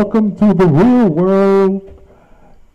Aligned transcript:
Welcome 0.00 0.34
to 0.36 0.54
the 0.54 0.66
real 0.66 1.08
word, 1.10 1.82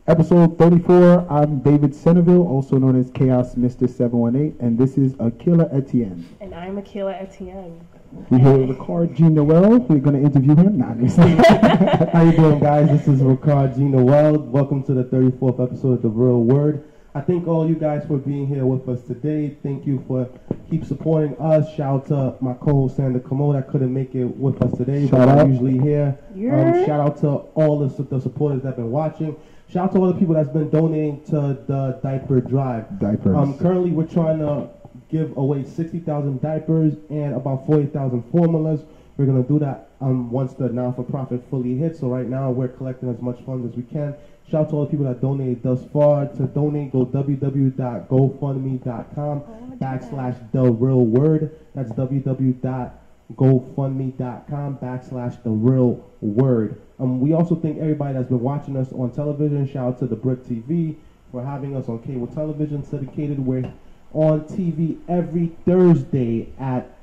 episode 0.06 0.60
34. 0.60 1.26
I'm 1.28 1.58
David 1.62 1.94
Cenevil, 1.94 2.48
also 2.48 2.78
known 2.78 2.96
as 3.00 3.10
Chaos 3.10 3.56
Mr. 3.56 3.90
718, 3.90 4.56
and 4.60 4.78
this 4.78 4.96
is 4.96 5.14
Akilah 5.14 5.76
Etienne. 5.76 6.24
And 6.40 6.54
I'm 6.54 6.80
Akilah 6.80 7.20
Etienne. 7.20 7.82
We 8.30 8.38
here 8.38 8.60
with 8.60 8.78
Rickard 8.78 9.16
Jean-Noel. 9.16 9.80
We're 9.80 9.98
going 9.98 10.22
to 10.22 10.24
interview 10.24 10.56
him. 10.56 10.78
Nah, 10.78 10.94
How 12.14 12.22
you 12.22 12.34
doing, 12.34 12.60
guys? 12.60 12.90
This 12.90 13.08
is 13.08 13.22
Rickard 13.22 13.74
Jean-Noel. 13.74 14.38
Welcome 14.38 14.84
to 14.84 14.94
the 14.94 15.06
34th 15.06 15.64
episode 15.64 15.94
of 15.94 16.02
The 16.04 16.10
Real 16.10 16.44
Word. 16.44 16.88
I 17.16 17.22
thank 17.22 17.48
all 17.48 17.66
you 17.66 17.76
guys 17.76 18.06
for 18.06 18.18
being 18.18 18.46
here 18.46 18.66
with 18.66 18.90
us 18.90 19.02
today. 19.08 19.56
Thank 19.64 19.88
you 19.88 20.04
for 20.06 20.28
keep 20.70 20.84
supporting 20.84 21.38
us. 21.38 21.74
Shout 21.74 22.12
out 22.12 22.38
to 22.40 22.44
my 22.44 22.54
co-host 22.56 22.98
Sander 22.98 23.22
Cameau. 23.22 23.56
I 23.56 23.62
couldn't 23.62 23.94
make 23.94 24.14
it 24.16 24.26
with 24.26 24.62
us 24.62 24.78
today, 24.78 25.08
Shout 25.08 25.12
but 25.20 25.30
out. 25.30 25.40
I'm 25.40 25.52
usually 25.52 25.78
here. 25.78 26.18
Um, 26.34 26.38
Yeah. 26.42 26.86
shout 26.86 27.00
out 27.00 27.18
to 27.22 27.30
all 27.56 27.80
the, 27.80 28.04
the 28.04 28.20
supporters 28.20 28.64
that 28.64 28.68
have 28.70 28.76
been 28.76 28.92
watching. 28.92 29.38
Shout 29.70 29.86
out 29.86 29.94
to 29.94 30.00
all 30.00 30.12
the 30.12 30.20
people 30.20 30.36
that's 30.36 30.50
been 30.50 30.70
donating 30.70 31.24
to 31.28 31.58
the 31.66 32.02
diaper 32.04 32.42
drive. 32.42 33.00
Diapers. 33.00 33.34
Um, 33.34 33.58
currently, 33.60 33.92
we're 33.92 34.08
trying 34.08 34.40
to 34.40 34.68
give 35.10 35.38
away 35.38 35.64
60,000 35.64 36.42
diapers 36.42 36.96
and 37.10 37.34
about 37.34 37.66
40,000 37.66 38.24
formulas. 38.30 38.82
We're 39.16 39.26
going 39.26 39.42
to 39.42 39.48
do 39.48 39.58
that 39.60 39.92
um, 40.02 40.30
once 40.30 40.54
the 40.54 40.68
non 40.68 40.94
for 40.94 41.04
profit 41.04 41.42
fully 41.50 41.78
hits. 41.78 42.02
So, 42.02 42.10
right 42.10 42.28
now, 42.28 42.52
we're 42.52 42.68
collecting 42.68 43.10
as 43.10 43.22
much 43.22 43.40
funds 43.46 43.72
as 43.72 43.78
we 43.78 43.84
can. 43.84 44.14
Shout 44.50 44.66
out 44.66 44.70
to 44.70 44.76
all 44.76 44.86
the 44.86 44.92
people 44.92 45.06
that 45.06 45.22
donated 45.22 45.64
thus 45.64 45.84
far. 45.92 46.28
To 46.28 46.46
donate, 46.46 46.92
go 46.92 47.04
www.gofundme.com 47.06 49.42
backslash 49.82 50.52
the 50.52 50.62
real 50.62 51.04
word. 51.06 51.58
That's 51.74 51.92
www.gofundme.com 51.94 54.78
backslash 54.78 55.42
the 55.44 55.50
real 55.50 56.06
word. 56.22 56.80
Um, 57.00 57.20
we 57.20 57.34
also 57.34 57.56
thank 57.56 57.80
everybody 57.80 58.14
that's 58.14 58.30
been 58.30 58.40
watching 58.40 58.78
us 58.78 58.94
on 58.94 59.12
television. 59.12 59.68
Shout 59.68 59.88
out 59.88 59.98
to 60.00 60.06
the 60.08 60.16
BRIC 60.16 60.44
TV 60.44 60.96
for 61.32 61.44
having 61.44 61.76
us 61.76 61.90
on 61.90 62.00
cable 62.04 62.28
television 62.28 62.84
syndicated. 62.86 63.40
We're 63.40 63.74
on 64.14 64.42
TV 64.42 65.00
every 65.10 65.48
Thursday 65.66 66.54
at 66.60 66.96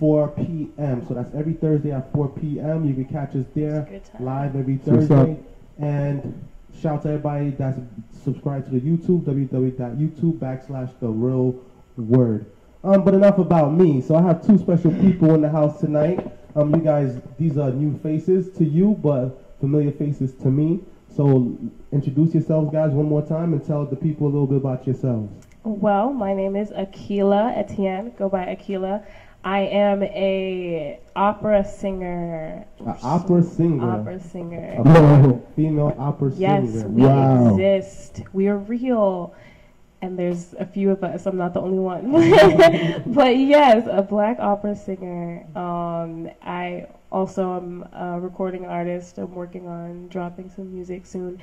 4 0.00 0.28
p.m. 0.28 1.06
So 1.06 1.14
that's 1.14 1.32
every 1.34 1.52
Thursday 1.54 1.92
at 1.92 2.12
4 2.12 2.28
p.m. 2.30 2.84
You 2.84 2.94
can 2.94 3.04
catch 3.04 3.36
us 3.36 3.46
there 3.54 3.88
live 4.18 4.56
every 4.56 4.80
So 4.84 4.96
what's 4.96 5.08
up? 5.10 5.26
Thursday. 5.28 5.38
And 5.78 6.48
shout 6.82 6.94
out 6.94 7.02
to 7.02 7.08
everybody 7.10 7.50
that's 7.50 7.78
subscribed 8.24 8.66
to 8.66 8.72
the 8.72 8.80
YouTube, 8.80 9.22
www.youtube 9.22 10.38
backslash 10.38 10.90
the 10.98 11.08
real 11.08 11.54
word. 11.96 12.46
Um, 12.82 13.04
but 13.04 13.14
enough 13.14 13.38
about 13.38 13.72
me. 13.72 14.00
So 14.00 14.16
I 14.16 14.22
have 14.22 14.44
two 14.44 14.58
special 14.58 14.90
people 14.90 15.34
in 15.34 15.42
the 15.42 15.48
house 15.48 15.78
tonight. 15.78 16.36
Um, 16.56 16.74
you 16.74 16.80
guys, 16.80 17.20
these 17.38 17.56
are 17.56 17.70
new 17.70 17.96
faces 18.00 18.50
to 18.58 18.64
you, 18.64 18.98
but 19.00 19.56
familiar 19.60 19.92
faces 19.92 20.34
to 20.42 20.48
me. 20.48 20.80
So 21.14 21.56
introduce 21.92 22.34
yourselves, 22.34 22.72
guys, 22.72 22.90
one 22.90 23.06
more 23.06 23.24
time, 23.24 23.52
and 23.52 23.64
tell 23.64 23.86
the 23.86 23.96
people 23.96 24.26
a 24.26 24.30
little 24.30 24.46
bit 24.48 24.56
about 24.56 24.84
yourselves. 24.84 25.30
Well, 25.62 26.12
my 26.12 26.34
name 26.34 26.56
is 26.56 26.70
Akilah 26.70 27.56
Etienne. 27.56 28.12
Go 28.18 28.28
by 28.28 28.46
Akilah. 28.46 29.06
I 29.44 29.60
am 29.60 30.02
a 30.02 31.00
opera 31.16 31.64
singer. 31.64 32.64
An 32.78 32.96
opera 33.02 33.42
singer, 33.42 33.90
Opera 33.90 34.20
singer. 34.20 34.76
a 34.84 35.40
female 35.56 35.94
opera 35.98 36.30
Yes, 36.36 36.70
singer. 36.70 36.88
we 36.88 37.02
Wow. 37.02 37.48
exist. 37.56 38.22
We 38.32 38.48
are 38.48 38.56
real. 38.58 39.34
And 40.00 40.18
there's 40.18 40.54
a 40.54 40.66
few 40.66 40.90
of 40.90 41.02
us. 41.04 41.26
I'm 41.26 41.36
not 41.36 41.54
the 41.54 41.60
only 41.60 41.78
one. 41.78 42.12
but 43.06 43.36
yes, 43.36 43.86
a 43.90 44.02
black 44.02 44.38
opera 44.40 44.74
singer. 44.76 45.44
Um, 45.56 46.30
I 46.42 46.86
also 47.10 47.56
am 47.56 47.82
a 47.92 48.20
recording 48.20 48.64
artist. 48.66 49.18
I'm 49.18 49.34
working 49.34 49.66
on 49.68 50.08
dropping 50.08 50.50
some 50.50 50.72
music 50.72 51.04
soon. 51.06 51.40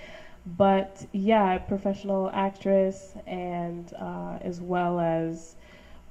But 0.57 1.05
yeah, 1.11 1.57
professional 1.57 2.29
actress 2.33 3.13
and 3.27 3.93
uh, 3.99 4.39
as 4.41 4.61
well 4.61 4.99
as 4.99 5.55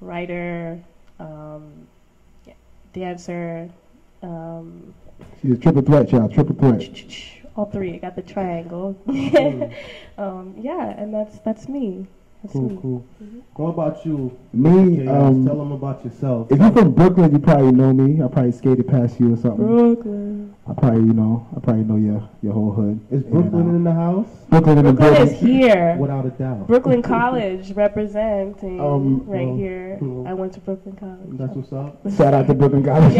writer, 0.01 0.79
um, 1.19 1.87
yeah, 2.45 2.53
dancer. 2.93 3.69
Um, 4.21 4.93
She's 5.41 5.51
a 5.51 5.57
triple 5.57 5.81
threat, 5.81 6.11
y'all. 6.11 6.29
Triple 6.29 6.55
threat. 6.55 6.81
all 7.55 7.65
three. 7.65 7.95
I 7.95 7.97
got 7.97 8.15
the 8.15 8.21
triangle. 8.21 8.95
Mm. 9.07 9.73
um, 10.17 10.55
yeah, 10.57 10.89
and 10.97 11.13
that's 11.13 11.39
that's 11.39 11.67
me. 11.67 12.07
That's 12.41 12.53
Cool, 12.53 12.69
me. 12.69 12.79
cool. 12.81 13.05
What 13.55 13.69
about 13.71 14.05
you? 14.05 14.37
Me, 14.53 15.01
Okay, 15.01 15.07
um, 15.09 15.45
tell 15.45 15.57
them 15.57 15.73
about 15.73 16.05
yourself. 16.05 16.49
if 16.51 16.57
you're 16.59 16.71
from 16.71 16.93
Brooklyn, 16.93 17.33
you 17.33 17.39
probably 17.39 17.73
know 17.73 17.91
me. 17.91 18.23
I 18.23 18.27
probably 18.29 18.53
skated 18.53 18.87
past 18.87 19.19
you 19.19 19.33
or 19.33 19.37
something. 19.37 19.65
Brooklyn. 19.67 20.55
I 20.65 20.73
probably, 20.73 21.01
you 21.01 21.13
know, 21.13 21.45
I 21.55 21.59
probably 21.59 21.83
know 21.83 21.97
your 21.97 22.29
your 22.41 22.53
whole 22.53 22.71
hood. 22.71 22.99
Is 23.11 23.23
in 23.25 23.31
and 23.35 23.51
Brooklyn 23.51 23.75
in 23.75 23.83
the 23.83 23.91
house? 23.93 24.27
Brooklyn 24.49 24.77
in 24.77 24.85
the 24.85 24.93
Brooklyn 24.93 25.27
is 25.27 25.39
here. 25.39 25.97
Without 25.99 26.25
a 26.27 26.29
doubt. 26.29 26.67
Brooklyn 26.67 27.01
College 27.15 27.73
representing 27.73 28.79
Um, 28.79 29.25
right 29.27 29.45
well, 29.47 29.57
here. 29.57 29.97
well, 29.99 30.27
I 30.27 30.33
went 30.33 30.53
to 30.53 30.59
Brooklyn 30.61 30.95
College. 30.95 31.37
That's 31.37 31.55
what's 31.55 31.73
up. 31.73 31.99
Shout 32.15 32.33
out 32.33 32.47
to 32.47 32.53
Brooklyn 32.53 32.83
College. 32.91 33.15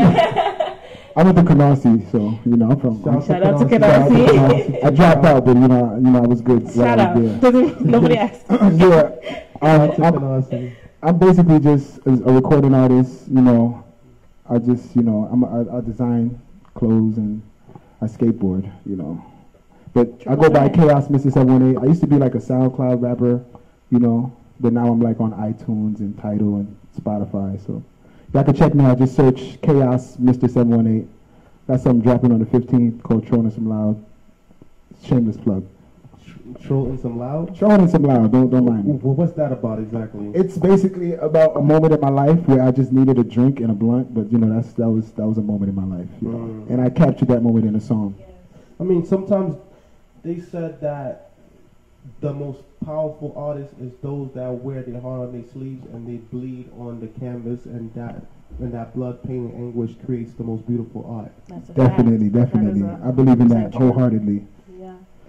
I 1.19 1.23
went 1.23 1.35
to 1.35 1.43
Canarsie, 1.43 2.09
so 2.13 2.39
you 2.45 2.55
know 2.55 2.71
I'm 2.71 2.79
from. 2.79 3.03
Shout 3.03 3.27
shout 3.27 3.43
out 3.43 3.59
to 3.59 3.65
Canarsie. 3.65 4.81
I 4.81 4.89
dropped 4.89 5.25
out, 5.25 5.43
but 5.43 5.57
you 5.57 5.67
know, 5.67 5.95
you 5.95 6.11
know 6.11 6.23
I 6.23 6.27
was 6.27 6.39
good. 6.39 6.71
Shout 6.73 6.97
out. 6.97 7.41
Doesn't 7.41 7.81
nobody 7.81 8.15
asked. 8.15 8.45
yeah. 8.49 9.43
Um, 9.61 9.91
I'm, 10.01 10.77
I'm 11.03 11.19
basically 11.19 11.59
just 11.59 11.97
a, 12.05 12.11
recording 12.11 12.73
artist. 12.73 13.27
You 13.27 13.41
know, 13.41 13.83
I 14.49 14.59
just 14.59 14.95
you 14.95 15.01
know 15.01 15.27
I'm 15.29 15.43
a, 15.43 15.69
I, 15.69 15.79
I 15.79 15.81
design 15.81 16.41
clothes 16.75 17.17
and 17.17 17.41
I 18.01 18.05
skateboard. 18.05 18.71
You 18.85 18.95
know, 18.95 19.25
but 19.93 20.07
I 20.25 20.37
go 20.37 20.49
by 20.49 20.69
Chaos 20.69 21.09
Mr. 21.09 21.33
Seven 21.33 21.51
One 21.51 21.71
Eight. 21.71 21.77
I 21.77 21.87
used 21.87 21.99
to 21.99 22.07
be 22.07 22.15
like 22.15 22.35
a 22.35 22.37
SoundCloud 22.37 23.01
rapper. 23.01 23.43
You 23.89 23.99
know, 23.99 24.37
but 24.61 24.71
now 24.71 24.87
I'm 24.87 25.01
like 25.01 25.19
on 25.19 25.33
iTunes 25.33 25.99
and 25.99 26.17
Tidal 26.17 26.55
and 26.55 26.77
Spotify. 26.97 27.59
So 27.65 27.83
y'all 28.33 28.43
can 28.43 28.55
check 28.55 28.73
me 28.73 28.85
out. 28.85 28.97
Just 28.97 29.15
search 29.15 29.59
Chaos 29.61 30.17
Mr. 30.17 30.49
Seven 30.49 30.69
One 30.69 30.87
Eight. 30.87 31.07
Got 31.67 31.81
something 31.81 32.01
dropping 32.01 32.31
on 32.31 32.39
the 32.39 32.45
15th 32.45 33.03
called 33.03 33.27
Trolling 33.27 33.51
Some 33.51 33.69
Loud. 33.69 34.03
Shameless 35.03 35.37
plug. 35.37 35.65
Trolling 36.61 36.97
some 36.97 37.19
loud. 37.19 37.55
Trolling 37.55 37.87
Some 37.87 38.03
Loud. 38.03 38.31
Don't 38.31 38.49
don't 38.49 38.65
mind 38.65 38.85
me. 38.85 38.93
Well, 38.93 39.13
what's 39.13 39.33
that 39.33 39.51
about 39.51 39.79
exactly? 39.79 40.31
It's 40.33 40.57
basically 40.57 41.13
about 41.13 41.55
a 41.55 41.61
moment 41.61 41.93
in 41.93 42.01
my 42.01 42.09
life 42.09 42.39
where 42.47 42.63
I 42.63 42.71
just 42.71 42.91
needed 42.91 43.19
a 43.19 43.23
drink 43.23 43.59
and 43.59 43.69
a 43.71 43.73
blunt, 43.73 44.13
but 44.13 44.31
you 44.31 44.37
know 44.37 44.53
that's 44.53 44.73
that 44.73 44.89
was 44.89 45.11
that 45.13 45.27
was 45.27 45.37
a 45.37 45.41
moment 45.41 45.69
in 45.69 45.75
my 45.75 45.97
life, 45.97 46.09
you 46.21 46.29
know. 46.29 46.37
Mm. 46.37 46.69
And 46.71 46.81
I 46.81 46.89
captured 46.89 47.27
that 47.27 47.41
moment 47.41 47.65
in 47.65 47.75
a 47.75 47.79
song. 47.79 48.15
I 48.79 48.83
mean, 48.83 49.05
sometimes 49.05 49.57
they 50.23 50.39
said 50.39 50.81
that 50.81 51.28
the 52.21 52.33
most 52.33 52.59
powerful 52.85 53.33
artists 53.35 53.73
is 53.79 53.91
those 54.01 54.31
that 54.33 54.49
wear 54.49 54.81
their 54.81 54.99
heart 55.01 55.27
on 55.27 55.33
their 55.33 55.49
sleeves 55.51 55.85
and 55.93 56.07
they 56.07 56.17
bleed 56.17 56.69
on 56.77 56.99
the 56.99 57.07
canvas, 57.07 57.65
and 57.65 57.93
that 57.93 58.25
and 58.59 58.73
that 58.73 58.93
blood, 58.95 59.23
pain, 59.23 59.45
and 59.45 59.55
anguish 59.55 59.95
creates 60.05 60.33
the 60.33 60.43
most 60.43 60.65
beautiful 60.67 61.05
art. 61.07 61.31
Definitely, 61.75 62.29
fact. 62.29 62.51
definitely. 62.51 62.81
That 62.81 62.99
is 62.99 63.03
a 63.03 63.07
I 63.07 63.11
believe 63.11 63.39
in 63.39 63.47
that 63.49 63.71
100% 63.71 63.75
wholeheartedly. 63.75 64.47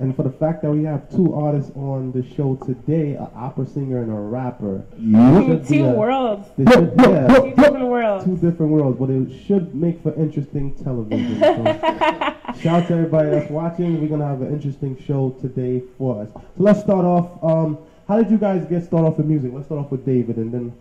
Yeah. 0.00 0.04
And 0.04 0.16
for 0.16 0.22
the 0.22 0.30
fact 0.30 0.62
that 0.62 0.70
we 0.70 0.84
have 0.84 1.08
two 1.14 1.34
artists 1.34 1.70
on 1.76 2.12
the 2.12 2.22
show 2.34 2.56
today, 2.66 3.14
an 3.14 3.28
opera 3.34 3.66
singer 3.66 4.02
and 4.02 4.10
a 4.10 4.14
rapper, 4.14 4.82
Yeah. 4.98 5.58
Two 5.66 5.84
a- 5.84 5.94
worlds. 5.94 6.48
should, 6.56 6.92
yeah, 6.98 7.26
Two 7.28 7.50
different 7.54 7.88
worlds. 7.88 8.24
two 8.24 8.36
different 8.36 8.72
worlds, 8.72 8.98
but 8.98 9.10
it 9.10 9.30
should 9.46 9.74
make 9.74 10.02
for 10.02 10.12
interesting 10.14 10.74
television. 10.82 11.38
So, 11.40 11.64
shout 12.60 12.82
out 12.82 12.88
to 12.88 12.94
everybody 12.94 13.30
that's 13.30 13.50
watching. 13.50 14.00
We're 14.00 14.08
gonna 14.08 14.26
have 14.26 14.42
an 14.42 14.52
interesting 14.52 14.96
show 15.06 15.30
today 15.40 15.82
for 15.98 16.22
us. 16.22 16.28
So 16.32 16.40
let's 16.58 16.80
start 16.80 17.04
off. 17.04 17.42
Um, 17.42 17.78
how 18.08 18.20
did 18.20 18.30
you 18.30 18.38
guys 18.38 18.64
get 18.66 18.84
started 18.84 19.06
off 19.08 19.16
with 19.18 19.26
music? 19.26 19.52
Let's 19.54 19.66
start 19.66 19.80
off 19.84 19.90
with 19.92 20.04
David, 20.04 20.36
and 20.36 20.52
then 20.52 20.72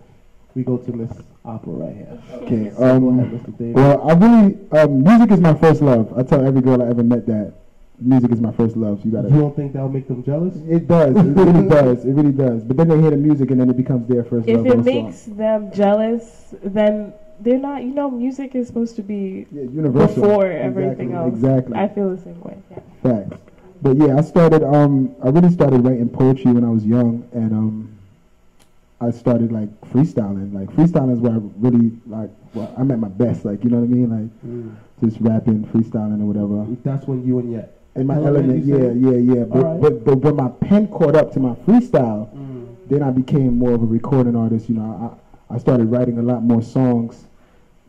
we 0.55 0.63
go 0.63 0.77
to 0.77 0.91
Miss 0.91 1.11
Opera 1.45 1.73
right 1.73 1.95
here. 1.95 2.19
Okay. 2.41 2.71
So 2.71 2.77
go 2.77 3.09
ahead, 3.09 3.25
Um, 3.27 3.39
Mr. 3.39 3.57
David. 3.57 3.75
well, 3.75 4.09
I 4.09 4.13
really 4.13 4.57
um, 4.71 5.03
music 5.03 5.31
is 5.31 5.39
my 5.39 5.53
first 5.53 5.81
love. 5.81 6.11
I 6.17 6.23
tell 6.23 6.43
every 6.45 6.61
girl 6.61 6.81
I 6.81 6.87
ever 6.87 7.03
met 7.03 7.25
that 7.27 7.53
music 8.01 8.31
is 8.31 8.39
my 8.41 8.51
first 8.51 8.75
love. 8.77 8.99
So 8.99 9.05
you 9.05 9.11
you 9.11 9.17
gotta. 9.17 9.29
don't 9.29 9.55
think 9.55 9.73
that'll 9.73 9.89
make 9.89 10.07
them 10.07 10.23
jealous? 10.23 10.55
It 10.67 10.87
does. 10.87 11.15
It 11.15 11.21
really 11.21 11.67
does. 11.77 12.05
It 12.05 12.11
really 12.13 12.31
does. 12.31 12.63
But 12.63 12.77
then 12.77 12.87
they 12.87 12.99
hear 13.01 13.11
the 13.11 13.17
music 13.17 13.51
and 13.51 13.59
then 13.59 13.69
it 13.69 13.77
becomes 13.77 14.07
their 14.07 14.23
first 14.23 14.47
If 14.47 14.57
love. 14.57 14.65
If 14.67 14.71
it 14.73 14.77
also. 14.79 14.91
makes 15.03 15.23
them 15.25 15.71
jealous, 15.73 16.53
then 16.63 17.13
they're 17.41 17.59
not. 17.59 17.83
You 17.83 17.91
know, 17.93 18.09
music 18.09 18.55
is 18.55 18.67
supposed 18.67 18.95
to 18.97 19.01
be 19.03 19.45
yeah, 19.51 19.63
universal 19.63 20.21
before 20.23 20.45
Exactly, 20.51 20.83
everything 20.83 21.13
else. 21.13 21.33
Exactly. 21.33 21.75
I 21.77 21.87
feel 21.87 22.15
the 22.15 22.21
same 22.21 22.39
way. 22.41 22.57
Yeah. 22.71 22.79
Facts. 23.03 23.37
But 23.81 23.95
yeah, 23.97 24.17
I 24.17 24.21
started. 24.21 24.63
Um, 24.63 25.15
I 25.23 25.29
really 25.29 25.51
started 25.51 25.81
writing 25.85 26.09
poetry 26.09 26.51
when 26.51 26.65
I 26.65 26.69
was 26.69 26.85
young, 26.85 27.27
and 27.31 27.53
um, 27.53 27.95
I 28.99 29.11
started 29.11 29.51
like 29.53 29.69
freestyling. 29.91 30.53
Like 30.53 30.69
freestyling 30.75 31.13
is 31.13 31.19
where 31.19 31.33
I 31.33 31.39
really 31.57 31.97
like. 32.07 32.29
Well, 32.53 32.73
I'm 32.77 32.91
at 32.91 32.99
my 32.99 33.07
best. 33.07 33.45
Like 33.45 33.63
you 33.63 33.69
know 33.69 33.77
what 33.77 33.85
I 33.85 33.93
mean? 33.93 34.09
Like 34.09 34.29
Mm. 34.45 34.75
just 35.01 35.21
rapping, 35.21 35.63
freestyling, 35.67 36.21
or 36.21 36.25
whatever. 36.25 36.65
That's 36.83 37.07
when 37.07 37.25
you 37.25 37.39
and 37.39 37.51
your 37.53 37.65
In 37.95 38.07
my 38.07 38.15
Element, 38.15 38.65
element, 38.65 38.65
yeah, 38.65 39.09
yeah, 39.09 39.17
yeah. 39.17 39.43
But, 39.45 39.63
Alright. 39.63 39.81
but 39.81 40.05
but 40.05 40.17
when 40.17 40.35
my 40.35 40.49
pen 40.49 40.87
caught 40.87 41.15
up 41.15 41.33
to 41.33 41.39
my 41.39 41.55
freestyle, 41.65 42.29
Mm. 42.35 42.65
then 42.87 43.03
I 43.03 43.11
became 43.11 43.57
more 43.57 43.73
of 43.73 43.81
a 43.81 43.85
recording 43.85 44.35
artist. 44.35 44.69
You 44.69 44.75
know, 44.75 45.17
I 45.49 45.55
I 45.55 45.57
started 45.57 45.87
writing 45.91 46.17
a 46.19 46.21
lot 46.21 46.43
more 46.43 46.61
songs 46.61 47.25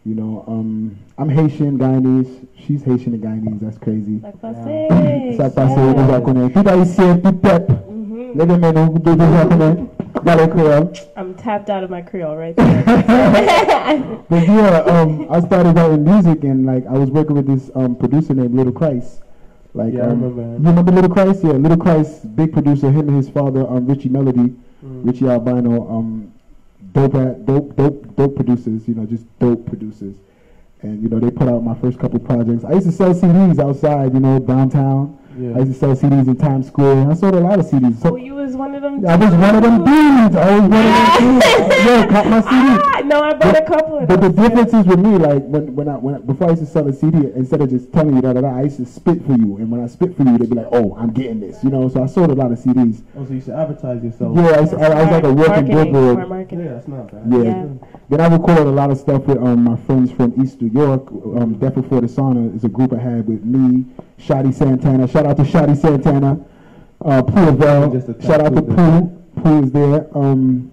You 0.07 0.15
know, 0.15 0.45
um, 0.49 0.97
I'm 1.19 1.29
Haitian, 1.29 1.79
Guyanese. 1.79 2.47
She's 2.57 2.83
Haitian 2.83 3.13
and 3.13 3.23
Guyanese. 3.23 3.61
That's 3.61 3.77
crazy. 3.77 4.23
Yeah. 4.23 5.37
Ça 5.37 5.51
passe 5.51 5.77
au 5.77 5.93
yeah. 5.95 6.09
japonais. 6.09 6.51
Tout 6.51 6.67
haïtien, 6.67 7.19
tout 7.19 7.33
peuple. 7.33 7.73
Mhm. 7.91 8.33
Les 8.35 8.47
mêmes 8.47 8.73
noms 8.73 8.95
de 8.95 9.11
japonais. 9.11 9.77
Dans. 10.25 10.91
I'm 11.19 11.35
tapped 11.35 11.69
out 11.69 11.85
of 11.85 11.91
my 11.91 12.01
Creole 12.01 12.37
right 12.37 12.57
there. 12.57 12.83
But 14.31 14.47
yeah, 14.49 14.85
um, 14.87 15.27
I 15.31 15.41
started 15.41 15.77
writing 15.77 16.05
music 16.05 16.45
and 16.45 16.65
like 16.65 16.87
I 16.87 16.97
was 16.97 17.11
working 17.11 17.37
with 17.37 17.47
this 17.47 17.71
um, 17.75 17.95
producer 17.95 18.33
named 18.35 18.55
Little 18.55 18.73
Christ. 18.73 19.21
Like, 19.75 19.95
Yeah, 19.95 20.01
I 20.01 20.05
um, 20.11 20.23
remember 20.23 20.43
him. 20.43 20.63
You 20.63 20.69
remember 20.71 20.93
Little 20.93 21.11
Christ? 21.11 21.45
Yeah, 21.45 21.53
Little 21.53 21.77
Christ, 21.79 22.37
big 22.37 22.53
producer. 22.53 22.91
Him 22.91 23.09
and 23.09 23.17
his 23.17 23.29
father, 23.29 23.67
um, 23.69 23.87
Richie 23.87 24.09
Melody, 24.09 24.55
Mm. 24.85 25.07
Richie 25.07 25.29
Albino, 25.29 25.87
um, 25.91 26.33
dope, 26.93 27.15
at, 27.15 27.45
dope, 27.45 27.77
dope, 27.77 28.17
dope 28.17 28.35
producers. 28.35 28.89
You 28.89 28.95
know, 28.95 29.05
just 29.05 29.27
dope 29.39 29.67
producers. 29.67 30.15
And 30.81 31.03
you 31.03 31.11
know, 31.11 31.21
they 31.21 31.31
put 31.31 31.49
out 31.49 31.63
my 31.63 31.75
first 31.75 31.99
couple 31.99 32.19
projects. 32.19 32.65
I 32.65 32.73
used 32.73 32.87
to 32.87 32.93
sell 32.93 33.13
CDs 33.13 33.59
outside, 33.59 34.15
you 34.15 34.21
know, 34.21 34.39
downtown. 34.39 35.19
Yeah. 35.41 35.57
I 35.57 35.61
used 35.61 35.73
to 35.73 35.79
sell 35.79 35.97
CDs 35.97 36.29
in 36.29 36.37
Times 36.37 36.67
Square. 36.67 37.11
I 37.11 37.15
sold 37.15 37.35
a 37.35 37.41
lot 37.41 37.59
of 37.59 37.67
CDs. 37.67 38.01
So 38.03 38.11
oh, 38.13 38.17
you 38.17 38.35
was 38.35 38.55
one 38.57 38.75
of 38.75 38.83
them. 38.83 39.07
I 39.07 39.17
was 39.17 39.33
one 39.35 39.55
of 39.57 39.63
them 39.63 39.85
dudes. 39.85 40.37
I 40.37 40.59
was 40.59 40.69
one 40.69 40.87
of 40.87 40.93
them 40.93 41.41
dudes. 41.41 41.85
Yo, 41.87 42.07
caught 42.09 42.27
my 42.27 42.41
CD. 42.43 42.87
Ah, 42.93 43.01
no, 43.05 43.23
I 43.23 43.33
bought 43.35 43.57
a 43.57 43.65
couple 43.65 43.99
of 43.99 44.09
But 44.09 44.21
the 44.21 44.29
difference 44.29 44.75
is 44.75 44.85
with 44.87 44.99
me, 45.01 45.17
like 45.17 45.43
when 45.45 45.75
when 45.75 45.89
I 45.89 45.95
when 45.97 46.21
before 46.27 46.49
I 46.49 46.51
used 46.51 46.63
to 46.65 46.69
sell 46.71 46.87
a 46.87 46.93
CD, 46.93 47.17
instead 47.35 47.61
of 47.63 47.71
just 47.71 47.91
telling 47.93 48.17
you 48.17 48.21
that, 48.23 48.35
da 48.35 48.43
da, 48.43 48.49
I 48.59 48.63
used 48.65 48.77
to 48.79 48.85
spit 48.87 49.25
for 49.25 49.33
you, 49.33 49.57
and 49.57 49.71
when 49.71 49.81
I 49.83 49.87
spit 49.87 50.15
for 50.17 50.23
you, 50.25 50.37
they'd 50.37 50.51
be 50.51 50.57
like, 50.57 50.69
"Oh, 50.71 50.95
I'm 50.99 51.13
getting 51.13 51.41
this," 51.41 51.63
you 51.65 51.71
know. 51.71 51.89
So 51.89 52.03
I 52.03 52.07
sold 52.07 52.31
a 52.31 52.35
lot 52.35 52.53
of 52.53 52.59
CDs. 52.59 53.03
Oh, 53.17 53.25
so 53.25 53.33
you 53.33 53.41
should 53.41 53.55
advertise 53.55 54.03
yourself. 54.05 54.37
Yeah, 54.37 54.43
I, 54.51 54.61
used- 54.61 54.75
I, 54.75 54.87
I 54.87 55.03
was 55.03 55.11
like 55.13 55.25
a 55.25 55.33
working 55.33 55.69
marketing, 55.69 55.77
billboard. 55.93 56.15
smart 56.17 56.29
marketing. 56.29 56.65
Yeah, 56.67 56.73
that's 56.75 56.89
not 56.89 57.11
bad. 57.13 57.25
Yeah. 57.33 57.39
Yeah. 57.39 57.67
Then 58.11 58.21
I 58.21 58.27
recorded 58.29 58.67
a 58.67 58.71
lot 58.71 58.91
of 58.91 58.99
stuff 58.99 59.23
with 59.25 59.39
um, 59.39 59.65
my 59.65 59.77
friends 59.87 60.13
from 60.13 60.35
East 60.43 60.61
New 60.61 60.69
York. 60.69 61.11
Um, 61.11 61.55
Death 61.59 61.77
Before 61.77 62.01
the 62.03 62.09
Sauna 62.09 62.55
is 62.55 62.65
a 62.65 62.69
group 62.69 62.93
I 62.93 62.99
had 62.99 63.27
with 63.27 63.43
me, 63.45 63.87
Shotty 64.21 64.53
Santana. 64.53 65.09
Shout 65.09 65.27
out 65.27 65.37
to 65.39 65.43
Shotty 65.43 65.77
Santana. 65.77 66.39
Uh, 67.03 67.23
Pooh 67.23 67.59
Shout 68.23 68.41
out 68.41 68.55
to 68.55 68.63
Pooh. 68.63 69.43
Pooh 69.43 69.63
is 69.63 69.73
there. 69.73 70.07
Um, 70.17 70.73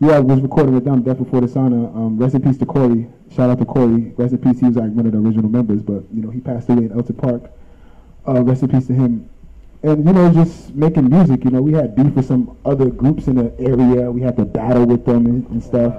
yeah, 0.00 0.16
I 0.16 0.18
was 0.18 0.40
recording 0.40 0.74
with 0.74 0.84
them, 0.84 1.02
Death 1.02 1.18
Before 1.18 1.40
the 1.40 1.46
Sauna. 1.46 1.94
Um, 1.94 2.18
rest 2.18 2.34
in 2.34 2.42
peace 2.42 2.58
to 2.58 2.66
Corey. 2.66 3.06
Shout 3.30 3.50
out 3.50 3.60
to 3.60 3.64
Corey. 3.64 4.12
Rest 4.16 4.32
in 4.32 4.38
peace. 4.38 4.58
He 4.58 4.66
was 4.66 4.74
like 4.74 4.90
one 4.90 5.06
of 5.06 5.12
the 5.12 5.18
original 5.18 5.48
members, 5.48 5.80
but 5.80 6.02
you 6.12 6.22
know 6.22 6.30
he 6.30 6.40
passed 6.40 6.68
away 6.68 6.86
in 6.86 6.92
Elton 6.92 7.14
Park. 7.14 7.42
Uh, 8.26 8.42
rest 8.42 8.64
in 8.64 8.68
peace 8.68 8.88
to 8.88 8.94
him. 8.94 9.30
And 9.84 10.04
you 10.04 10.12
know, 10.12 10.32
just 10.32 10.74
making 10.74 11.08
music. 11.08 11.44
You 11.44 11.50
know, 11.50 11.62
we 11.62 11.72
had 11.72 11.94
beef 11.94 12.12
with 12.14 12.26
some 12.26 12.58
other 12.64 12.86
groups 12.86 13.28
in 13.28 13.36
the 13.36 13.54
area. 13.60 14.10
We 14.10 14.20
had 14.20 14.36
to 14.38 14.44
battle 14.44 14.86
with 14.86 15.04
them 15.04 15.26
and, 15.26 15.48
and 15.50 15.62
stuff. 15.62 15.94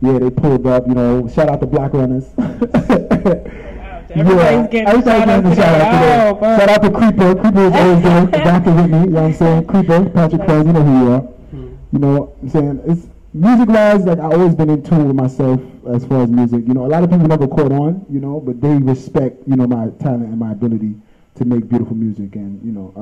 Yeah, 0.00 0.18
they 0.18 0.30
pulled 0.30 0.66
up, 0.66 0.88
you 0.88 0.94
know, 0.94 1.28
shout 1.28 1.48
out 1.48 1.60
to 1.60 1.66
Black 1.66 1.92
Runners. 1.92 2.24
Everybody's 4.14 4.68
getting 4.70 4.88
everybody's 4.88 5.04
shout 5.04 5.28
out 5.28 5.42
getting 5.44 5.52
a 5.52 5.56
shout 5.56 5.80
out 5.80 5.90
today. 5.90 6.00
today. 6.00 6.28
Oh, 6.28 6.34
boy. 6.34 6.56
Shout 6.58 6.68
out 6.68 6.82
to 6.82 6.90
Creeper. 6.90 7.34
Creeper 7.40 7.60
is 7.66 7.72
always 7.72 8.02
there, 8.02 8.26
backing 8.26 8.76
with 8.76 8.90
me, 8.90 8.98
you 9.00 9.06
know 9.06 9.22
what 9.22 9.26
I'm 9.28 9.32
saying? 9.34 9.66
Creeper, 9.66 10.10
Patrick 10.10 10.46
Cole, 10.46 10.66
you 10.66 10.72
know 10.72 10.82
who 10.82 11.04
you 11.04 11.12
are. 11.12 11.20
hmm. 11.20 11.74
You 11.92 11.98
know 11.98 12.20
what 12.20 12.36
I'm 12.42 12.48
saying? 12.48 12.82
It's 12.86 13.06
music 13.34 13.68
wise, 13.68 14.04
like 14.04 14.18
I 14.18 14.24
always 14.24 14.54
been 14.54 14.70
in 14.70 14.82
tune 14.82 15.06
with 15.06 15.16
myself 15.16 15.60
as 15.88 16.04
far 16.06 16.22
as 16.22 16.30
music. 16.30 16.66
You 16.66 16.74
know, 16.74 16.84
a 16.86 16.90
lot 16.94 17.02
of 17.04 17.10
people 17.10 17.26
never 17.26 17.46
caught 17.48 17.72
on, 17.72 18.04
you 18.10 18.20
know, 18.20 18.40
but 18.40 18.60
they 18.60 18.74
respect, 18.76 19.42
you 19.46 19.56
know, 19.56 19.66
my 19.66 19.88
talent 19.98 20.24
and 20.24 20.38
my 20.38 20.52
ability 20.52 20.94
to 21.36 21.44
make 21.44 21.68
beautiful 21.68 21.94
music 21.96 22.36
and, 22.36 22.62
you 22.62 22.72
know, 22.72 22.92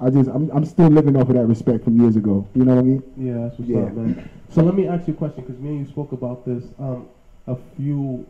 I, 0.00 0.06
I 0.06 0.10
just 0.10 0.30
I'm 0.30 0.48
I'm 0.52 0.64
still 0.64 0.88
living 0.88 1.16
off 1.16 1.28
of 1.28 1.34
that 1.34 1.46
respect 1.46 1.84
from 1.84 2.00
years 2.00 2.14
ago. 2.16 2.46
You 2.54 2.64
know 2.64 2.74
what 2.76 2.80
I 2.80 2.84
mean? 2.84 3.02
Yeah, 3.16 3.48
that's 3.48 3.58
what's 3.58 3.68
Yeah. 3.70 3.78
up, 3.80 3.92
man. 3.94 4.30
So 4.48 4.62
let 4.62 4.74
me 4.74 4.86
ask 4.86 5.06
you 5.08 5.14
a 5.14 5.16
question 5.16 5.42
because 5.44 5.58
me 5.60 5.70
and 5.70 5.80
you 5.80 5.92
spoke 5.92 6.12
about 6.12 6.46
this 6.46 6.64
um, 6.78 7.08
a 7.48 7.56
few 7.76 8.24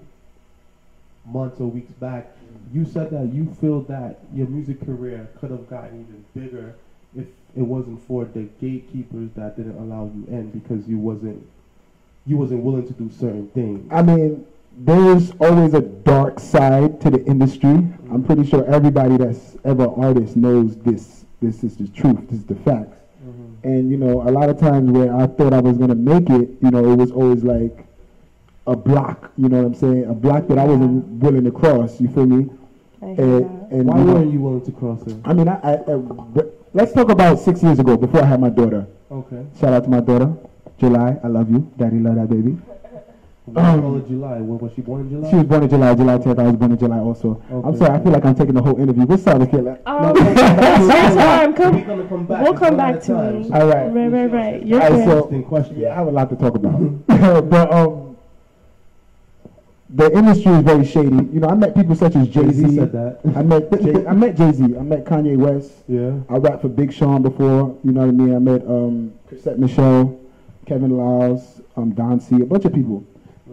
months 1.33 1.61
or 1.61 1.67
weeks 1.67 1.93
back. 1.93 2.27
You 2.73 2.85
said 2.85 3.11
that 3.11 3.33
you 3.33 3.55
feel 3.61 3.83
that 3.83 4.19
your 4.35 4.47
music 4.47 4.85
career 4.85 5.29
could 5.41 5.51
have 5.51 5.69
gotten 5.71 6.01
even 6.01 6.25
bigger 6.35 6.75
if 7.17 7.27
it 7.57 7.63
wasn't 7.63 8.03
for 8.07 8.25
the 8.25 8.43
gatekeepers 8.61 9.31
that 9.37 9.57
didn't 9.57 9.79
allow 9.79 10.11
you 10.15 10.27
in 10.29 10.51
because 10.51 10.87
you 10.89 10.99
wasn't 10.99 11.47
you 12.27 12.37
wasn't 12.37 12.63
willing 12.63 12.87
to 12.87 12.93
do 12.93 13.11
certain 13.11 13.49
things. 13.49 13.89
I 13.91 14.03
mean, 14.03 14.45
there's 14.77 15.31
always 15.41 15.73
a 15.73 15.81
dark 15.81 16.39
side 16.39 17.01
to 17.01 17.11
the 17.11 17.25
industry. 17.25 17.71
I'm 17.71 18.23
pretty 18.23 18.47
sure 18.47 18.67
everybody 18.67 19.17
that's 19.17 19.57
ever 19.65 19.85
an 19.85 19.95
artist 19.97 20.37
knows 20.37 20.77
this. 20.77 21.25
This 21.41 21.65
is 21.65 21.77
the 21.77 21.89
truth. 21.89 22.29
This 22.29 22.41
is 22.41 22.45
the 22.45 22.55
facts. 22.57 22.99
Mhm. 23.27 23.65
And 23.65 23.91
you 23.91 23.97
know, 23.97 24.23
a 24.29 24.31
lot 24.31 24.51
of 24.51 24.59
times 24.59 24.91
where 24.91 25.15
I 25.15 25.27
thought 25.27 25.55
I 25.55 25.61
was 25.61 25.79
gonna 25.79 25.95
make 25.95 26.29
it, 26.29 26.51
you 26.61 26.71
know, 26.71 26.93
it 26.93 26.97
was 26.97 27.11
always 27.13 27.43
like 27.45 27.88
a 28.69 28.77
block. 28.77 29.33
You 29.37 29.49
know 29.49 29.59
what 29.59 29.67
I'm 29.67 29.75
saying? 29.75 30.05
A 30.07 30.15
block 30.15 30.47
that 30.49 30.59
I 30.59 30.65
wasn't 30.65 31.05
willing 31.23 31.45
to 31.45 31.51
cross. 31.51 32.01
You 32.01 32.09
feel 32.09 32.27
me? 32.27 32.51
I 33.03 33.07
And, 33.07 33.19
that. 33.19 33.69
and 33.71 33.87
Why 33.87 33.99
you 33.99 34.05
weren't 34.07 34.33
you 34.33 34.41
willing 34.41 34.65
to 34.65 34.73
cross 34.73 35.03
it? 35.07 35.17
I 35.25 35.33
mean, 35.33 35.49
I, 35.49 35.57
I, 35.63 35.73
I, 35.75 36.43
let's 36.75 36.93
talk 36.93 37.11
about 37.11 37.39
six 37.39 37.63
years 37.63 37.79
ago 37.79 37.97
before 37.97 38.23
I 38.23 38.27
had 38.27 38.41
my 38.41 38.51
daughter. 38.51 38.87
Okay. 39.11 39.45
Shout 39.59 39.73
out 39.73 39.85
to 39.85 39.91
my 39.91 40.01
daughter, 40.01 40.33
July. 40.79 41.17
I 41.25 41.29
love 41.29 41.51
you, 41.51 41.71
Daddy. 41.77 41.99
Love 41.99 42.17
that 42.17 42.29
baby. 42.29 42.59
Why 43.47 43.71
Um, 43.73 44.05
July? 44.07 44.41
When 44.41 44.59
was 44.59 44.73
she 44.75 44.83
born 44.83 45.01
in 45.03 45.09
July? 45.09 45.31
She 45.31 45.37
was 45.37 45.45
born 45.47 45.63
in 45.63 45.71
July, 45.71 45.95
July 45.95 46.19
10th. 46.19 46.39
I 46.39 46.43
was 46.43 46.57
born 46.57 46.73
in 46.73 46.79
July 46.79 46.99
also. 46.99 47.41
I'm 47.51 47.75
sorry, 47.79 47.95
I 47.99 48.03
feel 48.03 48.13
like 48.13 48.25
I'm 48.27 48.35
taking 48.35 48.55
the 48.55 48.61
whole 48.61 48.79
interview. 48.79 49.07
What's 49.07 49.27
up, 49.27 49.51
Killer? 49.51 49.79
Oh, 49.87 50.13
that's 50.13 50.81
your 50.83 51.17
time. 51.23 51.55
Come. 51.55 51.75
We're 51.81 51.87
gonna 51.87 52.09
come 52.09 52.27
back. 52.27 52.43
We'll 52.43 52.53
come 52.59 52.77
back 52.77 53.01
to 53.05 53.13
it. 53.39 53.51
All 53.53 53.67
right. 53.67 53.89
Right, 53.91 54.09
right, 54.09 54.31
right. 54.31 54.67
You're 54.67 54.83
All 54.83 54.91
right, 54.91 54.97
good. 54.99 55.05
so- 55.07 55.17
Interesting 55.17 55.45
question. 55.45 55.81
Yeah, 55.81 55.93
I 55.93 55.95
have 55.95 56.09
a 56.09 56.11
lot 56.11 56.29
to 56.29 56.37
talk 56.37 56.57
about. 56.57 56.79
but 57.49 57.73
um, 57.73 58.08
the 59.91 60.13
industry 60.13 60.53
is 60.53 60.63
very 60.63 60.85
shady. 60.85 61.17
You 61.33 61.41
know, 61.41 61.49
I 61.49 61.55
met 61.55 61.75
people 61.75 61.95
such 61.95 62.15
as 62.17 62.29
Jay 62.29 62.53
said 62.53 62.93
that. 62.93 63.21
I 63.37 63.43
met 63.43 63.71
Jay, 63.83 64.07
I 64.07 64.13
met 64.13 64.37
Jay 64.37 64.53
Z. 64.53 64.65
I 64.65 64.83
met 64.83 65.05
Kanye 65.05 65.37
West. 65.37 65.73
Yeah. 65.89 66.19
I 66.29 66.37
rapped 66.39 66.63
for 66.63 66.69
Big 66.69 66.93
Sean 66.93 67.23
before. 67.23 67.79
You 67.83 67.93
know 67.93 68.01
what 68.01 68.09
I 68.09 68.13
mean? 68.13 68.35
I 68.35 68.39
met 68.39 68.67
um, 68.67 69.15
Chrisette 69.29 69.59
Michele, 69.59 70.21
Kevin 70.67 70.91
Liles, 70.91 71.63
um, 71.77 71.93
Don 71.93 72.21
C, 72.21 72.37
a 72.37 72.45
bunch 72.45 72.67
of 72.67 72.75
people. 72.75 73.05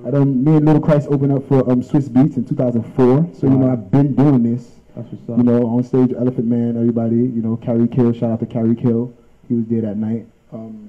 I 0.05 0.11
done 0.11 0.43
me 0.43 0.57
and 0.57 0.65
Little 0.65 0.81
Christ 0.81 1.07
opened 1.09 1.31
up 1.31 1.47
for 1.47 1.69
um, 1.71 1.81
Swizz 1.81 2.09
Beatz 2.09 2.35
in 2.35 2.45
2004. 2.45 3.29
So 3.33 3.47
you 3.47 3.57
know 3.57 3.71
I've 3.71 3.89
been 3.89 4.13
doing 4.13 4.43
this. 4.43 4.71
That's 4.95 5.09
what's 5.11 5.29
up. 5.29 5.37
You 5.37 5.43
know, 5.43 5.67
on 5.67 5.83
stage, 5.83 6.13
Elephant 6.13 6.45
Man, 6.45 6.75
everybody. 6.75 7.15
You 7.15 7.41
know, 7.41 7.55
Carrie 7.57 7.87
Kill. 7.87 8.11
Shout 8.11 8.31
out 8.31 8.39
to 8.41 8.45
Carrie 8.45 8.75
Kill. 8.75 9.13
He 9.47 9.55
was 9.55 9.65
there 9.67 9.81
that 9.81 9.97
night. 9.97 10.27
Um, 10.51 10.84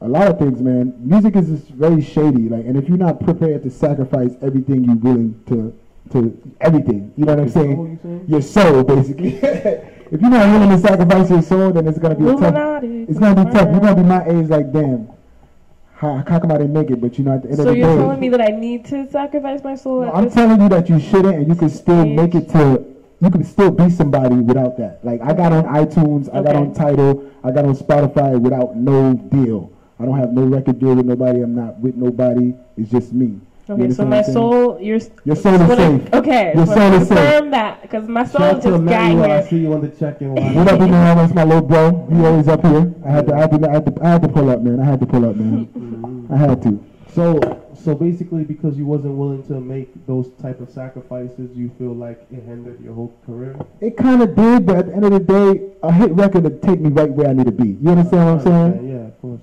a 0.00 0.08
lot 0.08 0.28
of 0.28 0.38
things, 0.38 0.60
man. 0.62 0.94
Music 0.98 1.36
is 1.36 1.48
just 1.48 1.68
very 1.68 2.02
shady. 2.02 2.48
Like, 2.48 2.64
and 2.64 2.76
if 2.76 2.88
you're 2.88 2.96
not 2.98 3.22
prepared 3.22 3.62
to 3.64 3.70
sacrifice 3.70 4.30
everything 4.40 4.84
you're 4.84 4.96
willing 4.96 5.42
to, 5.48 5.78
to 6.12 6.54
everything, 6.60 7.12
you 7.16 7.26
know 7.26 7.34
what 7.34 7.42
I'm 7.42 7.50
saying? 7.50 7.98
saying? 8.02 8.24
Your 8.26 8.42
soul, 8.42 8.82
basically. 8.82 9.34
if 9.42 10.20
you're 10.20 10.30
not 10.30 10.48
willing 10.48 10.70
to 10.70 10.78
sacrifice 10.78 11.28
your 11.28 11.42
soul, 11.42 11.72
then 11.72 11.86
it's 11.86 11.98
gonna 11.98 12.14
be 12.14 12.24
tough. 12.24 12.82
It's 12.82 13.18
gonna 13.18 13.44
be 13.44 13.50
tough. 13.50 13.68
You're 13.70 13.80
gonna 13.80 13.96
be 13.96 14.02
my 14.02 14.24
age, 14.26 14.48
like, 14.48 14.72
damn. 14.72 15.10
How, 15.96 16.24
how 16.26 16.40
come 16.40 16.50
I 16.50 16.56
didn't 16.56 16.72
make 16.72 16.90
it? 16.90 16.98
But 16.98 17.18
you 17.18 17.24
know, 17.24 17.34
at 17.34 17.42
the 17.42 17.48
end 17.48 17.58
So 17.58 17.62
of 17.64 17.68
the 17.68 17.74
day, 17.74 17.82
so 17.82 17.88
you're 17.88 17.96
telling 17.98 18.20
me 18.20 18.30
that 18.30 18.40
I 18.40 18.56
need 18.56 18.86
to 18.86 19.06
sacrifice 19.10 19.62
my 19.62 19.74
soul? 19.74 20.06
no, 20.06 20.12
I'm 20.12 20.30
telling 20.30 20.62
you 20.62 20.68
that 20.70 20.88
you 20.88 20.98
shouldn't, 20.98 21.34
and 21.34 21.46
you 21.46 21.54
can 21.54 21.68
still 21.68 22.02
stage? 22.04 22.16
make 22.16 22.34
it 22.34 22.48
to. 22.50 22.86
You 23.22 23.30
can 23.30 23.44
still 23.44 23.70
be 23.70 23.90
somebody 23.90 24.36
without 24.36 24.78
that. 24.78 25.04
Like 25.04 25.20
I 25.20 25.34
got 25.34 25.52
on 25.52 25.64
iTunes, 25.64 26.34
I 26.34 26.42
got 26.42 26.56
on 26.56 26.72
Tidal, 26.72 27.30
I 27.44 27.50
got 27.50 27.66
on 27.66 27.76
Spotify 27.76 28.40
without 28.40 28.76
no 28.76 29.12
deal. 29.12 29.70
I 30.00 30.04
don't 30.06 30.16
have 30.18 30.32
no 30.32 30.42
record 30.44 30.78
deal 30.78 30.94
with 30.94 31.04
nobody. 31.06 31.42
I'm 31.42 31.54
not 31.54 31.78
with 31.78 31.94
nobody. 31.94 32.54
It's 32.76 32.90
just 32.90 33.12
me. 33.12 33.38
You 33.68 33.74
Okay, 33.74 33.90
so 33.92 34.04
my 34.04 34.08
what 34.08 34.18
I'm 34.18 34.24
saying? 34.24 34.34
soul, 34.34 34.80
your 34.80 34.98
Your 35.24 35.36
soul 35.36 35.54
is 35.54 35.76
safe. 35.78 36.14
Okay, 36.14 36.52
Your 36.56 36.66
so 36.66 36.74
soul 36.74 36.92
is 36.94 37.08
safe. 37.08 37.18
confirm 37.18 37.50
that 37.52 37.82
because 37.82 38.08
my 38.08 38.24
soul 38.24 38.40
Shout 38.40 38.54
just 38.54 38.64
to 38.64 38.70
got 38.70 38.78
Emmanuel. 38.80 39.24
I 39.24 39.28
here. 39.42 39.46
see 39.48 39.58
you 39.58 39.72
on 39.74 39.80
the 39.82 39.88
check-in 39.90 40.34
line. 40.34 40.54
What 40.54 40.68
up, 40.68 40.80
Emmanuel? 40.80 41.14
That's 41.16 41.34
my 41.34 41.44
little 41.44 41.62
bro. 41.62 42.06
He 42.10 42.24
always 42.24 42.48
up 42.48 42.62
here. 42.66 42.92
I 43.06 43.10
had 43.10 43.26
to, 43.28 43.34
I 43.34 43.38
had 43.40 43.50
to, 43.52 43.68
I 43.68 43.72
had 43.74 43.86
to, 43.86 44.02
I 44.04 44.08
had 44.08 44.22
to 44.22 44.28
pull 44.28 44.50
up, 44.50 44.60
man. 44.62 44.80
I 44.80 44.84
had 44.86 44.98
to 45.00 45.06
pull 45.06 45.24
up, 45.28 45.36
man. 45.36 45.66
Mhm. 45.66 46.30
I 46.32 46.36
had 46.36 46.62
to. 46.62 46.84
So, 47.14 47.38
so 47.74 47.94
basically, 47.94 48.44
because 48.44 48.76
you 48.78 48.86
wasn't 48.86 49.14
willing 49.16 49.42
to 49.48 49.60
make 49.60 49.90
those 50.06 50.28
type 50.42 50.60
of 50.60 50.70
sacrifices, 50.70 51.50
you 51.56 51.70
feel 51.78 51.92
like 51.94 52.24
it 52.32 52.42
hindered 52.44 52.80
your 52.82 52.94
whole 52.94 53.12
career. 53.26 53.56
It 53.80 53.96
kind 53.96 54.22
of 54.22 54.34
did, 54.36 54.64
but 54.66 54.76
at 54.78 54.86
the 54.86 54.94
end 54.94 55.04
of 55.04 55.12
the 55.12 55.20
day, 55.20 55.72
a 55.82 55.92
hit 55.92 56.10
record 56.12 56.44
would 56.44 56.62
take 56.62 56.80
me 56.80 56.88
right 56.90 57.10
where 57.10 57.28
I 57.28 57.32
need 57.32 57.46
to 57.46 57.52
be. 57.52 57.76
You 57.82 57.90
understand 57.90 58.26
what 58.26 58.46
I'm 58.46 58.72
saying? 58.72 58.88
Yeah, 58.88 59.06
of 59.06 59.20
course. 59.20 59.40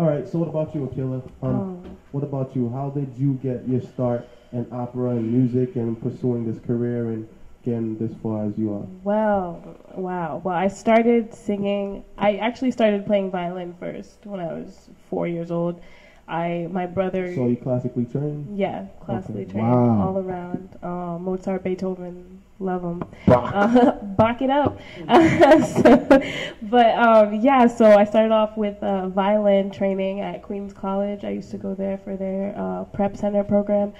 All 0.00 0.06
right. 0.08 0.26
So, 0.28 0.38
what 0.38 0.48
about 0.48 0.74
you, 0.74 0.82
Akilah? 0.88 1.22
Um, 1.42 1.60
Oh. 1.60 1.82
What 2.12 2.24
about 2.24 2.56
you? 2.56 2.68
How 2.70 2.90
did 2.90 3.08
you 3.16 3.34
get 3.42 3.68
your 3.68 3.80
start 3.80 4.26
in 4.52 4.66
opera 4.72 5.10
and 5.10 5.30
music 5.30 5.76
and 5.76 6.00
pursuing 6.00 6.44
this 6.44 6.58
career 6.58 7.10
and 7.10 7.28
getting 7.64 7.96
this 7.98 8.12
far 8.22 8.46
as 8.46 8.58
you 8.58 8.72
are? 8.72 8.86
Well, 9.04 9.76
wow. 9.94 10.40
Well, 10.42 10.54
I 10.56 10.68
started 10.68 11.34
singing. 11.34 12.04
I 12.18 12.36
actually 12.36 12.72
started 12.72 13.06
playing 13.06 13.30
violin 13.30 13.74
first 13.74 14.26
when 14.26 14.40
I 14.40 14.52
was 14.52 14.90
four 15.08 15.28
years 15.28 15.50
old. 15.50 15.80
I, 16.28 16.68
my 16.70 16.86
brother, 16.86 17.34
So 17.34 17.46
you 17.46 17.56
classically 17.56 18.06
trained? 18.06 18.48
yeah, 18.56 18.86
classically 19.00 19.42
Okay. 19.42 19.52
trained 19.52 19.68
Wow. 19.70 20.00
all 20.00 20.18
around. 20.18 20.76
Um, 20.82 21.24
Mozart, 21.24 21.62
Beethoven, 21.62 22.39
love 22.60 22.82
them. 22.82 23.02
Bach. 23.26 23.52
Uh, 23.54 23.92
Bach 23.92 24.42
it 24.42 24.50
up. 24.50 24.78
so, 25.08 26.22
but 26.62 26.94
um, 26.96 27.34
yeah, 27.34 27.66
so 27.66 27.86
I 27.86 28.04
started 28.04 28.32
off 28.32 28.56
with 28.56 28.80
uh, 28.82 29.08
violin 29.08 29.70
training 29.70 30.20
at 30.20 30.42
Queens 30.42 30.72
College. 30.72 31.24
I 31.24 31.30
used 31.30 31.50
to 31.50 31.58
go 31.58 31.74
there 31.74 31.98
for 31.98 32.16
their 32.16 32.54
uh, 32.56 32.84
prep 32.84 33.16
center 33.16 33.42
program, 33.42 33.92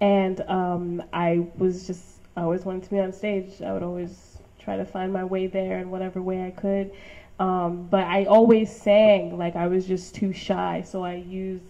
and 0.00 0.40
um, 0.42 1.02
I 1.12 1.46
was 1.56 1.86
just 1.86 2.04
I 2.36 2.42
always 2.42 2.64
wanted 2.64 2.82
to 2.84 2.90
be 2.90 2.98
on 3.00 3.12
stage. 3.12 3.62
I 3.62 3.72
would 3.72 3.82
always 3.82 4.38
try 4.58 4.76
to 4.76 4.84
find 4.84 5.12
my 5.12 5.24
way 5.24 5.46
there 5.46 5.78
in 5.78 5.90
whatever 5.90 6.20
way 6.20 6.46
I 6.46 6.50
could. 6.50 6.92
Um, 7.38 7.86
but 7.88 8.04
I 8.04 8.26
always 8.26 8.70
sang 8.70 9.38
like 9.38 9.56
I 9.56 9.66
was 9.66 9.86
just 9.86 10.14
too 10.14 10.32
shy, 10.32 10.82
so 10.82 11.02
I 11.02 11.14
used 11.14 11.64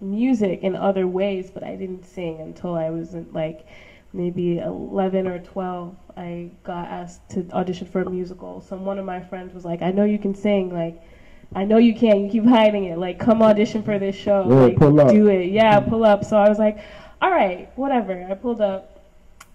music 0.00 0.62
in 0.62 0.74
other 0.74 1.06
ways, 1.06 1.50
but 1.50 1.62
I 1.62 1.76
didn't 1.76 2.04
sing 2.04 2.40
until 2.40 2.74
I 2.74 2.90
was 2.90 3.14
in, 3.14 3.28
like 3.32 3.66
maybe 4.12 4.58
11 4.58 5.26
or 5.26 5.38
12. 5.38 5.96
I 6.16 6.50
got 6.62 6.88
asked 6.88 7.28
to 7.30 7.48
audition 7.52 7.86
for 7.86 8.02
a 8.02 8.10
musical. 8.10 8.60
So 8.60 8.76
one 8.76 8.98
of 8.98 9.04
my 9.04 9.20
friends 9.20 9.54
was 9.54 9.64
like, 9.64 9.82
"I 9.82 9.90
know 9.92 10.04
you 10.04 10.18
can 10.18 10.34
sing, 10.34 10.72
like." 10.72 11.02
I 11.54 11.66
know 11.66 11.76
you 11.76 11.94
can. 11.94 12.24
You 12.24 12.30
keep 12.30 12.46
hiding 12.46 12.84
it. 12.84 12.96
Like, 12.96 13.18
come 13.18 13.42
audition 13.42 13.82
for 13.82 13.98
this 13.98 14.16
show. 14.16 14.46
Yeah, 14.48 14.88
like, 14.88 15.12
do 15.12 15.26
it. 15.26 15.50
Yeah, 15.50 15.80
pull 15.80 16.02
up. 16.02 16.24
So 16.24 16.38
I 16.38 16.48
was 16.48 16.58
like, 16.58 16.78
all 17.22 17.30
right, 17.30 17.70
whatever. 17.76 18.26
I 18.28 18.34
pulled 18.34 18.60
up, 18.60 19.00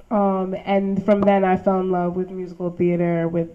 um, 0.10 0.56
and 0.66 1.04
from 1.04 1.20
then 1.22 1.44
I 1.44 1.58
fell 1.58 1.82
in 1.82 1.92
love 1.92 2.16
with 2.16 2.32
musical 2.32 2.70
theater, 2.70 3.28
with 3.28 3.50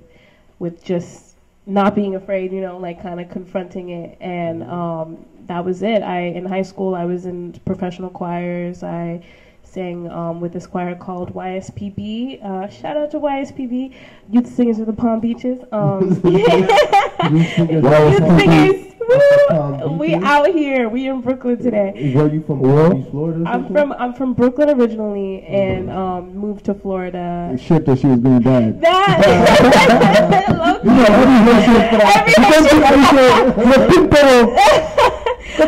with 0.58 0.84
just 0.84 1.36
not 1.66 1.94
being 1.94 2.14
afraid, 2.14 2.52
you 2.52 2.60
know, 2.60 2.76
like 2.76 3.00
kind 3.00 3.20
of 3.20 3.30
confronting 3.30 3.88
it, 3.88 4.18
and 4.20 4.62
um, 4.64 5.24
that 5.46 5.64
was 5.64 5.82
it. 5.82 6.02
I 6.02 6.20
in 6.20 6.44
high 6.44 6.62
school 6.62 6.94
I 6.94 7.06
was 7.06 7.24
in 7.24 7.54
professional 7.64 8.10
choirs. 8.10 8.82
I 8.82 9.24
sang 9.72 10.10
um, 10.10 10.40
with 10.40 10.52
this 10.52 10.66
choir 10.66 10.94
called 10.94 11.32
YSPB. 11.34 12.44
Uh, 12.44 12.68
shout 12.68 12.96
out 12.96 13.10
to 13.12 13.18
YSPB, 13.18 13.94
Youth 14.30 14.46
Singers 14.54 14.78
of 14.78 14.86
the 14.86 14.92
Palm 14.92 15.20
Beaches. 15.20 15.60
Um, 15.72 16.20
You 16.24 17.44
singers- 17.44 17.82
Well, 17.82 18.10
Youth 18.12 18.40
Singers. 18.40 18.88
Palm 19.48 19.80
Woo! 19.80 19.96
We 19.98 20.14
out 20.14 20.46
here. 20.54 20.88
We 20.88 21.08
in 21.08 21.20
Brooklyn 21.22 21.56
today. 21.60 22.12
Were 22.14 22.28
you 22.32 22.42
from 22.42 22.60
Well, 22.60 22.90
Palm 22.90 23.00
Beach, 23.00 23.10
Florida? 23.10 23.44
I'm 23.46 23.66
from 23.72 23.92
I'm 23.94 24.14
from 24.14 24.34
Brooklyn 24.34 24.70
originally 24.70 25.42
and 25.44 25.90
um, 25.90 26.36
moved 26.36 26.64
to 26.66 26.74
Florida. 26.74 27.50
It 27.54 27.58
shipped 27.60 27.86
that 27.86 27.98
she 27.98 28.06
was 28.08 28.20
being 28.20 28.40
bad. 28.40 28.80
That 28.82 30.48
You 30.84 30.90
know, 30.90 31.04
every 31.04 31.38
head 31.46 31.64
shit 31.64 31.90
for 31.90 31.98
that. 31.98 32.14
Every 32.18 32.34
Because 32.44 32.66
you- 32.72 34.02
you 34.02 34.08
people- 34.08 34.56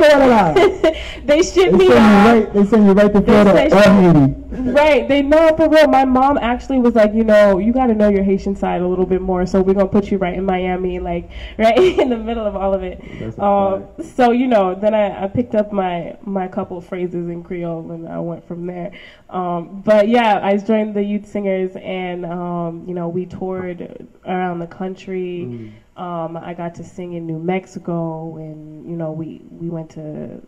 Come 0.00 0.30
on, 0.30 0.32
on. 0.32 0.54
they 1.26 1.42
shipped 1.42 1.78
They 1.78 1.88
me 1.88 1.92
out. 1.92 2.26
right. 2.26 2.52
They 2.52 2.64
send 2.64 2.86
you 2.86 2.92
right 2.92 3.12
to 3.12 3.20
Florida 3.22 3.50
or 3.52 3.56
Haiti. 3.82 4.34
Right, 4.70 5.08
they 5.08 5.20
know 5.22 5.54
for 5.56 5.68
real. 5.68 5.88
My 5.88 6.04
mom 6.04 6.38
actually 6.38 6.78
was 6.78 6.94
like, 6.94 7.12
you 7.12 7.24
know, 7.24 7.58
you 7.58 7.72
got 7.72 7.86
to 7.86 7.94
know 7.94 8.08
your 8.08 8.22
Haitian 8.22 8.54
side 8.54 8.82
a 8.82 8.86
little 8.86 9.06
bit 9.06 9.20
more, 9.20 9.46
so 9.46 9.60
we're 9.60 9.74
gonna 9.74 9.88
put 9.88 10.10
you 10.10 10.18
right 10.18 10.36
in 10.36 10.44
Miami, 10.44 11.00
like 11.00 11.28
right 11.58 11.76
in 11.78 12.08
the 12.08 12.16
middle 12.16 12.46
of 12.46 12.54
all 12.56 12.72
of 12.72 12.82
it. 12.82 13.00
Um, 13.38 13.86
so 14.14 14.30
you 14.30 14.46
know, 14.46 14.74
then 14.74 14.94
I, 14.94 15.24
I 15.24 15.28
picked 15.28 15.54
up 15.54 15.72
my 15.72 16.16
my 16.22 16.46
couple 16.48 16.80
phrases 16.80 17.28
in 17.28 17.42
Creole, 17.42 17.90
and 17.90 18.08
I 18.08 18.20
went 18.20 18.46
from 18.46 18.66
there. 18.66 18.92
Um, 19.28 19.82
but 19.84 20.08
yeah, 20.08 20.40
I 20.42 20.56
joined 20.56 20.94
the 20.94 21.02
youth 21.02 21.26
singers, 21.26 21.74
and 21.76 22.24
um, 22.24 22.84
you 22.86 22.94
know, 22.94 23.08
we 23.08 23.26
toured 23.26 24.06
around 24.24 24.60
the 24.60 24.66
country. 24.68 25.46
Mm. 25.48 25.72
Um, 25.96 26.36
I 26.36 26.54
got 26.54 26.74
to 26.76 26.84
sing 26.84 27.12
in 27.14 27.26
New 27.26 27.38
Mexico, 27.38 28.36
and 28.36 28.88
you 28.88 28.96
know, 28.96 29.12
we 29.12 29.42
we 29.50 29.68
went 29.68 29.90
to 29.90 30.42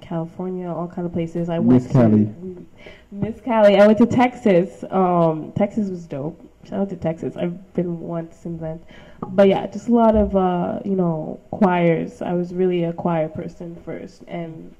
California, 0.00 0.68
all 0.68 0.86
kind 0.86 1.06
of 1.06 1.12
places. 1.12 1.48
I 1.48 1.58
went 1.58 1.84
Miss 1.84 1.92
Cali. 1.92 2.24
to 2.26 2.66
Miss 3.10 3.40
Cali. 3.40 3.76
I 3.76 3.86
went 3.86 3.98
to 3.98 4.06
Texas. 4.06 4.84
Um, 4.90 5.52
Texas 5.52 5.88
was 5.88 6.04
dope. 6.06 6.38
Shout 6.64 6.80
out 6.80 6.90
to 6.90 6.96
Texas. 6.96 7.36
I've 7.36 7.74
been 7.74 8.00
once 8.00 8.36
since 8.36 8.60
then. 8.60 8.80
But 9.28 9.48
yeah, 9.48 9.66
just 9.66 9.88
a 9.88 9.92
lot 9.92 10.14
of 10.14 10.36
uh, 10.36 10.80
you 10.84 10.96
know 10.96 11.40
choirs. 11.50 12.20
I 12.20 12.34
was 12.34 12.52
really 12.52 12.84
a 12.84 12.92
choir 12.92 13.28
person 13.28 13.76
first, 13.84 14.22
and 14.28 14.74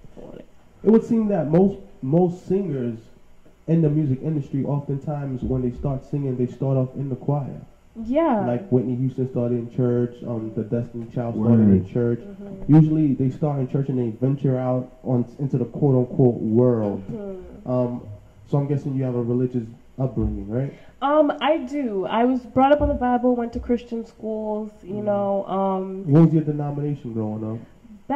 It 0.85 0.91
would 0.91 1.05
seem 1.05 1.29
that 1.29 1.51
most 1.51 1.81
most 2.03 2.47
singers 2.47 2.99
in 3.69 3.81
the 3.81 3.89
music 3.89 4.21
industry, 4.23 4.65
oftentimes 4.65 5.43
when 5.43 5.63
they 5.63 5.77
start 5.77 6.05
singing, 6.05 6.37
they 6.37 6.53
start 6.53 6.77
off 6.77 6.95
in 6.97 7.09
the 7.09 7.17
choir. 7.17 7.61
Yeah, 8.05 8.47
Like 8.47 8.69
Whitney 8.71 8.97
Houston 8.97 9.29
started 9.31 9.59
in 9.59 9.71
church, 9.71 10.15
um, 10.27 10.53
the 10.55 10.63
Destiny 10.65 11.07
Child 11.15 11.35
started 11.35 11.61
in 11.63 11.79
Word. 11.83 11.87
church. 11.87 12.21
Mhm. 12.21 12.69
Usually 12.69 13.15
they 13.15 13.29
start 13.31 13.61
in 13.61 13.69
church 13.69 13.89
and 13.89 13.99
they 13.99 14.11
venture 14.11 14.57
out 14.57 14.93
on 15.05 15.25
into 15.39 15.59
the 15.59 15.67
quote 15.67 15.95
unquote 15.97 16.41
world. 16.41 17.03
Mhm. 17.13 17.69
Um, 17.71 18.01
so 18.47 18.59
I'm 18.59 18.67
guessing 18.67 18.95
you 18.95 19.05
have 19.05 19.15
a 19.15 19.23
religious 19.23 19.67
upbringing, 19.99 20.49
right? 20.49 20.73
Um, 21.03 21.33
I 21.41 21.59
do. 21.59 22.07
I 22.07 22.25
was 22.25 22.41
brought 22.47 22.73
up 22.73 22.81
on 22.81 22.89
the 22.89 22.95
Bible, 22.95 23.35
went 23.37 23.53
to 23.55 23.61
Christian 23.61 24.05
schools. 24.05 24.71
You 24.83 24.95
Mhm. 24.95 25.05
know, 25.05 25.45
um, 25.47 26.05
What 26.07 26.25
was 26.25 26.35
your 26.35 26.45
denomination 26.45 27.13
growing 27.13 27.45
up? 27.45 27.59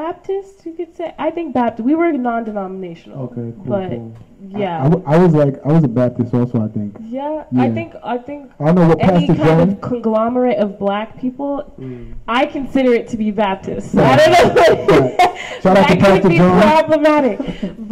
Baptist. 0.00 0.66
You 0.66 0.72
could 0.74 0.94
say. 0.94 1.14
I 1.18 1.30
think 1.30 1.54
Baptist. 1.54 1.84
We 1.86 1.94
were 1.94 2.12
non-denominational. 2.12 3.18
Okay, 3.26 3.34
cool. 3.56 3.64
But 3.74 3.88
cool. 3.90 4.16
Yeah, 4.48 4.80
I 4.84 4.88
w- 4.90 5.04
I 5.06 5.16
was 5.24 5.32
like, 5.34 5.54
I 5.64 5.72
was 5.72 5.84
a 5.84 5.88
Baptist 5.88 6.34
also. 6.34 6.56
I 6.62 6.68
think. 6.68 6.90
yeah. 7.00 7.44
I 7.56 7.70
think. 7.70 7.94
I 8.04 8.18
think 8.18 8.50
I 8.60 8.66
don't 8.66 8.74
know 8.74 8.88
what 8.88 9.00
any 9.02 9.26
Pastor 9.26 9.34
kind 9.42 9.60
John. 9.60 9.70
of 9.70 9.80
conglomerate 9.80 10.58
of 10.58 10.78
black 10.78 11.18
people, 11.22 11.52
Mm. 11.80 12.14
I 12.28 12.44
consider 12.46 12.92
it 12.92 13.08
to 13.12 13.16
be 13.16 13.30
Baptist. 13.30 13.94
Right. 13.94 14.06
I 14.12 14.16
don't 14.18 14.32
know. 14.32 15.16
Right. 15.16 15.62
Shout 15.62 15.76
out 15.78 15.88
to 15.88 15.96
Pastor 15.96 16.20
could 16.22 16.28
be 16.28 16.36
John. 16.36 16.60
problematic, 16.62 17.38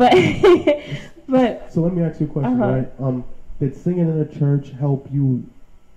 but 0.00 0.12
but 1.34 1.72
So 1.72 1.80
let 1.80 1.92
me 1.94 2.02
ask 2.02 2.20
you 2.20 2.26
a 2.26 2.30
question, 2.36 2.60
Uh-huh. 2.62 2.72
right? 2.74 2.88
Um, 3.00 3.24
did 3.60 3.74
singing 3.84 4.08
in 4.12 4.18
the 4.18 4.30
church 4.40 4.70
help 4.78 5.08
you 5.10 5.42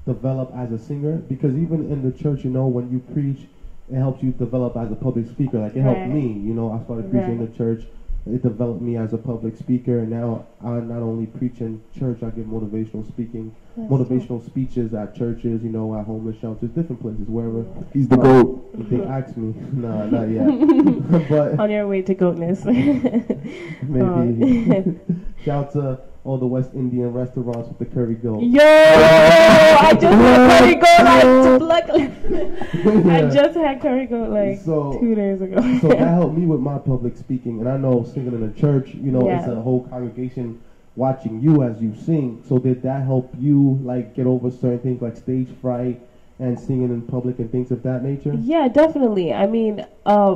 develop 0.06 0.52
as 0.56 0.72
a 0.72 0.80
singer? 0.80 1.18
Because 1.18 1.54
even 1.58 1.92
in 1.92 2.00
the 2.10 2.14
church, 2.18 2.46
you 2.46 2.50
know, 2.58 2.66
when 2.68 2.90
you 2.94 3.00
preach, 3.14 3.42
it 3.92 3.96
helps 3.96 4.22
you 4.24 4.32
develop 4.32 4.76
as 4.78 4.92
a 4.92 4.96
public 4.96 5.28
speaker. 5.28 5.60
Like 5.60 5.76
it 5.76 5.82
helped 5.82 6.08
me, 6.08 6.22
you 6.28 6.54
know. 6.54 6.72
I 6.72 6.84
started 6.84 7.10
preaching 7.12 7.32
in 7.34 7.40
Right. 7.40 7.52
the 7.52 7.58
church. 7.58 7.84
It 8.26 8.44
developed 8.44 8.82
me 8.82 8.98
as 8.98 9.14
a 9.14 9.18
public 9.18 9.56
speaker, 9.56 10.00
and 10.00 10.10
now 10.10 10.46
I 10.62 10.72
not 10.82 11.02
only 11.02 11.28
preach 11.28 11.62
in 11.62 11.82
church, 11.98 12.24
I 12.24 12.30
give 12.32 12.46
motivational 12.48 13.08
speaking, 13.08 13.56
That's 13.78 13.90
motivational 13.90 14.46
speeches 14.46 14.94
at 14.94 15.16
churches, 15.16 15.64
you 15.64 15.70
know, 15.70 15.96
at 15.98 16.06
homeless 16.06 16.36
shelters, 16.42 16.70
different 16.72 17.02
places, 17.02 17.26
wherever 17.30 17.64
He's 17.94 18.10
the 18.10 18.18
goat. 18.18 18.70
if 18.78 18.90
they 18.90 19.02
ask 19.18 19.38
me. 19.38 19.54
no, 19.72 20.08
not 20.10 20.30
yet. 20.30 21.30
but 21.30 21.58
on 21.58 21.72
your 21.72 21.88
way 21.88 22.02
to 22.02 22.14
goatness. 22.14 22.66
maybe. 22.66 24.02
Um, 24.02 25.00
Shout 25.46 25.72
to 25.74 26.02
all 26.28 26.38
the 26.38 26.46
West 26.46 26.74
Indian 26.74 27.14
restaurants 27.14 27.70
with 27.70 27.80
the 27.80 27.86
curry 27.86 28.16
goat. 28.16 28.42
Yo, 28.44 28.62
I 28.62 29.94
just 30.00 30.18
had 30.18 30.60
curry 30.60 30.76
goat 30.76 31.62
like 31.62 31.88
luckily. 31.88 33.12
I 33.16 33.30
just 33.30 33.58
had 33.58 33.82
curry 33.82 34.06
goat 34.08 34.30
like 34.30 34.60
So- 34.60 35.00
two 35.00 35.16
days 35.16 35.42
ago. 35.42 35.56
so 35.80 35.88
that 35.88 35.98
helped 36.20 36.38
me 36.38 36.46
with 36.46 36.60
my 36.60 36.78
public 36.80 37.16
speaking, 37.16 37.60
and 37.62 37.70
I 37.70 37.78
know 37.78 38.04
singing 38.04 38.34
in 38.34 38.44
a 38.44 38.52
church, 38.54 38.90
you 38.94 39.12
know, 39.12 39.30
it's 39.30 39.48
a 39.48 39.56
whole 39.56 39.88
congregation 39.88 40.62
watching 40.98 41.40
you 41.40 41.64
as 41.64 41.82
you 41.82 41.96
sing. 41.96 42.44
So 42.50 42.58
did 42.60 42.82
that 42.84 43.06
help 43.06 43.34
you 43.40 43.80
like 43.84 44.14
get 44.14 44.26
over 44.28 44.52
certain 44.52 44.80
things 44.80 45.02
like 45.02 45.16
stage 45.16 45.48
fright 45.62 46.02
and 46.40 46.60
singing 46.60 46.90
in 46.90 47.04
public 47.04 47.40
and 47.40 47.50
things 47.50 47.72
of 47.72 47.84
that 47.84 48.04
nature? 48.04 48.34
Yeah, 48.34 48.68
definitely. 48.68 49.34
I 49.34 49.48
mean, 49.48 49.86
uh, 50.06 50.36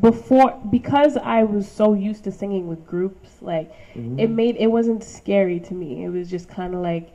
before 0.00 0.60
because 0.70 1.16
I 1.16 1.44
was 1.44 1.70
so 1.70 1.94
used 1.94 2.24
to 2.24 2.32
singing 2.32 2.66
with 2.68 2.86
groups, 2.86 3.40
like 3.40 3.70
Mhm. 3.94 4.18
it 4.18 4.30
made 4.30 4.56
it 4.56 4.68
wasn't 4.68 5.02
scary 5.02 5.60
to 5.60 5.74
me. 5.74 6.04
It 6.04 6.08
was 6.10 6.30
just 6.30 6.48
kind 6.48 6.74
of 6.74 6.80
like 6.80 7.10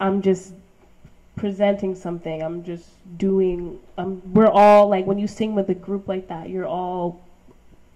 I'm 0.00 0.22
just 0.22 0.54
presenting 1.36 1.94
something. 1.94 2.42
I'm 2.42 2.62
just 2.64 2.90
doing. 3.18 3.78
Um, 3.96 4.22
we're 4.34 4.48
all 4.48 4.88
like 4.88 5.06
when 5.06 5.18
you 5.18 5.26
sing 5.26 5.54
with 5.54 5.68
a 5.70 5.74
group 5.74 6.08
like 6.08 6.28
that, 6.28 6.50
you're 6.50 6.66
all 6.66 7.20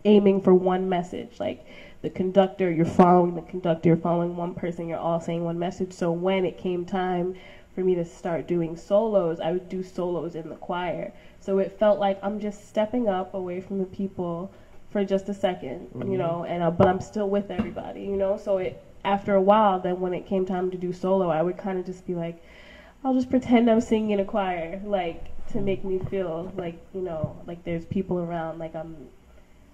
aiming 0.05 0.41
for 0.41 0.55
one 0.55 0.89
message. 0.89 1.39
Like 1.39 1.65
the 2.03 2.11
conductor, 2.11 2.71
you're 2.71 2.85
following 2.85 3.35
the 3.35 3.43
conductor, 3.43 3.89
you're 3.91 3.97
following 3.97 4.37
one 4.37 4.55
person, 4.55 4.89
you're 4.89 4.99
all 4.99 5.21
saying 5.21 5.45
one 5.45 5.59
message. 5.59 5.93
So 5.93 6.11
when 6.11 6.45
it 6.45 6.59
came 6.59 6.85
time 6.85 7.35
for 7.75 7.83
me 7.83 7.95
to 7.95 8.05
start 8.05 8.47
doing 8.47 8.77
solos, 8.77 9.41
I 9.41 9.53
would 9.53 9.69
do 9.69 9.83
solos 9.83 10.35
in 10.35 10.49
the 10.49 10.57
choir. 10.57 11.13
So 11.41 11.59
it 11.59 11.73
felt 11.73 11.99
like 11.99 12.19
I'm 12.23 12.39
just 12.41 12.69
stepping 12.69 13.09
up 13.09 13.35
away 13.35 13.61
from 13.61 13.79
the 13.79 13.87
people 13.87 14.51
for 14.91 15.05
just 15.05 15.29
a 15.29 15.35
2nd 15.35 15.89
Mhm. 15.95 16.11
you 16.11 16.19
know, 16.19 16.45
and 16.45 16.63
uh, 16.63 16.71
but 16.71 16.87
I'm 16.87 17.01
still 17.01 17.29
with 17.29 17.51
everybody, 17.51 18.03
you 18.03 18.17
know. 18.17 18.37
So 18.37 18.59
it 18.59 18.77
after 19.05 19.35
a 19.35 19.43
while, 19.43 19.79
then 19.81 20.01
when 20.01 20.13
it 20.15 20.27
came 20.27 20.45
time 20.47 20.71
to 20.71 20.77
do 20.77 20.93
solo, 20.93 21.29
I 21.31 21.43
would 21.43 21.57
kind 21.57 21.79
of 21.79 21.85
just 21.87 22.07
be 22.07 22.15
like, 22.15 22.37
I'll 23.05 23.15
just 23.15 23.31
pretend 23.31 23.69
I'm 23.71 23.81
singing 23.81 24.11
in 24.11 24.21
a 24.21 24.25
choir, 24.25 24.81
like 24.85 25.25
to 25.49 25.61
make 25.61 25.83
me 25.85 25.99
feel 25.99 26.53
like 26.57 26.77
you 26.95 27.03
know, 27.03 27.37
like 27.47 27.65
there's 27.65 27.85
people 27.87 28.19
around, 28.21 28.59
like 28.59 28.75
I'm, 28.75 29.09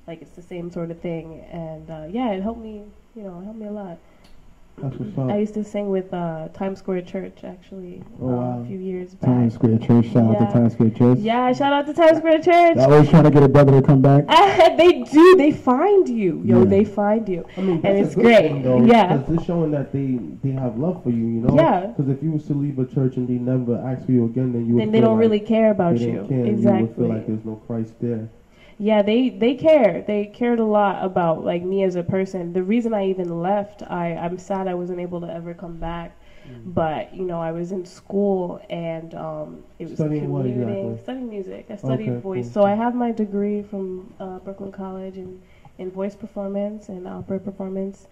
like 0.06 0.22
it's 0.22 0.32
the 0.32 0.42
same 0.42 0.70
sort 0.70 0.90
of 0.90 0.98
thing, 0.98 1.40
and 1.50 1.90
uh, 1.90 2.06
yeah, 2.08 2.30
it 2.30 2.42
helped 2.42 2.60
me, 2.60 2.84
you 3.16 3.22
know, 3.24 3.40
it 3.40 3.44
helped 3.44 3.58
me 3.58 3.66
a 3.66 3.72
lot. 3.72 3.98
That's 4.82 4.96
what's 4.96 5.18
up. 5.18 5.30
I 5.30 5.38
used 5.38 5.54
to 5.54 5.64
sing 5.64 5.90
with 5.90 6.12
uh, 6.14 6.48
Times 6.54 6.78
Square 6.78 7.02
Church 7.02 7.42
actually 7.44 8.02
Oh, 8.20 8.38
uh, 8.38 8.60
a 8.62 8.64
few 8.66 8.78
years 8.78 9.14
back. 9.14 9.28
Times 9.30 9.54
Square 9.54 9.78
Church. 9.78 10.06
Shout 10.06 10.24
out 10.24 10.32
Yeah. 10.40 10.46
to 10.46 10.52
Times 10.52 10.72
Square 10.74 10.90
Church. 10.90 11.18
Yeah, 11.18 11.52
shout 11.52 11.72
out 11.72 11.86
to 11.86 11.94
Times 11.94 12.18
Square 12.18 12.38
Church. 12.42 12.76
They're 12.76 12.86
always 12.90 13.08
trying 13.10 13.24
to 13.24 13.30
get 13.30 13.42
a 13.42 13.48
brother 13.48 13.72
to 13.80 13.86
come 13.86 14.00
back. 14.00 14.26
they 14.76 15.02
do. 15.02 15.36
They 15.36 15.52
find 15.52 16.08
you, 16.08 16.42
yo. 16.44 16.60
Yeah. 16.60 16.64
They 16.64 16.84
find 16.84 17.28
you. 17.28 17.44
I 17.56 17.60
mean, 17.60 17.80
And 17.84 17.98
it's 17.98 18.14
great. 18.14 18.38
Thing, 18.50 18.62
though, 18.62 18.84
Yeah. 18.84 19.16
Because 19.16 19.34
it's 19.36 19.44
showing 19.46 19.70
that 19.72 19.92
they 19.92 20.18
they 20.42 20.54
have 20.54 20.78
love 20.78 21.02
for 21.02 21.10
you, 21.10 21.26
you 21.26 21.40
know. 21.40 21.54
Yeah. 21.56 21.86
Because 21.86 22.08
if 22.08 22.22
you 22.22 22.30
was 22.32 22.46
to 22.46 22.54
leave 22.54 22.78
a 22.78 22.86
church 22.86 23.16
and 23.16 23.26
they 23.28 23.34
never 23.34 23.76
ask 23.78 24.06
for 24.06 24.12
you 24.12 24.26
again, 24.26 24.52
then 24.52 24.66
you 24.66 24.74
would 24.74 24.82
Then 24.82 24.92
they 24.92 24.98
feel 25.00 25.08
don't 25.08 25.16
like 25.16 25.22
really 25.22 25.40
care 25.40 25.70
about 25.70 25.96
they 25.96 26.06
you. 26.06 26.12
didn't 26.12 26.28
care. 26.28 26.46
Exactly. 26.46 26.80
You 26.80 26.86
would 26.86 26.96
feel 26.96 27.08
like 27.08 27.26
there's 27.26 27.44
no 27.44 27.56
Christ 27.66 27.94
there. 28.00 28.28
Yeah, 28.78 29.02
they 29.02 29.28
they 29.30 29.54
care. 29.54 30.02
They 30.02 30.26
cared 30.26 30.58
a 30.60 30.64
lot 30.64 31.04
about 31.04 31.44
like 31.44 31.62
me 31.62 31.82
as 31.82 31.96
a 31.96 32.02
person. 32.02 32.52
The 32.52 32.62
reason 32.62 32.94
I 32.94 33.06
even 33.06 33.40
left, 33.42 33.82
I 33.88 34.14
I'm 34.14 34.38
sad 34.38 34.66
I 34.68 34.74
wasn't 34.74 35.00
able 35.00 35.20
to 35.20 35.32
ever 35.32 35.54
come 35.54 35.78
back. 35.78 36.12
Mm. 36.48 36.74
But 36.74 37.12
you 37.14 37.24
know, 37.24 37.40
I 37.40 37.52
was 37.52 37.72
in 37.72 37.84
school 37.84 38.60
and 38.70 39.14
um, 39.14 39.64
it 39.78 39.88
was 39.88 39.98
Studying 39.98 40.30
what 40.30 40.46
exactly? 40.46 40.96
studying 41.02 41.28
music. 41.30 41.66
I 41.70 41.76
studied 41.76 42.08
Okay, 42.08 42.20
voice, 42.22 42.44
cool. 42.44 42.52
so 42.52 42.62
I 42.64 42.74
have 42.74 42.94
my 42.94 43.10
degree 43.12 43.62
from 43.62 44.12
uh, 44.20 44.38
Brooklyn 44.38 44.72
College 44.72 45.16
in 45.16 45.40
in 45.78 45.90
voice 45.90 46.14
performance 46.14 46.88
and 46.88 47.06
opera 47.06 47.38
performance. 47.40 48.06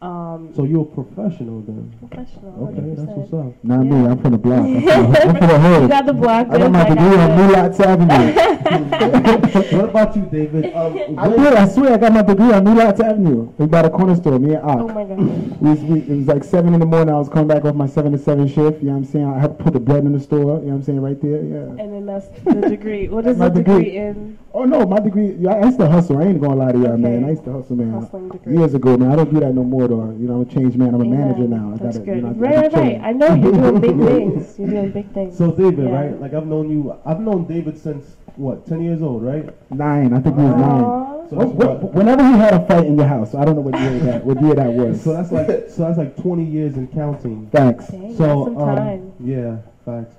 Um, 0.00 0.52
So 0.54 0.62
you're 0.62 0.82
a 0.82 0.84
professional 0.84 1.60
then. 1.62 1.92
professional, 1.98 2.68
Okay, 2.68 2.80
that's 2.94 3.00
100%. 3.00 3.16
what's 3.18 3.32
up. 3.32 3.64
Not 3.64 3.82
me. 3.84 4.06
I'm 4.06 4.18
from 4.22 4.30
the 4.32 4.38
block. 4.38 4.60
I'm 4.64 4.80
from 4.82 5.10
the, 5.12 5.22
I'm 5.22 5.36
from 5.36 5.48
the 5.48 5.80
You 5.82 5.88
got 5.88 6.06
the 6.06 6.12
block. 6.12 6.46
I 6.50 6.58
got 6.58 6.70
my 6.70 6.84
just 6.84 6.98
degree 6.98 7.16
on 7.18 7.30
I 7.30 7.36
New 7.36 7.46
did. 7.48 7.56
Lots 7.58 7.80
Avenue. 7.80 8.32
what 9.78 9.84
about 9.90 10.16
you, 10.16 10.22
David? 10.30 10.72
Um, 10.72 10.92
I 11.18 11.28
did. 11.28 11.52
I 11.54 11.68
swear, 11.68 11.94
I 11.94 11.96
got 11.96 12.12
my 12.12 12.22
degree 12.22 12.52
on 12.52 12.62
New 12.62 12.74
Lots 12.74 13.00
Avenue. 13.00 13.52
We 13.58 13.64
was 13.64 13.68
by 13.68 13.82
the 13.82 13.90
corner 13.90 14.14
store. 14.14 14.38
Me 14.38 14.54
and 14.54 14.62
Ak. 14.70 14.78
Oh 14.78 14.86
my 14.88 15.02
god. 15.02 15.18
We 15.60 15.70
we, 15.74 16.00
it 16.00 16.16
was 16.16 16.26
like 16.28 16.44
seven 16.44 16.74
in 16.74 16.80
the 16.80 16.86
morning. 16.86 17.12
I 17.12 17.18
was 17.18 17.28
coming 17.28 17.48
back 17.48 17.64
off 17.64 17.74
my 17.74 17.86
seven 17.88 18.12
to 18.12 18.18
seven 18.18 18.46
shift. 18.46 18.78
You 18.80 18.88
know 18.88 18.92
what 18.92 18.98
I'm 18.98 19.04
saying? 19.04 19.26
I 19.26 19.38
had 19.40 19.58
to 19.58 19.64
put 19.64 19.72
the 19.72 19.80
bread 19.80 20.04
in 20.04 20.12
the 20.12 20.20
store. 20.20 20.38
You 20.38 20.44
know 20.46 20.54
what 20.54 20.72
I'm 20.74 20.82
saying? 20.84 21.00
Right 21.00 21.20
there. 21.20 21.42
Yeah. 21.42 21.82
And 21.82 21.92
then 21.92 22.06
that's 22.06 22.28
the 22.44 22.68
degree. 22.68 23.08
What 23.08 23.26
is 23.26 23.36
My 23.36 23.48
the 23.48 23.62
degree. 23.62 23.84
degree 23.84 23.96
in 23.96 24.38
Oh 24.54 24.64
no, 24.64 24.86
my 24.86 24.98
degree. 25.00 25.32
Yeah, 25.38 25.54
I 25.54 25.64
used 25.66 25.78
to 25.80 25.88
hustle. 25.88 26.18
I 26.18 26.22
ain't 26.24 26.40
gonna 26.40 26.54
lie 26.56 26.72
to 26.72 26.78
y'all, 26.78 26.92
Okay. 26.92 27.02
man. 27.02 27.24
I 27.24 27.30
used 27.30 27.44
to 27.44 27.52
hustle, 27.52 27.76
man. 27.76 27.92
hustling 27.92 28.28
degree? 28.28 28.56
Years 28.56 28.74
ago, 28.74 28.96
man. 28.96 29.10
I 29.12 29.16
don't 29.16 29.32
do 29.32 29.40
that 29.40 29.54
no 29.54 29.64
more, 29.64 29.87
though. 29.88 30.10
You 30.18 30.28
know, 30.28 30.34
I'm 30.36 30.42
a 30.42 30.44
changed 30.54 30.76
man. 30.78 30.88
I'm 30.94 31.00
a 31.00 31.04
Amen. 31.04 31.18
manager 31.20 31.48
now. 31.48 31.74
I 31.74 31.78
gotta, 31.78 31.98
good. 31.98 32.16
You 32.16 32.22
know, 32.22 32.28
I 32.28 32.30
right, 32.32 32.54
gotta 32.72 32.76
right, 32.76 32.92
right. 32.94 33.00
I 33.02 33.12
know 33.12 33.34
you're 33.34 33.52
doing 33.52 33.80
big 33.80 33.96
things. 34.08 34.58
You're 34.58 34.68
doing 34.70 34.90
big 34.92 35.12
things. 35.14 35.36
So 35.36 35.50
David, 35.52 35.88
Yeah. 35.88 35.94
right? 35.94 36.20
Like 36.20 36.34
I've 36.34 36.46
known 36.46 36.70
you. 36.70 36.96
I've 37.04 37.20
known 37.20 37.46
David 37.46 37.76
since 37.78 38.16
what? 38.36 38.66
Ten 38.66 38.82
years 38.82 39.02
old, 39.02 39.22
right? 39.24 39.48
Nine. 39.72 40.12
I 40.12 40.20
think 40.20 40.36
he 40.36 40.42
was 40.44 40.54
nine. 40.56 41.06
So 41.30 41.36
Wh- 41.36 41.38
that's 41.40 41.52
wh- 41.52 41.56
what. 41.58 41.94
Whenever 41.94 42.22
he 42.24 42.32
had 42.32 42.54
a 42.54 42.66
fight 42.66 42.86
in 42.86 42.96
your 42.96 43.06
house, 43.06 43.34
I 43.34 43.44
don't 43.44 43.56
know 43.56 43.60
what 43.62 43.78
year 43.80 43.98
that 44.00 44.24
what 44.24 44.40
year 44.40 44.54
that 44.54 44.72
was. 44.72 45.02
So 45.02 45.12
that's 45.12 45.30
like 45.32 45.46
so 45.68 45.82
that's 45.82 45.98
like 45.98 46.16
twenty 46.16 46.44
years 46.44 46.76
and 46.76 46.90
counting. 46.92 47.48
Facts. 47.50 47.88
Dang, 47.88 48.16
So 48.16 48.44
some 48.46 48.58
um, 48.58 48.76
time. 48.76 49.12
yeah, 49.20 49.56
facts. 49.84 50.14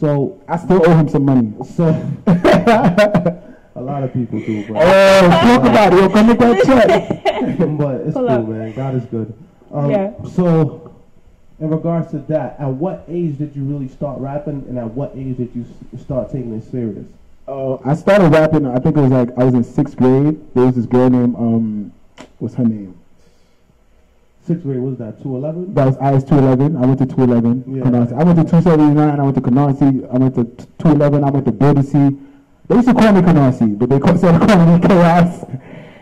So 0.00 0.40
I 0.48 0.56
still 0.56 0.80
owe 0.88 0.96
him 0.96 1.08
some 1.08 1.24
money. 1.24 1.52
so 1.64 1.92
a 3.78 3.82
lot 3.82 4.02
of 4.02 4.12
people 4.12 4.38
do, 4.40 4.66
but 4.66 4.76
Oh, 4.82 5.28
talk 5.30 5.60
about 5.62 5.92
it. 5.92 5.96
Yo, 6.00 6.08
come 6.08 6.28
with 6.28 6.38
that 6.38 6.64
check. 6.64 7.58
but 7.78 8.00
it's 8.02 8.12
Pull 8.14 8.26
cool, 8.26 8.30
up. 8.30 8.48
man. 8.48 8.72
God 8.74 8.94
is 8.96 9.04
good. 9.06 9.32
Um, 9.72 9.90
Yeah. 9.90 10.12
So, 10.34 10.94
in 11.60 11.70
regards 11.70 12.10
to 12.12 12.18
that, 12.28 12.58
at 12.60 12.68
what 12.68 13.04
age 13.08 13.38
did 13.38 13.54
you 13.56 13.64
really 13.64 13.88
start 13.88 14.20
rapping, 14.20 14.64
and 14.68 14.78
at 14.78 14.90
what 14.92 15.12
age 15.16 15.36
did 15.36 15.50
you 15.54 15.64
start 15.98 16.30
taking 16.30 16.54
it 16.54 16.64
serious? 16.70 17.06
Uh, 17.46 17.74
I 17.84 17.94
started 17.94 18.30
rapping. 18.32 18.66
I 18.66 18.78
think 18.78 18.96
it 18.96 19.00
was 19.00 19.10
like 19.10 19.30
I 19.38 19.44
was 19.44 19.54
in 19.54 19.64
sixth 19.64 19.96
grade. 19.96 20.38
There 20.54 20.66
was 20.66 20.74
this 20.76 20.86
girl 20.86 21.08
named 21.08 21.34
um, 21.36 21.92
what's 22.38 22.54
her 22.56 22.64
name? 22.64 22.94
Sixth 24.46 24.62
grade 24.62 24.80
was 24.80 24.96
that 24.98 25.22
two 25.22 25.34
eleven? 25.36 25.72
That 25.74 25.86
was 25.86 25.96
IS 26.22 26.28
two 26.28 26.36
eleven. 26.38 26.76
I 26.76 26.80
went 26.86 26.98
to 26.98 27.06
two 27.06 27.22
eleven. 27.22 27.64
Yeah. 27.66 27.82
Canarsie. 27.84 28.12
I 28.18 28.22
went 28.24 28.38
to 28.38 28.44
two 28.44 28.62
seventy 28.62 28.94
nine. 28.94 29.18
I 29.18 29.22
went 29.22 29.34
to 29.36 29.40
Canarsie. 29.40 30.14
I 30.14 30.18
went 30.18 30.34
to 30.36 30.44
two 30.44 30.88
eleven. 30.88 31.24
I 31.24 31.30
went 31.30 31.46
to 31.46 31.52
Birdie 31.52 31.82
They 32.68 32.74
used 32.74 32.88
to 32.88 32.94
call 32.94 33.12
me 33.12 33.22
Canarsie, 33.22 33.78
but 33.78 33.88
they 33.88 33.98
call, 33.98 34.16
started 34.18 34.46
calling 34.46 34.74
me 34.74 34.86
Chaos. 34.86 35.44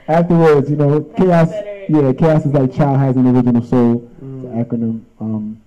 Afterwards, 0.09 0.69
you 0.69 0.77
know, 0.77 1.01
Chaos. 1.17 1.49
Yeah, 1.89 2.13
Chaos 2.13 2.45
is 2.45 2.53
like 2.53 2.75
Child 2.75 2.99
Has 2.99 3.17
an 3.17 3.27
Original 3.29 3.63
Soul. 3.63 4.11
Mm. 4.23 4.45
It's 4.45 4.53
an 4.53 4.65
acronym. 4.65 5.05
Um, 5.21 5.63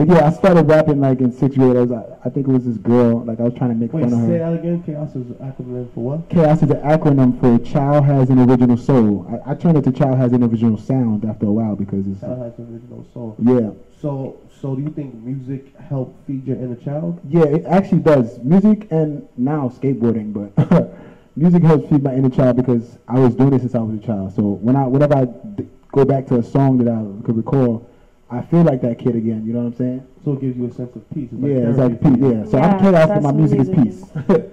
but 0.00 0.08
yeah, 0.08 0.26
I 0.26 0.30
started 0.30 0.62
rapping 0.62 0.98
like 0.98 1.20
in 1.20 1.30
sixth 1.30 1.58
grade. 1.58 1.76
I 1.76 1.80
was, 1.82 1.92
I, 1.92 2.04
I 2.24 2.30
think 2.30 2.48
it 2.48 2.50
was 2.50 2.64
this 2.64 2.78
girl. 2.78 3.22
Like 3.22 3.38
I 3.38 3.42
was 3.42 3.52
trying 3.52 3.68
to 3.68 3.76
make 3.76 3.92
Wait, 3.92 4.04
fun 4.04 4.14
of 4.14 4.20
say 4.20 4.38
her. 4.38 4.50
that 4.50 4.60
again. 4.60 4.82
Chaos 4.82 5.10
is 5.10 5.28
an 5.28 5.34
acronym 5.34 5.92
for 5.92 6.00
what? 6.00 6.28
Chaos 6.30 6.62
is 6.62 6.70
an 6.70 6.80
acronym 6.80 7.38
for 7.38 7.62
Child 7.62 8.06
Has 8.06 8.30
an 8.30 8.38
Original 8.38 8.78
Soul. 8.78 9.26
I, 9.46 9.50
I 9.50 9.54
turned 9.54 9.76
it 9.76 9.84
to 9.84 9.92
Child 9.92 10.16
Has 10.16 10.32
an 10.32 10.42
Original 10.42 10.78
Sound 10.78 11.26
after 11.26 11.44
a 11.44 11.52
while 11.52 11.76
because 11.76 12.06
it's 12.06 12.20
Child 12.20 12.38
has 12.38 12.58
an 12.58 12.72
original 12.72 13.06
soul. 13.12 13.36
yeah. 13.40 13.72
So, 14.00 14.40
so 14.58 14.74
do 14.74 14.80
you 14.80 14.88
think 14.88 15.16
music 15.16 15.76
helped 15.78 16.26
feed 16.26 16.46
your 16.46 16.56
inner 16.56 16.76
child? 16.76 17.20
Yeah, 17.28 17.44
it 17.44 17.66
actually 17.66 18.00
does. 18.00 18.38
Music 18.38 18.90
and 18.90 19.28
now 19.36 19.68
skateboarding, 19.68 20.32
but 20.32 20.94
music 21.36 21.62
helps 21.62 21.90
feed 21.90 22.02
my 22.02 22.14
inner 22.14 22.30
child 22.30 22.56
because 22.56 22.96
I 23.06 23.18
was 23.18 23.34
doing 23.34 23.52
it 23.52 23.60
since 23.60 23.74
I 23.74 23.80
was 23.80 24.02
a 24.02 24.06
child. 24.06 24.34
So 24.34 24.40
when 24.44 24.76
I 24.76 24.86
whenever 24.86 25.14
I 25.14 25.26
d- 25.26 25.68
go 25.92 26.06
back 26.06 26.26
to 26.28 26.38
a 26.38 26.42
song 26.42 26.78
that 26.78 26.88
I 26.90 27.26
could 27.26 27.36
recall, 27.36 27.89
I 28.32 28.42
feel 28.42 28.62
like 28.62 28.80
that 28.82 28.98
kid 28.98 29.16
again. 29.16 29.44
You 29.44 29.52
know 29.52 29.60
what 29.60 29.66
I'm 29.66 29.74
saying? 29.74 30.06
So 30.24 30.34
it 30.34 30.40
gives 30.40 30.56
you 30.56 30.66
a 30.66 30.70
sense 30.70 30.94
of 30.94 31.08
peace. 31.10 31.30
It's 31.32 31.42
yeah, 31.42 31.68
it's 31.68 31.78
like 31.78 32.00
peace. 32.00 32.16
Yeah. 32.20 32.44
So 32.44 32.58
Yeah, 32.58 32.66
I'm 32.66 32.78
chaos, 32.80 32.92
but 32.92 33.06
that's 33.08 33.22
my 33.24 33.32
what 33.32 33.34
music 33.34 33.60
is 33.60 33.68
peace. 33.70 34.10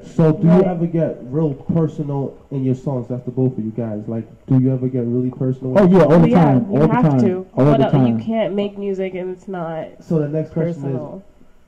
So 0.15 0.31
do 0.33 0.47
Right. 0.47 0.57
you 0.57 0.63
ever 0.63 0.87
get 0.87 1.17
real 1.25 1.53
personal 1.53 2.35
in 2.49 2.63
your 2.63 2.73
songs? 2.73 3.07
That's 3.07 3.23
the 3.23 3.29
both 3.31 3.55
of 3.57 3.63
you 3.63 3.69
guys. 3.71 4.07
Like, 4.07 4.25
do 4.47 4.59
you 4.59 4.73
ever 4.73 4.87
get 4.87 5.03
really 5.05 5.29
personal? 5.29 5.77
oh 5.77 5.85
yeah, 5.87 5.99
all 6.03 6.09
the 6.09 6.17
Well, 6.17 6.27
yeah, 6.27 6.43
time, 6.43 6.71
you 6.71 6.81
all 6.81 6.87
the 6.87 6.93
have 6.93 7.03
time, 7.03 7.19
to. 7.21 7.47
all 7.55 7.65
What 7.65 7.77
the 7.77 7.85
el- 7.85 7.91
time. 7.91 8.07
You 8.17 8.23
can't 8.23 8.55
make 8.55 8.77
music 8.79 9.13
and 9.13 9.29
it's 9.29 9.47
not 9.47 10.03
So 10.03 10.17
the 10.17 10.27
next 10.27 10.53
question 10.53 10.95
is, 10.95 11.21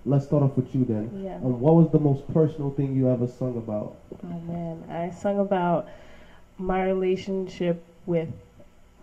let's 0.06 0.26
start 0.26 0.41
off 0.41 0.56
with 0.56 0.74
you 0.74 0.86
then. 0.86 1.12
Yeah. 1.24 1.36
Um, 1.36 1.60
what 1.60 1.76
was 1.76 1.91
the 1.91 2.00
most 2.00 2.28
personal 2.34 2.72
thing 2.72 2.95
you 2.95 3.08
ever 3.12 3.28
sung 3.28 3.56
about? 3.58 3.98
Oh 4.24 4.39
man, 4.48 4.84
I 4.89 5.12
sung 5.12 5.38
about 5.39 5.88
my 6.58 6.84
relationship 6.86 7.84
with 8.08 8.30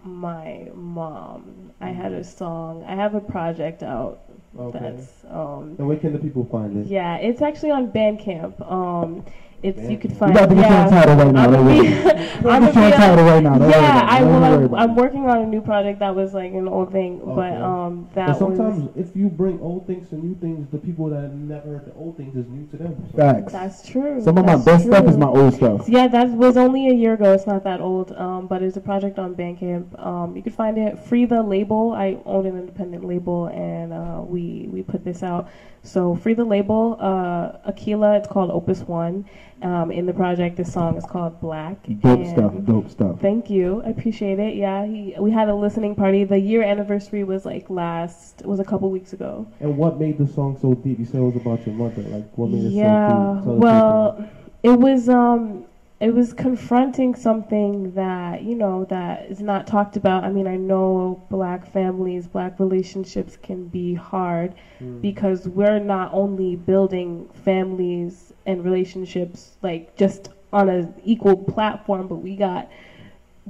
my 0.06 0.68
mom. 0.74 1.72
I 1.80 1.90
had 1.90 2.12
a 2.12 2.24
song. 2.24 2.82
I 2.84 2.94
have 2.94 3.14
a 3.14 3.20
project 3.20 3.82
out 3.82 4.18
Okay. 4.58 4.78
that's 4.78 5.24
um 5.28 5.76
And 5.78 5.86
where 5.86 5.98
can 5.98 6.12
the 6.12 6.18
people 6.18 6.44
find 6.44 6.76
it? 6.78 6.86
yeah, 6.86 7.16
it's 7.16 7.42
actually 7.42 7.70
on 7.70 7.90
Bandcamp. 7.90 8.54
Um 8.70 9.22
it's 9.62 9.80
you 9.88 9.98
could 9.98 10.12
find 10.16 10.34
You 10.34 10.40
got 10.40 10.48
to 10.50 10.54
yeah. 10.56 10.88
title 10.88 11.16
right 11.16 11.32
now. 11.32 11.50
I'm 11.50 11.66
be, 11.66 12.48
I'm 12.48 12.72
title 12.72 13.24
right 13.24 13.42
now. 13.42 13.58
Don't 13.58 13.70
yeah. 13.70 14.06
I 14.08 14.22
will. 14.22 14.74
I'm, 14.76 14.94
working 14.94 15.26
on 15.26 15.38
a 15.42 15.46
new 15.46 15.60
project 15.60 15.98
that 16.00 16.14
was 16.14 16.34
like 16.34 16.52
an 16.52 16.68
old 16.68 16.92
thing, 16.92 17.20
but 17.24 17.52
Okay. 17.52 17.56
um 17.62 18.08
But 18.14 18.34
sometimes 18.38 18.84
was 18.94 19.08
if 19.08 19.16
you 19.16 19.28
bring 19.28 19.60
old 19.60 19.86
things 19.86 20.08
to 20.10 20.16
new 20.16 20.34
things, 20.36 20.68
the 20.70 20.78
people 20.78 21.08
that 21.10 21.32
never 21.34 21.68
heard 21.78 21.86
the 21.86 21.94
old 21.94 22.16
things 22.16 22.36
is 22.36 22.46
new 22.48 22.66
to 22.68 22.76
them. 22.76 23.04
So- 23.12 23.16
Facts. 23.18 23.52
that's 23.52 23.88
true. 23.88 24.20
Some 24.22 24.38
of 24.38 24.44
my 24.46 24.56
That's 24.56 24.64
best 24.64 24.84
stuff 24.86 25.06
is 25.08 25.16
my 25.16 25.26
old 25.26 25.54
stuff. 25.54 25.88
Yeah, 25.88 26.08
that 26.08 26.30
was 26.30 26.56
only 26.56 26.88
a 26.88 26.94
year 26.94 27.14
ago. 27.14 27.32
It's 27.32 27.46
not 27.46 27.64
that 27.64 27.80
old, 27.80 28.12
um, 28.12 28.46
but 28.46 28.62
it's 28.62 28.76
a 28.76 28.80
project 28.80 29.18
on 29.18 29.34
Bandcamp. 29.34 29.98
Um, 30.04 30.36
you 30.36 30.42
can 30.42 30.52
find 30.52 30.78
it 30.78 30.98
free 30.98 31.24
the 31.24 31.42
label. 31.42 31.92
I 31.92 32.18
own 32.26 32.46
an 32.46 32.56
independent 32.58 33.04
label, 33.04 33.46
and 33.46 33.92
uh, 33.92 34.20
we 34.22 34.68
we 34.72 34.82
put 34.82 35.04
this 35.04 35.22
out. 35.22 35.48
So 35.86 36.16
free 36.16 36.34
the 36.34 36.44
label. 36.44 36.96
Uh, 37.00 37.70
Akilah, 37.70 38.18
it's 38.18 38.28
called 38.28 38.50
Opus 38.50 38.80
One. 38.82 39.24
Um, 39.62 39.90
in 39.90 40.04
the 40.04 40.12
project, 40.12 40.56
this 40.58 40.70
song 40.70 40.98
is 40.98 41.04
called 41.06 41.40
Black. 41.40 41.82
Dope 42.00 42.20
and- 42.20 42.28
stuff. 42.28 42.52
Dope 42.64 42.90
stuff. 42.90 43.20
Thank 43.20 43.48
you. 43.48 43.82
I 43.86 43.88
appreciate 43.88 44.38
it. 44.38 44.54
Yeah, 44.54 44.84
he, 44.84 45.14
we 45.18 45.30
had 45.30 45.48
a 45.48 45.54
listening 45.54 45.94
party. 45.94 46.24
The 46.24 46.38
year 46.38 46.62
anniversary 46.62 47.24
was 47.24 47.46
like 47.46 47.70
last 47.70 48.44
was 48.44 48.60
a 48.60 48.64
couple 48.64 48.90
weeks 48.90 49.14
ago. 49.14 49.46
And 49.60 49.78
what 49.78 49.98
made 49.98 50.18
the 50.18 50.26
song 50.26 50.58
so 50.60 50.74
deep? 50.74 50.98
You 50.98 51.06
said 51.06 51.16
it 51.16 51.24
was 51.24 51.36
about 51.36 51.64
your 51.66 51.74
mother. 51.74 52.02
Like, 52.02 52.30
what 52.36 52.50
made 52.50 52.64
it 52.66 52.72
yeah 52.72 53.08
so 53.08 53.34
deep? 53.36 53.44
Tell 53.44 53.54
well 53.56 54.28
it 54.62 54.78
was 54.78 55.08
um 55.08 55.64
it 55.98 56.12
was 56.12 56.34
confronting 56.34 57.14
something 57.14 57.92
that 57.92 58.42
you 58.42 58.54
know 58.54 58.84
that 58.84 59.26
is 59.30 59.40
not 59.40 59.66
talked 59.66 59.96
about 59.96 60.24
i 60.24 60.30
mean 60.30 60.46
i 60.46 60.56
know 60.56 61.22
black 61.30 61.66
families 61.66 62.26
black 62.26 62.58
relationships 62.60 63.36
can 63.42 63.66
be 63.68 63.94
hard. 63.94 64.54
Mm. 64.80 65.00
because 65.00 65.48
we're 65.48 65.78
not 65.78 66.12
only 66.12 66.56
building 66.56 67.28
families 67.44 68.34
and 68.44 68.62
relationships 68.64 69.56
like 69.62 69.96
just 69.96 70.28
on 70.52 70.68
an 70.68 70.94
equal 71.04 71.36
platform 71.36 72.06
but 72.08 72.16
we 72.16 72.36
got 72.36 72.70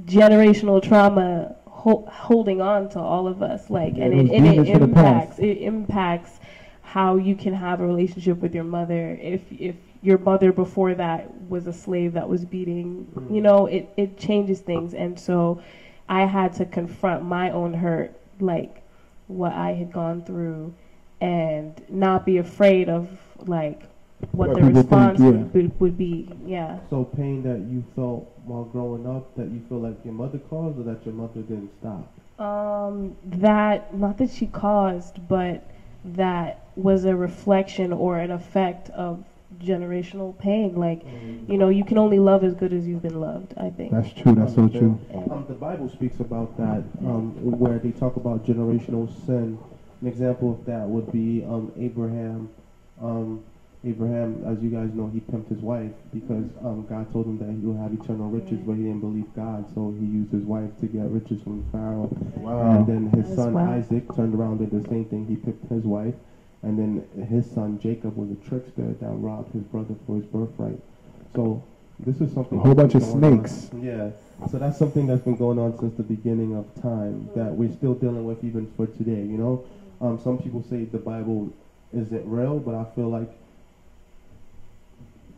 generational 0.05 0.81
trauma 0.81 1.55
ho- 1.65 2.07
holding 2.09 2.61
on 2.61 2.87
to 2.89 2.99
all 2.99 3.27
of 3.27 3.41
us 3.41 3.69
like 3.69 3.95
and 3.97 4.13
those 4.13 4.29
it, 4.29 4.35
and 4.35 4.47
it 4.47 4.51
demons 4.51 4.69
for 4.69 4.77
the 4.79 4.83
impacts 4.85 5.39
it 5.39 5.57
impacts 5.57 6.39
how 6.81 7.17
you 7.17 7.35
can 7.35 7.53
have 7.53 7.81
a 7.81 7.85
relationship 7.85 8.37
with 8.37 8.55
your 8.55 8.63
mother 8.63 9.17
if 9.21 9.41
if 9.51 9.75
your 10.01 10.17
mother 10.17 10.51
before 10.51 10.93
that 10.93 11.33
was 11.49 11.67
a 11.67 11.73
slave 11.73 12.13
that 12.13 12.27
was 12.27 12.45
beating 12.45 13.07
you 13.31 13.41
know 13.41 13.65
it 13.65 13.89
it 13.97 14.17
changes 14.17 14.59
things 14.59 14.93
and 14.93 15.19
so 15.19 15.61
i 16.09 16.25
had 16.25 16.53
to 16.53 16.65
confront 16.65 17.23
my 17.23 17.49
own 17.51 17.73
hurt 17.73 18.11
like 18.39 18.81
what 19.27 19.51
i 19.53 19.73
had 19.73 19.91
gone 19.91 20.21
through 20.23 20.73
and 21.21 21.83
not 21.89 22.25
be 22.25 22.37
afraid 22.37 22.89
of 22.89 23.09
like 23.47 23.83
what, 24.31 24.49
What 24.49 24.55
the 24.55 24.55
people 24.67 24.73
think, 24.73 24.75
response 24.91 25.19
yeah. 25.19 25.25
would, 25.27 25.53
would, 25.53 25.79
would 25.79 25.97
be 25.97 26.29
yeah 26.45 26.79
So 26.89 27.03
pain 27.03 27.43
that 27.43 27.59
you 27.71 27.83
felt 27.95 28.31
while 28.45 28.63
growing 28.65 29.05
up 29.07 29.35
that 29.35 29.49
you 29.51 29.61
feel 29.67 29.79
like 29.79 29.97
your 30.03 30.13
mother 30.13 30.39
caused, 30.49 30.79
or 30.79 30.83
that 30.83 31.05
your 31.05 31.13
mother 31.13 31.41
didn't 31.41 31.71
stop. 31.79 32.07
Um, 32.39 33.15
that 33.25 33.95
not 33.95 34.17
that 34.19 34.29
she 34.29 34.47
caused, 34.47 35.27
but 35.27 35.69
that 36.05 36.65
was 36.75 37.05
a 37.05 37.15
reflection 37.15 37.91
or 37.91 38.19
an 38.19 38.31
effect 38.31 38.89
of 38.91 39.23
generational 39.59 40.37
pain. 40.37 40.75
Like, 40.75 41.03
you 41.47 41.57
know, 41.57 41.69
you 41.69 41.83
can 41.83 41.97
only 41.97 42.19
love 42.19 42.43
as 42.43 42.53
good 42.53 42.73
as 42.73 42.87
you've 42.87 43.01
been 43.01 43.19
loved. 43.19 43.53
I 43.57 43.69
think. 43.69 43.91
That's 43.91 44.13
true. 44.13 44.35
That's 44.35 44.55
so 44.55 44.67
true. 44.67 44.99
Um, 45.13 45.45
the 45.47 45.55
Bible 45.55 45.89
speaks 45.89 46.19
about 46.19 46.55
that, 46.57 46.83
um, 47.05 47.33
where 47.59 47.79
they 47.79 47.91
talk 47.91 48.15
about 48.15 48.45
generational 48.45 49.07
sin. 49.25 49.57
An 50.01 50.07
example 50.07 50.51
of 50.51 50.65
that 50.65 50.87
would 50.87 51.11
be 51.11 51.43
um, 51.43 51.71
Abraham. 51.77 52.49
Um, 53.01 53.43
Abraham, 53.85 54.43
as 54.45 54.61
you 54.61 54.69
guys 54.69 54.89
know, 54.93 55.09
he 55.13 55.19
pimped 55.19 55.49
his 55.49 55.59
wife 55.59 55.91
because 56.11 56.45
um, 56.61 56.85
God 56.89 57.11
told 57.13 57.27
him 57.27 57.37
that 57.37 57.49
he 57.49 57.61
would 57.61 57.77
have 57.77 57.93
eternal 57.93 58.27
riches, 58.27 58.59
but 58.65 58.73
he 58.73 58.83
didn't 58.83 59.01
believe 59.01 59.25
God, 59.35 59.65
so 59.73 59.95
he 59.99 60.05
used 60.05 60.31
his 60.31 60.43
wife 60.43 60.71
to 60.81 60.87
get 60.87 61.03
riches 61.09 61.41
from 61.43 61.63
Pharaoh. 61.71 62.09
Wow. 62.37 62.71
And 62.71 62.87
then 62.87 63.23
his 63.23 63.33
son 63.35 63.53
well. 63.53 63.69
Isaac 63.69 64.03
turned 64.15 64.33
around 64.33 64.59
and 64.59 64.71
did 64.71 64.83
the 64.83 64.89
same 64.89 65.05
thing. 65.05 65.27
He 65.27 65.35
picked 65.35 65.69
his 65.71 65.83
wife, 65.83 66.15
and 66.63 66.77
then 66.77 67.25
his 67.27 67.49
son 67.49 67.79
Jacob 67.79 68.15
was 68.15 68.31
a 68.31 68.49
trickster 68.49 68.93
that 68.93 69.09
robbed 69.09 69.53
his 69.53 69.63
brother 69.63 69.95
for 70.05 70.17
his 70.17 70.25
birthright. 70.25 70.79
So 71.35 71.63
this 71.99 72.19
is 72.21 72.33
something. 72.33 72.59
A 72.59 72.61
whole 72.61 72.75
bunch 72.75 72.95
of 72.95 73.01
going 73.01 73.23
on. 73.23 73.47
snakes. 73.47 73.69
Yeah. 73.81 74.11
So 74.51 74.59
that's 74.59 74.77
something 74.77 75.07
that's 75.07 75.23
been 75.23 75.35
going 75.35 75.57
on 75.57 75.77
since 75.79 75.95
the 75.97 76.03
beginning 76.03 76.55
of 76.55 76.65
time 76.81 77.29
that 77.35 77.51
we're 77.51 77.71
still 77.71 77.95
dealing 77.95 78.25
with 78.25 78.43
even 78.43 78.71
for 78.77 78.85
today. 78.85 79.21
You 79.21 79.37
know, 79.37 79.65
um, 79.99 80.19
some 80.23 80.37
people 80.37 80.63
say 80.69 80.83
the 80.83 80.99
Bible 80.99 81.51
isn't 81.93 82.25
real, 82.29 82.59
but 82.59 82.75
I 82.75 82.85
feel 82.95 83.09
like 83.09 83.29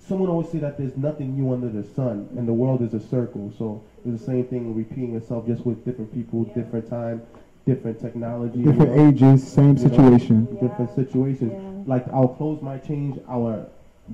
someone 0.06 0.30
always 0.30 0.50
say 0.50 0.58
that 0.60 0.78
there's 0.78 0.98
nothing 0.98 1.36
new 1.36 1.54
under 1.54 1.70
the 1.70 1.84
sun, 1.84 2.28
and 2.38 2.48
the 2.48 2.54
world 2.54 2.82
is 2.82 2.94
a 2.94 3.00
circle. 3.00 3.54
So 3.58 3.82
it's 4.06 4.20
the 4.20 4.26
same 4.26 4.46
thing 4.46 4.76
repeating 4.76 5.16
itself, 5.16 5.48
just 5.48 5.66
with 5.66 5.86
different 5.86 6.14
people, 6.14 6.44
different 6.46 6.90
time, 6.90 7.22
different 7.70 8.00
technology, 8.00 8.60
you 8.64 8.66
Different 8.72 8.96
know, 8.96 9.08
ages, 9.10 9.38
same 9.60 9.76
You 9.78 9.84
know? 9.84 9.90
situation. 9.90 10.46
different 10.66 10.92
situations. 10.96 11.52
Yeah. 11.54 11.94
Like 11.94 12.06
our 12.12 12.28
clothes 12.38 12.62
might 12.62 12.84
change, 12.86 13.20
our 13.30 13.66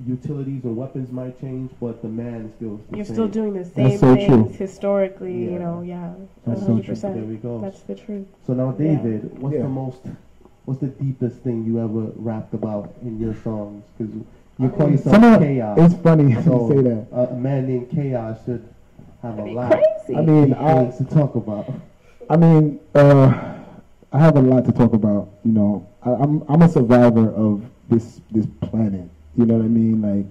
utilities 0.06 0.62
or 0.64 0.72
weapons 0.82 1.10
might 1.10 1.40
change, 1.40 1.70
but 1.80 2.02
the 2.02 2.08
man 2.08 2.52
still. 2.56 2.76
The 2.90 2.96
You're 2.96 3.06
same. 3.06 3.14
still 3.16 3.28
doing 3.28 3.52
the 3.54 3.64
same 3.64 3.88
That's 3.88 4.00
so 4.00 4.14
things 4.14 4.26
true. 4.28 4.44
historically, 4.66 5.36
Yeah. 5.44 5.50
you 5.52 5.58
know, 5.58 5.76
yeah. 5.82 6.10
That's 6.46 6.60
so 6.60 6.66
hundred 6.74 6.84
true. 6.84 6.94
There 7.14 7.24
we 7.34 7.36
go. 7.36 7.60
That's 7.60 7.80
the 7.90 7.94
truth. 7.94 8.26
So 8.46 8.52
now, 8.52 8.74
Yeah. 8.78 8.84
David, 8.96 9.38
what's 9.40 9.54
Yeah. 9.56 9.62
the 9.62 9.68
most, 9.82 10.00
what's 10.66 10.80
the 10.80 10.88
deepest 10.88 11.36
thing 11.44 11.64
you 11.64 11.78
ever 11.80 12.02
rapped 12.30 12.52
about 12.54 12.92
in 13.02 13.18
your 13.18 13.34
songs? 13.46 13.84
Because 13.96 14.12
you 14.58 14.68
call 14.68 14.86
uh, 14.86 14.90
yourself 14.90 15.14
Some 15.14 15.24
of 15.34 15.40
Chaos. 15.40 15.78
it's 15.84 15.94
funny 16.02 16.34
so 16.44 16.52
you 16.68 16.74
say 16.74 16.82
that. 16.90 17.06
A, 17.12 17.20
a 17.32 17.36
man 17.48 17.66
named 17.66 17.88
Chaos 17.90 18.36
should 18.44 18.64
have 19.22 19.34
a 19.34 19.36
That'd 19.36 19.50
be 19.50 19.54
lot. 19.54 19.70
crazy. 19.72 20.14
I 20.18 20.20
mean, 20.22 20.52
I, 20.54 20.84
things 20.84 20.98
to 20.98 21.04
talk 21.18 21.34
about. 21.36 21.66
I 22.28 22.36
mean, 22.36 22.80
uh, 22.94 23.54
I 24.12 24.18
have 24.18 24.36
a 24.36 24.40
lot 24.40 24.64
to 24.66 24.72
talk 24.72 24.92
about. 24.92 25.28
You 25.44 25.52
know, 25.52 25.88
I, 26.02 26.10
I'm 26.12 26.42
I'm 26.48 26.62
a 26.62 26.68
survivor 26.68 27.30
of 27.32 27.64
this 27.88 28.20
this 28.30 28.46
planet. 28.62 29.08
You 29.36 29.46
know 29.46 29.54
what 29.54 29.64
I 29.64 29.68
mean? 29.68 30.02
Like, 30.02 30.26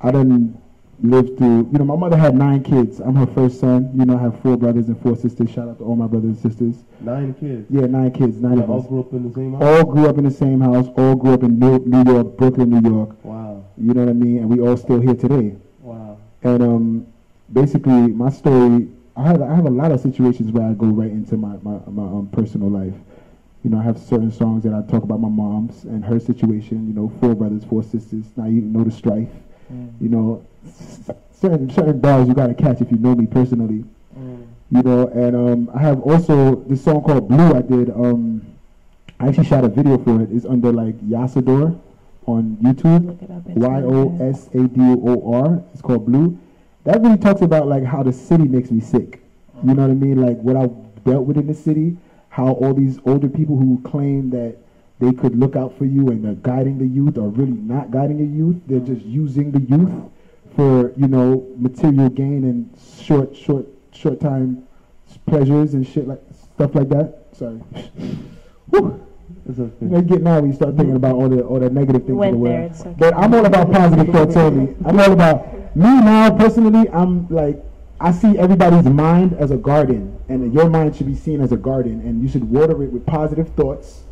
I 0.00 0.10
didn't 0.10 0.60
live 1.02 1.38
through. 1.38 1.68
You 1.72 1.78
know, 1.78 1.84
my 1.84 1.96
mother 1.96 2.16
had 2.16 2.34
nine 2.34 2.62
kids. 2.62 3.00
I'm 3.00 3.14
her 3.14 3.26
first 3.26 3.60
son. 3.60 3.90
You 3.96 4.04
know, 4.04 4.18
I 4.18 4.20
have 4.22 4.40
four 4.40 4.56
brothers 4.56 4.88
and 4.88 5.00
four 5.00 5.16
sisters. 5.16 5.50
Shout 5.50 5.68
out 5.68 5.78
to 5.78 5.84
all 5.84 5.96
my 5.96 6.06
brothers 6.06 6.30
and 6.30 6.38
sisters. 6.52 6.84
Nine 7.00 7.32
kids. 7.34 7.66
Yeah, 7.70 7.86
nine 7.86 8.10
kids, 8.10 8.36
nine 8.40 8.56
They 8.56 8.62
of 8.64 8.70
all 8.70 8.80
us. 8.80 8.86
grew 8.86 9.00
up 9.00 9.12
in 9.12 9.26
the 9.28 9.34
same 9.34 9.52
house. 9.54 9.62
All 9.62 9.84
grew 9.84 10.06
up 10.08 10.18
in 10.18 10.24
the 10.24 10.30
same 10.30 10.60
house. 10.60 10.88
All 10.96 11.14
grew 11.14 11.32
up 11.34 11.42
in 11.42 11.58
New, 11.58 11.78
New 11.78 12.12
York, 12.12 12.36
Brooklyn, 12.36 12.70
New 12.70 12.90
York. 12.90 13.24
Wow. 13.24 13.64
You 13.78 13.94
know 13.94 14.00
what 14.04 14.10
I 14.10 14.14
mean? 14.14 14.38
And 14.38 14.48
we 14.50 14.60
all 14.60 14.76
still 14.76 15.00
here 15.00 15.14
today. 15.14 15.56
Wow. 15.80 16.18
And 16.42 16.62
um, 16.62 17.06
basically, 17.52 18.08
my 18.08 18.28
story, 18.30 18.88
I 19.16 19.22
have 19.24 19.42
I 19.42 19.54
have 19.54 19.66
a 19.66 19.70
lot 19.70 19.92
of 19.92 20.00
situations 20.00 20.50
where 20.52 20.66
I 20.68 20.72
go 20.72 20.86
right 20.86 21.10
into 21.10 21.36
my 21.36 21.56
my, 21.62 21.78
my 21.90 22.04
um, 22.04 22.28
personal 22.32 22.70
life. 22.70 22.94
You 23.64 23.70
know, 23.70 23.78
I 23.78 23.82
have 23.82 23.98
certain 23.98 24.30
songs 24.32 24.62
that 24.64 24.72
I 24.72 24.82
talk 24.90 25.02
about 25.02 25.20
my 25.20 25.28
mom's 25.28 25.84
and 25.84 26.04
her 26.04 26.18
situation. 26.18 26.86
You 26.88 26.94
know, 26.94 27.12
four 27.20 27.34
brothers, 27.34 27.64
four 27.64 27.82
sisters. 27.82 28.24
Now 28.36 28.46
you 28.46 28.60
know 28.62 28.84
the 28.84 28.90
strife. 28.90 29.28
You 30.00 30.08
know, 30.08 30.44
s- 30.66 31.10
certain 31.32 31.70
certain 31.70 32.00
bars 32.00 32.26
you 32.28 32.34
gotta 32.34 32.54
catch 32.54 32.80
if 32.80 32.90
you 32.90 32.98
know 32.98 33.14
me 33.14 33.26
personally. 33.26 33.84
You 34.72 34.82
know, 34.82 35.08
and 35.08 35.34
um, 35.36 35.70
I 35.74 35.80
have 35.80 36.00
also 36.02 36.56
this 36.66 36.82
song 36.84 37.02
called 37.02 37.28
Blue. 37.28 37.54
I 37.54 37.60
did. 37.62 37.90
Um, 37.90 38.46
I 39.18 39.28
actually 39.28 39.44
shot 39.46 39.64
a 39.64 39.68
video 39.68 39.98
for 39.98 40.22
it. 40.22 40.30
It's 40.32 40.46
under 40.46 40.72
like 40.72 40.96
Yosador 41.00 41.78
on 42.26 42.56
YouTube. 42.62 43.06
Look 43.06 43.22
it 43.22 43.30
up. 43.30 43.42
It's 43.46 43.56
Y 43.58 43.78
really 43.80 43.94
O 43.94 44.08
good. 44.10 44.28
S 44.34 44.46
A 44.54 44.68
D 44.68 44.80
O 44.80 45.32
R. 45.34 45.62
It's 45.72 45.82
called 45.82 46.06
Blue. 46.06 46.38
That 46.90 47.02
really 47.02 47.18
talks 47.18 47.40
about 47.40 47.68
like 47.68 47.84
how 47.84 48.02
the 48.02 48.12
city 48.12 48.48
makes 48.48 48.72
me 48.72 48.80
sick. 48.80 49.22
You 49.62 49.74
know 49.74 49.82
what 49.82 49.92
I 49.92 49.94
mean? 49.94 50.20
Like 50.20 50.38
what 50.38 50.56
I 50.56 50.66
dealt 51.08 51.24
with 51.24 51.36
in 51.36 51.46
the 51.46 51.54
city, 51.54 51.96
how 52.30 52.54
all 52.54 52.74
these 52.74 52.98
older 53.04 53.28
people 53.28 53.56
who 53.56 53.80
claim 53.84 54.28
that 54.30 54.56
they 54.98 55.12
could 55.12 55.38
look 55.38 55.54
out 55.54 55.78
for 55.78 55.84
you 55.84 56.08
and 56.08 56.24
they're 56.24 56.34
guiding 56.34 56.78
the 56.78 56.86
youth 56.86 57.16
are 57.16 57.28
really 57.28 57.52
not 57.52 57.92
guiding 57.92 58.18
the 58.18 58.24
youth. 58.24 58.56
They're 58.66 58.80
just 58.80 59.06
using 59.06 59.52
the 59.52 59.60
youth 59.60 59.92
for, 60.56 60.92
you 60.96 61.06
know, 61.06 61.46
material 61.56 62.08
gain 62.08 62.42
and 62.42 62.76
short 63.00 63.36
short 63.36 63.66
short 63.92 64.18
time 64.18 64.66
pleasures 65.26 65.74
and 65.74 65.86
shit 65.86 66.08
like 66.08 66.20
stuff 66.54 66.74
like 66.74 66.88
that. 66.88 67.26
Sorry. 67.34 67.54
Whew. 68.70 69.06
It's 69.48 69.60
okay. 69.60 69.72
You 69.80 69.86
know, 69.86 69.96
you 69.98 70.02
get 70.02 70.22
mad 70.22 70.42
when 70.42 70.50
you 70.50 70.56
start 70.56 70.74
thinking 70.74 70.96
about 70.96 71.14
all 71.14 71.28
the 71.28 71.42
all 71.42 71.60
the 71.60 71.70
negative 71.70 72.02
things 72.02 72.10
in 72.10 72.14
the 72.16 72.18
Went 72.18 72.36
world. 72.36 72.74
there, 72.74 72.80
okay. 72.80 72.96
But 72.98 73.14
I'm 73.16 73.32
all 73.32 73.46
about 73.46 73.70
positive 73.70 74.08
thoughts 74.12 74.36
only. 74.36 74.74
I'm 74.84 74.98
all 74.98 75.12
about 75.12 75.59
me 75.74 75.84
now 75.84 76.36
personally. 76.36 76.88
I'm 76.90 77.28
like 77.28 77.62
I 78.00 78.12
see 78.12 78.38
everybody's 78.38 78.86
mind 78.86 79.34
as 79.34 79.50
a 79.50 79.58
garden, 79.58 80.18
and 80.28 80.54
your 80.54 80.70
mind 80.70 80.96
should 80.96 81.06
be 81.06 81.14
seen 81.14 81.42
as 81.42 81.52
a 81.52 81.56
garden, 81.56 82.00
and 82.00 82.22
you 82.22 82.28
should 82.28 82.44
water 82.44 82.82
it 82.82 82.90
with 82.90 83.04
positive 83.04 83.50
thoughts, 83.50 84.04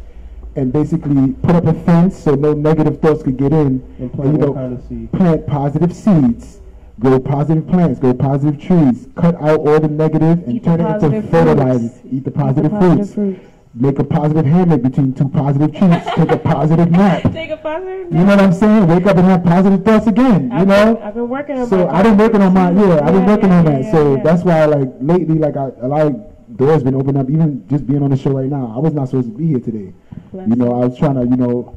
and 0.57 0.71
basically 0.73 1.33
put 1.43 1.57
up 1.57 1.65
a 1.65 1.73
fence 1.73 2.15
so 2.19 2.35
no 2.35 2.53
negative 2.53 3.01
thoughts 3.01 3.23
could 3.23 3.39
get 3.39 3.53
in. 3.53 3.83
And 3.99 4.13
plant 4.13 4.33
you 4.33 4.39
what 4.39 4.47
know, 4.49 4.55
kind 4.55 4.79
of 4.79 4.85
seed? 4.89 5.13
plant 5.13 5.47
positive 5.47 5.95
seeds, 5.95 6.61
grow 7.01 7.19
positive 7.19 7.67
plants, 7.67 7.99
grow 7.99 8.13
positive 8.13 8.61
trees, 8.61 9.09
cut 9.17 9.35
out 9.37 9.61
all 9.61 9.81
the 9.81 9.89
negative 9.89 10.47
and 10.47 10.57
Eat 10.57 10.65
turn 10.65 10.81
it 10.81 10.85
into 10.85 11.01
positive 11.01 11.31
fertilizer. 11.31 12.01
Eat 12.11 12.25
the 12.25 12.31
positive 12.31 12.73
Eat 12.73 12.81
the 12.81 12.95
fruits. 12.97 13.15
fruits. 13.15 13.41
Make 13.81 13.99
a 13.99 14.05
positive 14.05 14.45
hammock 14.45 14.83
between 14.83 15.15
two 15.15 15.29
positive 15.29 15.71
trees. 15.75 16.03
Take 16.17 16.31
a 16.33 16.37
positive 16.39 16.91
nap. 16.91 17.23
Take 17.33 17.51
a 17.51 17.57
positive. 17.57 18.11
nap. 18.11 18.19
You 18.19 18.27
know 18.27 18.37
what 18.37 18.41
I'm 18.41 18.53
saying? 18.53 18.87
Wake 18.89 19.07
up 19.07 19.17
and 19.17 19.27
have 19.27 19.45
positive 19.45 19.85
thoughts 19.85 20.07
again. 20.07 20.51
You 20.51 20.57
I've 20.57 20.67
know? 20.67 20.95
Been, 20.95 21.03
I've 21.05 21.15
been 21.15 21.29
working 21.29 21.59
on 21.59 21.67
So 21.69 21.87
my 21.87 21.93
I've 21.95 22.05
been 22.05 22.17
working 22.17 22.43
on 22.43 22.55
my 22.55 22.71
yeah, 22.73 23.01
I've 23.07 23.13
been 23.15 23.27
working 23.27 23.49
yeah, 23.51 23.59
on 23.59 23.65
that. 23.67 23.83
yeah, 23.85 23.93
so 23.93 24.17
yeah. 24.17 24.23
that's 24.23 24.43
why 24.43 24.65
like 24.65 24.89
lately 25.01 25.39
like 25.39 25.57
I, 25.57 25.67
a 25.81 25.87
lot 25.87 26.07
of 26.07 26.57
doors 26.57 26.83
been 26.83 26.95
opened 26.97 27.19
up. 27.19 27.31
Even 27.31 27.67
just 27.69 27.87
being 27.87 28.03
on 28.03 28.11
the 28.11 28.17
show 28.17 28.31
right 28.33 28.49
now, 28.51 28.73
I 28.75 28.79
was 28.81 28.95
not 28.95 29.09
supposed 29.09 29.31
to 29.31 29.37
be 29.39 29.47
here 29.47 29.61
today. 29.61 29.93
Bless 30.33 30.49
You 30.49 30.57
know, 30.57 30.81
I 30.83 30.87
was 30.87 30.99
trying 30.99 31.15
to 31.15 31.23
you 31.23 31.37
know 31.37 31.77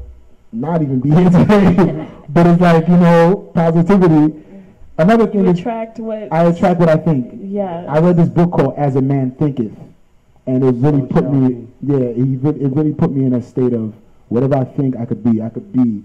not 0.52 0.82
even 0.82 0.98
be 1.00 1.10
here 1.14 1.30
today, 1.30 2.08
but 2.30 2.46
it's 2.46 2.60
like 2.60 2.88
you 2.88 2.96
know 2.96 3.50
positivity. 3.54 4.42
Another 4.98 5.26
thing 5.26 5.44
You 5.44 5.50
is 5.50 5.58
attract 5.60 5.98
what? 6.00 6.32
I 6.32 6.42
attract 6.44 6.80
what 6.80 6.88
I 6.88 6.96
think. 6.96 7.32
yeah. 7.42 7.86
I 7.88 7.98
read 8.00 8.16
this 8.16 8.28
book 8.28 8.50
called 8.52 8.74
As 8.76 8.96
a 8.96 9.00
Man 9.02 9.30
Thinketh, 9.32 9.72
and 10.46 10.64
it 10.64 10.74
really 10.74 11.06
put 11.06 11.30
me, 11.30 11.68
yeah, 11.82 11.96
it, 11.96 12.38
re- 12.42 12.60
it 12.60 12.72
really 12.72 12.92
put 12.92 13.12
me 13.12 13.24
in 13.24 13.34
a 13.34 13.42
state 13.42 13.72
of 13.72 13.94
whatever 14.28 14.56
I 14.56 14.64
think 14.64 14.96
I 14.96 15.04
could 15.04 15.22
be, 15.22 15.40
I 15.40 15.48
could 15.48 15.72
be 15.72 16.04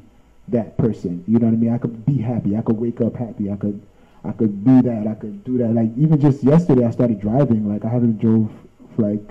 that 0.50 0.78
person. 0.78 1.24
You 1.28 1.40
know 1.40 1.48
what 1.48 1.54
I 1.54 1.58
mean? 1.58 1.74
I 1.74 1.78
could 1.78 2.06
be 2.06 2.18
happy. 2.18 2.56
I 2.56 2.62
could 2.62 2.78
wake 2.78 3.02
up 3.02 3.16
happy. 3.16 3.52
I 3.52 3.56
could, 3.56 3.82
I 4.24 4.32
could 4.32 4.64
be 4.64 4.82
that. 4.82 5.08
I 5.08 5.16
could 5.16 5.44
do 5.44 5.58
that. 5.58 5.70
Like 5.70 5.90
even 5.98 6.20
just 6.20 6.44
yesterday, 6.44 6.86
I 6.86 6.92
started 6.92 7.20
driving. 7.20 7.68
Like 7.68 7.84
I 7.86 7.90
haven't 7.90 8.20
drove, 8.20 8.52
like 8.98 9.24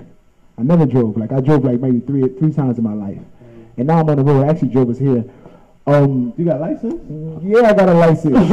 I 0.57 0.63
never 0.63 0.85
drove. 0.85 1.17
Like 1.17 1.31
I 1.31 1.39
drove 1.39 1.63
like 1.63 1.79
maybe 1.79 1.99
three, 2.01 2.27
three 2.27 2.51
times 2.51 2.77
in 2.77 2.83
my 2.83 2.93
life, 2.93 3.17
mm. 3.17 3.65
and 3.77 3.87
now 3.87 3.99
I'm 3.99 4.09
on 4.09 4.17
the 4.17 4.23
road. 4.23 4.45
I 4.45 4.49
actually 4.49 4.69
drove 4.69 4.89
us 4.89 4.99
here. 4.99 5.23
Um, 5.87 6.33
You 6.37 6.45
got 6.45 6.57
a 6.57 6.59
license? 6.59 7.01
yeah, 7.41 7.69
I 7.69 7.73
got 7.73 7.89
a 7.89 7.93
license. 7.93 8.37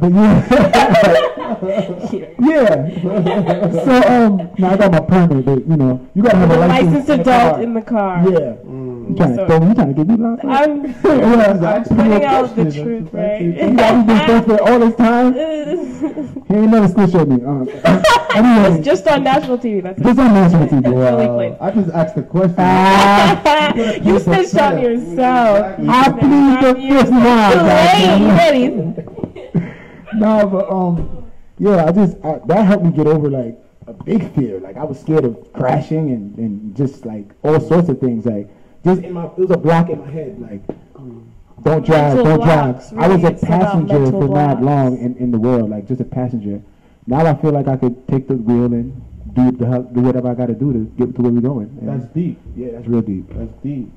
But 0.00 0.12
yeah, 2.12 2.28
yeah. 2.40 2.90
So 3.84 3.92
um, 4.08 4.50
now 4.58 4.70
I 4.72 4.76
got 4.76 4.92
my 4.92 5.00
permit, 5.00 5.44
but 5.44 5.58
you 5.68 5.76
know, 5.76 6.00
you 6.14 6.22
gotta 6.22 6.36
have 6.38 6.50
a 6.50 6.54
a 6.54 6.66
license. 6.66 7.08
licensed 7.08 7.10
in 7.10 7.16
the 7.22 7.22
adult 7.22 7.52
car. 7.54 7.62
in 7.62 7.74
the 7.74 7.82
car. 7.82 8.30
Yeah. 8.30 8.54
You 9.14 9.18
trying 9.18 9.36
to 9.36 9.42
So- 9.42 9.46
throw 9.46 9.60
me? 9.60 9.68
You 9.68 9.74
trying 9.74 9.94
to 9.94 9.94
get 9.94 10.08
me 10.08 10.16
locked 10.16 10.44
up? 10.44 10.50
I'm, 10.50 10.84
Yeah, 10.84 11.74
I'm 11.76 11.84
putting 11.84 12.24
out 12.24 12.56
the 12.56 12.64
truth, 12.64 13.08
You 13.12 13.18
right? 13.18 13.76
got 13.76 14.06
me 14.06 14.12
this 14.14 14.22
stuff 14.24 14.44
for 14.46 14.62
all 14.68 14.78
this 14.80 14.94
time. 14.96 15.34
He 15.34 16.54
ain't 16.54 16.70
never 16.72 16.88
snitched 16.88 17.14
on 17.14 17.28
me. 17.28 17.44
Uh, 17.44 18.02
anyway, 18.34 18.76
it's 18.76 18.84
just 18.84 19.06
on 19.06 19.22
national 19.22 19.58
TV. 19.58 19.82
That's 19.82 20.00
it. 20.00 20.04
just 20.04 20.18
on 20.18 20.34
national 20.34 20.66
TV. 20.66 20.84
Really 20.84 21.26
Wow. 21.50 21.56
I 21.60 21.70
just 21.70 21.90
asked 21.90 22.16
the 22.16 22.22
question. 22.22 22.54
You 24.04 24.18
snitched 24.18 24.56
on 24.58 24.80
yourself. 24.82 25.78
Exactly. 25.78 25.88
I 25.88 26.08
plead 26.10 26.60
the 26.64 26.74
fifth 26.74 27.10
Hey, 27.10 28.08
round. 28.08 28.36
ready? 28.36 28.68
no, 30.14 30.46
but 30.48 30.70
um, 30.70 31.24
yeah, 31.58 31.84
I 31.86 31.92
just 31.92 32.16
I, 32.24 32.40
that 32.46 32.64
helped 32.66 32.84
me 32.84 32.90
get 32.92 33.06
over 33.06 33.28
like 33.30 33.58
a 33.86 33.92
big 33.92 34.32
fear. 34.34 34.58
Like 34.60 34.76
I 34.76 34.84
was 34.84 34.98
scared 35.00 35.24
of 35.24 35.52
crashing 35.52 36.10
and 36.10 36.36
and 36.38 36.76
just 36.76 37.04
like 37.06 37.26
all 37.42 37.60
sorts 37.60 37.88
of 37.88 37.98
things. 38.00 38.26
Like 38.26 38.48
just 38.84 39.02
in 39.02 39.12
my, 39.12 39.24
it 39.26 39.38
was 39.38 39.50
a 39.50 39.56
block 39.56 39.88
in 39.90 40.00
my 40.00 40.10
head. 40.10 40.40
Like 40.40 40.62
don't 41.62 41.84
drive, 41.86 42.16
Mental 42.16 42.24
don't 42.24 42.36
blocks, 42.38 42.90
drive. 42.90 43.02
I 43.02 43.08
was 43.14 43.24
a 43.24 43.28
It's 43.28 43.44
passenger 43.44 44.10
for 44.10 44.28
mad 44.28 44.60
blocks. 44.60 44.62
long 44.64 44.98
in 44.98 45.16
in 45.16 45.30
the 45.30 45.38
world, 45.38 45.70
like 45.70 45.86
just 45.88 46.00
a 46.00 46.04
passenger. 46.04 46.60
Now 47.06 47.24
I 47.26 47.34
feel 47.34 47.52
like 47.52 47.68
I 47.68 47.76
could 47.76 48.06
take 48.08 48.28
the 48.28 48.34
wheel 48.34 48.72
and 48.72 49.00
do 49.34 49.50
the 49.52 49.78
do 49.92 50.00
whatever 50.00 50.28
I 50.30 50.34
got 50.34 50.46
to 50.46 50.54
do 50.54 50.72
to 50.72 50.78
get 50.98 51.14
to 51.16 51.22
where 51.22 51.32
we're 51.32 51.40
going. 51.40 51.76
And 51.80 51.88
That's 51.88 52.12
deep. 52.12 52.38
yeah, 52.56 52.72
that's 52.72 52.86
real 52.86 53.02
deep. 53.02 53.26
That's 53.30 53.52
deep. 53.62 53.90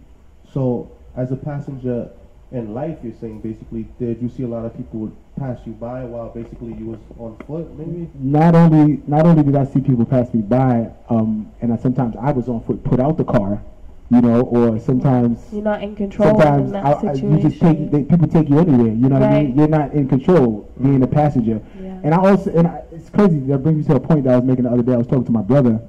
So, 0.53 0.91
as 1.15 1.31
a 1.31 1.35
passenger 1.35 2.09
in 2.51 2.73
life, 2.73 2.97
you're 3.03 3.13
saying 3.19 3.41
basically, 3.41 3.87
did 3.99 4.21
you 4.21 4.29
see 4.29 4.43
a 4.43 4.47
lot 4.47 4.65
of 4.65 4.75
people 4.77 5.11
pass 5.37 5.59
you 5.65 5.73
by 5.73 6.03
while 6.05 6.29
basically 6.29 6.73
you 6.73 6.85
was 6.85 6.99
on 7.19 7.35
foot, 7.45 7.77
maybe? 7.77 8.09
Not 8.15 8.55
only 8.55 9.01
not 9.07 9.25
only 9.25 9.43
did 9.43 9.55
I 9.55 9.65
see 9.65 9.81
people 9.81 10.05
pass 10.05 10.33
me 10.33 10.41
by, 10.41 10.89
um, 11.09 11.51
and 11.61 11.73
I, 11.73 11.77
sometimes 11.77 12.15
I 12.15 12.31
was 12.31 12.47
on 12.47 12.63
foot, 12.63 12.83
put 12.83 12.99
out 12.99 13.17
the 13.17 13.25
car, 13.25 13.61
you 14.09 14.21
know, 14.21 14.41
or 14.41 14.79
sometimes 14.79 15.39
You're 15.51 15.63
not 15.63 15.81
in 15.83 15.95
control 15.95 16.29
sometimes 16.29 16.67
in 16.67 16.71
that 16.73 16.85
I, 16.85 16.91
I, 17.09 17.13
you 17.13 17.39
just 17.41 17.59
take 17.59 17.91
they, 17.91 18.03
people 18.03 18.27
take 18.27 18.49
you 18.49 18.59
anywhere. 18.59 18.87
You 18.93 19.09
know 19.09 19.19
what 19.19 19.23
I 19.23 19.43
mean? 19.43 19.57
You're 19.57 19.67
not 19.67 19.91
in 19.93 20.07
control, 20.07 20.71
being 20.81 21.03
a 21.03 21.07
passenger. 21.07 21.61
yeah. 21.81 21.99
And 22.03 22.13
I 22.13 22.17
also, 22.17 22.51
and 22.51 22.67
I, 22.67 22.83
it's 22.91 23.09
crazy. 23.09 23.39
That 23.41 23.59
brings 23.59 23.77
me 23.79 23.83
to 23.85 23.95
a 23.95 23.99
point 23.99 24.23
that 24.23 24.33
I 24.33 24.35
was 24.37 24.45
making 24.45 24.63
the 24.63 24.71
other 24.71 24.83
day. 24.83 24.93
I 24.93 24.97
was 24.97 25.07
talking 25.07 25.25
to 25.25 25.31
my 25.31 25.41
brother, 25.41 25.81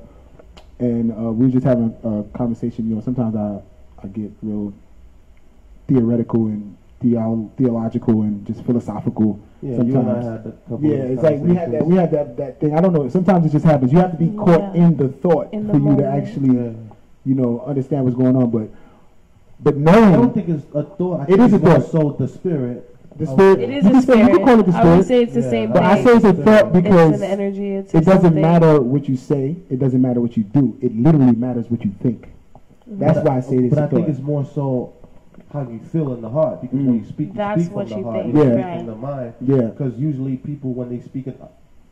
and 0.80 1.12
uh, 1.12 1.30
we 1.32 1.46
were 1.46 1.52
just 1.52 1.64
having 1.64 1.94
a 2.02 2.24
conversation. 2.36 2.88
You 2.88 2.96
know, 2.96 3.00
sometimes 3.02 3.36
I, 3.36 3.60
I 4.02 4.08
get 4.08 4.32
real 4.42 4.72
theoretical 5.86 6.46
and 6.46 6.76
theo- 7.00 7.50
theological 7.56 8.22
and 8.22 8.44
just 8.46 8.64
philosophical. 8.64 9.38
Yeah, 9.62 9.76
you 9.76 9.80
and 9.80 9.90
I 9.90 9.92
sometimes. 9.92 10.24
had 10.26 10.46
a 10.46 10.52
couple 10.68 10.80
Yeah, 10.84 10.96
of 10.96 11.10
it's 11.12 11.22
like 11.22 11.38
we 11.40 11.54
had 11.54 11.72
that. 11.72 11.86
We 11.86 11.96
conversations. 11.96 11.98
had 11.98 12.10
that 12.12 12.36
that 12.36 12.60
thing. 12.60 12.74
I 12.76 12.80
don't 12.80 12.92
know. 12.92 13.08
Sometimes 13.08 13.46
it 13.46 13.50
just 13.52 13.64
happens. 13.64 13.92
You 13.92 13.98
have 13.98 14.10
to 14.12 14.16
be 14.18 14.36
caught 14.36 14.74
Yeah. 14.74 14.84
in 14.86 14.96
the 14.96 15.08
thought 15.08 15.52
In 15.52 15.66
the 15.66 15.72
for 15.74 15.78
you 15.78 15.96
to 15.96 16.06
actually, 16.06 16.56
Yeah. 16.56 16.72
You 17.28 17.34
know, 17.34 17.60
understand 17.66 18.04
what's 18.04 18.16
going 18.16 18.34
on. 18.36 18.50
But, 18.50 18.70
but 19.60 19.76
no 19.76 19.92
I 19.92 20.12
don't 20.12 20.32
think 20.34 20.48
it's 20.48 20.64
a 20.74 20.82
thought. 20.82 21.20
I 21.20 21.24
It 21.24 21.26
think 21.36 21.40
it's 21.40 21.54
a 21.54 21.58
thought. 21.58 21.90
so 21.90 22.16
the 22.18 22.26
spirit. 22.28 22.94
the 23.18 23.26
spirit, 23.26 23.60
It 23.60 23.70
is 23.70 23.84
you 23.84 23.90
a 23.90 23.92
can 23.92 24.00
say- 24.02 24.12
spirit. 24.12 24.30
You 24.30 24.36
can 24.38 24.46
call 24.46 24.60
it 24.60 24.66
the 24.66 24.72
spirit. 24.72 24.86
I 24.92 24.96
would 24.96 25.06
say 25.06 25.22
it's 25.24 25.34
the 25.34 25.40
Yeah. 25.40 25.50
same 25.50 25.72
But 25.72 25.78
thing. 25.80 25.86
I 25.86 26.04
say 26.04 26.10
it's 26.16 26.24
a 26.24 26.32
thought 26.34 26.72
because 26.72 27.12
it's 27.14 27.22
an 27.22 27.30
energy. 27.30 27.70
It's 27.74 27.94
it 27.94 28.04
doesn't 28.04 28.22
something. 28.22 28.40
matter 28.42 28.80
what 28.80 29.08
you 29.08 29.16
say. 29.16 29.56
It 29.68 29.78
doesn't 29.78 30.00
matter 30.00 30.20
what 30.20 30.36
you 30.36 30.44
do. 30.44 30.76
It 30.80 30.96
literally 30.96 31.34
matters 31.36 31.70
what 31.70 31.84
you 31.84 31.90
think. 32.02 32.28
That's 32.86 33.18
But- 33.18 33.26
why 33.26 33.36
I 33.36 33.40
say 33.40 33.56
it's 33.56 33.74
But 33.74 33.82
a 33.82 33.86
I 33.86 33.88
think 33.88 34.08
it's 34.08 34.20
more 34.22 34.44
so 34.44 34.92
how 35.52 35.62
you 35.62 35.80
feel 35.92 36.12
in 36.14 36.20
the 36.20 36.28
heart 36.30 36.60
because 36.62 36.78
Mm. 36.78 36.86
when 36.86 36.94
you 37.00 37.04
speak, 37.06 37.28
you 37.28 37.34
That's 37.34 37.64
speak 37.64 37.74
what 37.76 37.88
from 37.88 37.98
you 37.98 38.04
the 38.04 38.10
heart, 38.10 38.22
think, 38.24 38.34
you 38.36 38.40
Yeah. 38.42 38.52
speak 38.52 38.64
right. 38.64 38.76
from 38.78 38.86
the 38.86 38.94
mind. 38.96 39.32
Yeah. 39.40 39.56
Because 39.62 39.98
usually 39.98 40.36
people, 40.36 40.72
when 40.72 40.88
they 40.90 41.00
speak, 41.00 41.26
a 41.26 41.34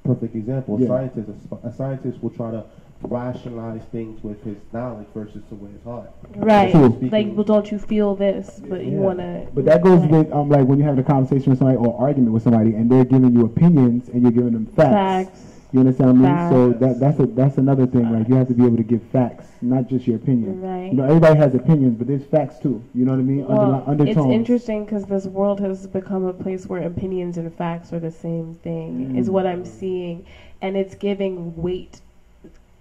perfect 0.04 0.34
example, 0.36 0.76
a 0.76 0.80
Yeah. 0.80 0.86
scientist, 0.88 1.28
a, 1.50 1.66
a 1.68 1.72
scientist 1.72 2.22
will 2.22 2.30
try 2.30 2.50
to 2.52 2.62
rationalize 3.02 3.82
things 3.92 4.22
with 4.22 4.42
his 4.44 4.56
knowledge 4.72 5.06
versus 5.14 5.42
to 5.48 5.54
with 5.54 5.72
his 5.72 5.82
heart. 5.84 6.10
Right. 6.34 6.70
True. 6.72 6.98
Like, 7.12 7.28
well, 7.32 7.44
don't 7.44 7.70
you 7.70 7.78
feel 7.78 8.14
this? 8.14 8.60
But 8.68 8.84
you 8.84 8.92
want 8.98 9.18
to. 9.18 9.46
But 9.54 9.64
that 9.66 9.82
goes 9.82 10.06
with 10.06 10.32
um 10.32 10.48
like 10.48 10.66
when 10.66 10.78
you 10.78 10.84
have 10.84 10.98
a 10.98 11.02
conversation 11.02 11.50
with 11.50 11.58
somebody 11.58 11.78
or 11.78 11.98
argument 12.00 12.32
with 12.32 12.42
somebody 12.42 12.74
and 12.74 12.90
they're 12.90 13.04
giving 13.04 13.32
you 13.34 13.44
opinions 13.46 14.08
and 14.08 14.22
you're 14.22 14.32
giving 14.32 14.52
them 14.52 14.66
facts. 14.66 15.30
facts. 15.30 15.52
You 15.72 15.80
understand 15.80 16.22
what 16.22 16.30
I 16.30 16.50
mean? 16.50 16.50
So 16.52 16.78
that 16.78 17.00
that's 17.00 17.18
a 17.20 17.26
that's 17.26 17.58
another 17.58 17.86
thing. 17.86 18.10
Like 18.10 18.28
you 18.28 18.36
have 18.36 18.48
to 18.48 18.54
be 18.54 18.64
able 18.64 18.76
to 18.78 18.82
give 18.84 19.02
facts, 19.12 19.46
not 19.60 19.88
just 19.88 20.06
your 20.06 20.16
opinion. 20.16 20.60
Right. 20.62 20.86
You 20.90 20.94
know, 20.96 21.04
everybody 21.04 21.36
has 21.38 21.54
opinions, 21.54 21.98
but 21.98 22.06
there's 22.06 22.24
facts 22.24 22.58
too. 22.60 22.82
You 22.94 23.04
know 23.04 23.12
what 23.12 23.18
I 23.18 23.24
mean? 23.24 23.46
Well, 23.46 23.84
Underli- 23.86 24.08
it's 24.08 24.16
interesting 24.32 24.84
because 24.84 25.04
this 25.04 25.26
world 25.26 25.60
has 25.60 25.86
become 25.86 26.24
a 26.24 26.32
place 26.32 26.66
where 26.66 26.82
opinions 26.82 27.36
and 27.36 27.52
facts 27.54 27.92
are 27.92 27.98
the 28.00 28.12
same 28.12 28.54
thing, 28.54 29.16
is 29.16 29.28
Mm. 29.28 29.32
what 29.32 29.46
I'm 29.46 29.64
seeing. 29.64 30.24
And 30.62 30.76
it's 30.76 30.94
giving 30.94 31.54
weight, 31.56 32.00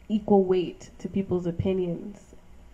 equal 0.09 0.43
weight 0.43 0.89
to 0.99 1.07
people's 1.09 1.45
opinions 1.47 2.19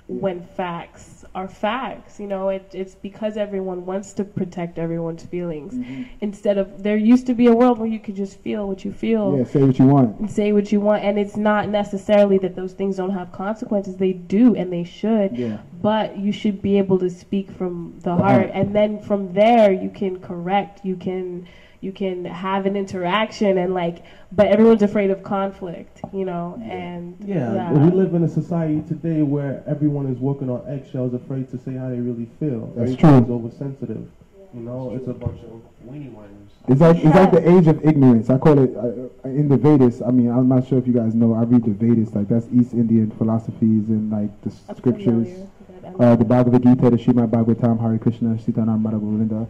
when 0.08 0.42
facts 0.42 1.24
are 1.34 1.48
facts. 1.48 2.20
You 2.20 2.28
know, 2.28 2.50
it, 2.50 2.70
it's 2.74 2.96
because 2.96 3.38
everyone 3.38 3.86
wants 3.86 4.12
to 4.14 4.26
protect 4.26 4.78
everyone's 4.78 5.24
feelings. 5.24 5.74
Mhm. 5.74 6.06
Instead 6.20 6.58
of, 6.58 6.84
there 6.84 6.98
used 6.98 7.26
to 7.28 7.34
be 7.34 7.48
a 7.48 7.54
world 7.56 7.78
where 7.80 7.88
you 7.88 8.00
could 8.00 8.16
just 8.18 8.38
feel 8.40 8.68
what 8.68 8.84
you 8.84 8.92
feel. 8.92 9.38
Yeah, 9.38 9.46
say 9.46 9.64
what 9.64 9.80
you 9.80 9.86
want. 9.86 10.20
and 10.20 10.30
say 10.30 10.52
what 10.52 10.70
you 10.74 10.82
want 10.82 11.04
and 11.06 11.18
it's 11.18 11.38
not 11.38 11.70
necessarily 11.70 12.38
that 12.40 12.56
those 12.58 12.74
things 12.74 12.98
don't 12.98 13.12
have 13.12 13.32
consequences 13.32 13.96
they 13.96 14.12
do 14.12 14.54
and 14.56 14.74
they 14.74 14.84
should 14.84 15.38
Yeah. 15.38 15.60
but 15.82 16.18
you 16.18 16.34
should 16.34 16.62
be 16.62 16.78
able 16.78 17.00
to 17.00 17.10
speak 17.10 17.50
from 17.50 17.94
the 18.00 18.10
The 18.10 18.16
heart 18.18 18.32
heart. 18.48 18.52
and 18.54 18.76
then 18.76 19.00
from 19.00 19.32
there 19.34 19.72
you 19.72 19.90
can 19.90 20.20
correct 20.20 20.84
you 20.84 20.96
can 20.98 21.46
you 21.82 21.92
can 21.92 22.24
have 22.26 22.66
an 22.66 22.76
interaction 22.76 23.58
and 23.58 23.74
like 23.74 24.04
but 24.32 24.48
everyone's 24.48 24.84
afraid 24.84 25.10
of 25.10 25.24
conflict 25.24 26.00
you 26.14 26.24
know 26.26 26.60
and 26.64 27.18
Yeah, 27.26 27.72
we 27.74 27.90
live 27.92 28.14
in 28.14 28.24
a 28.24 28.30
society 28.30 28.82
today 28.88 29.22
where 29.24 29.64
everyone 29.68 30.06
is 30.08 30.18
walking 30.20 30.50
on 30.50 30.62
eggshells, 30.68 31.14
afraid 31.14 31.50
to 31.52 31.58
say 31.58 31.74
how 31.74 31.90
they 31.90 32.00
really 32.00 32.30
feel. 32.40 32.68
That's 32.76 32.92
Everybody's 32.92 33.26
true. 33.28 33.36
oversensitive. 33.36 34.08
You 34.54 34.62
know, 34.62 34.94
it's 34.96 35.08
a 35.08 35.14
bunch 35.14 35.40
of 35.44 35.62
weenie 35.88 36.12
ones 36.12 36.52
It's 36.68 36.82
like 36.82 36.98
it's 36.98 37.16
like 37.16 37.32
the 37.32 37.44
age 37.58 37.68
of 37.68 37.84
ignorance. 37.86 38.30
I 38.30 38.38
call 38.38 38.60
it 38.60 38.72
uh, 38.76 39.28
in 39.30 39.48
the 39.48 39.58
Vedas. 39.58 40.02
I 40.02 40.12
mean, 40.12 40.30
I'm 40.30 40.48
not 40.50 40.68
sure 40.68 40.78
if 40.78 40.86
you 40.88 40.94
guys 40.94 41.16
know. 41.16 41.34
I 41.34 41.44
read 41.44 41.64
the 41.64 41.72
Vedas. 41.72 42.14
Like 42.14 42.28
that's 42.28 42.48
East 42.54 42.74
Indian 42.74 43.12
philosophies 43.12 43.88
and 43.90 44.12
like 44.12 44.30
the 44.42 44.52
I'm 44.70 44.76
scriptures. 44.76 45.06
familiar 45.06 45.48
with 45.70 45.82
that. 45.98 46.04
uh, 46.04 46.16
the 46.18 46.26
Bhagavad 46.26 46.64
Gita, 46.64 46.90
the 46.90 46.98
Srimad 46.98 47.30
Bhagavatam, 47.32 47.80
Hare 47.82 47.98
Krishna, 47.98 48.36
Sitanam 48.36 48.82
Madhagovinda. 48.84 49.48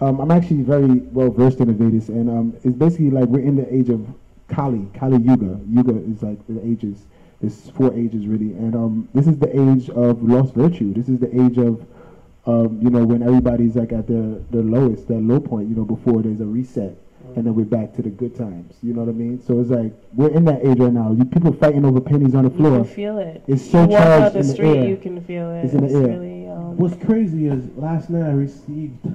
Um, 0.00 0.20
I'm 0.20 0.30
actually 0.30 0.62
very 0.62 0.98
well 1.12 1.30
versed 1.30 1.58
in 1.60 1.66
the 1.68 1.72
Vedas, 1.74 2.08
and 2.08 2.30
um, 2.30 2.56
it's 2.64 2.76
basically 2.76 3.10
like 3.10 3.28
we're 3.28 3.40
in 3.44 3.56
the 3.56 3.72
age 3.74 3.88
of 3.88 4.06
Kali, 4.48 4.86
Kali 4.94 5.18
Yuga. 5.18 5.58
Yuga 5.68 5.96
is 6.10 6.22
like 6.22 6.38
the 6.46 6.64
ages. 6.64 7.06
There's 7.40 7.70
four 7.70 7.92
ages 7.94 8.26
really, 8.26 8.52
and 8.52 8.74
um, 8.76 9.08
this 9.14 9.26
is 9.26 9.38
the 9.38 9.48
age 9.50 9.90
of 9.90 10.22
lost 10.22 10.54
virtue. 10.54 10.92
This 10.94 11.08
is 11.08 11.18
the 11.18 11.28
age 11.44 11.58
of, 11.58 11.84
um, 12.46 12.78
you 12.80 12.90
know, 12.90 13.04
when 13.04 13.22
everybody's 13.22 13.74
like 13.76 13.92
at 13.92 14.06
their 14.06 14.36
their 14.50 14.62
lowest, 14.62 15.08
their 15.08 15.18
low 15.20 15.40
point. 15.40 15.68
You 15.68 15.74
know, 15.76 15.84
before 15.84 16.22
there's 16.22 16.40
a 16.40 16.46
reset, 16.46 16.96
and 17.34 17.44
then 17.44 17.54
we're 17.56 17.64
back 17.64 17.92
to 17.96 18.02
the 18.02 18.10
good 18.10 18.36
times. 18.36 18.76
You 18.84 18.94
know 18.94 19.00
what 19.02 19.10
I 19.10 19.12
mean? 19.14 19.42
So 19.44 19.58
it's 19.60 19.70
like 19.70 19.92
we're 20.14 20.30
in 20.30 20.44
that 20.44 20.64
age 20.64 20.78
right 20.78 20.92
now. 20.92 21.12
You 21.12 21.24
people 21.24 21.52
fighting 21.52 21.84
over 21.84 22.00
pennies 22.00 22.36
on 22.36 22.44
the 22.44 22.50
you 22.50 22.56
floor. 22.56 22.84
can 22.84 22.94
feel 22.94 23.18
it 23.18 23.42
It's 23.48 23.68
so 23.68 23.82
you 23.82 23.88
walk 23.88 24.00
out 24.00 24.18
charged 24.32 24.34
the 24.34 24.40
in 24.40 24.46
the 24.46 24.52
street 24.54 24.76
air. 24.78 24.88
you 24.88 24.96
can 24.96 25.20
feel 25.24 25.50
it 25.52 25.64
It's 25.64 25.74
in 25.74 25.86
the 25.86 25.92
air. 25.92 26.06
really 26.18 26.46
um, 26.48 26.76
What's 26.76 26.96
crazy 27.04 27.46
is 27.48 27.64
last 27.76 28.10
night 28.10 28.28
I 28.28 28.32
received 28.32 29.06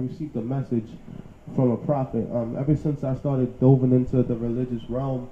I 0.00 0.04
received 0.04 0.34
a 0.36 0.40
message 0.40 0.88
from 1.54 1.72
a 1.72 1.76
prophet. 1.76 2.26
Um, 2.32 2.56
ever 2.58 2.74
since 2.74 3.04
I 3.04 3.14
started 3.16 3.60
delving 3.60 3.92
into 3.92 4.22
the 4.22 4.34
religious 4.34 4.82
realm, 4.88 5.28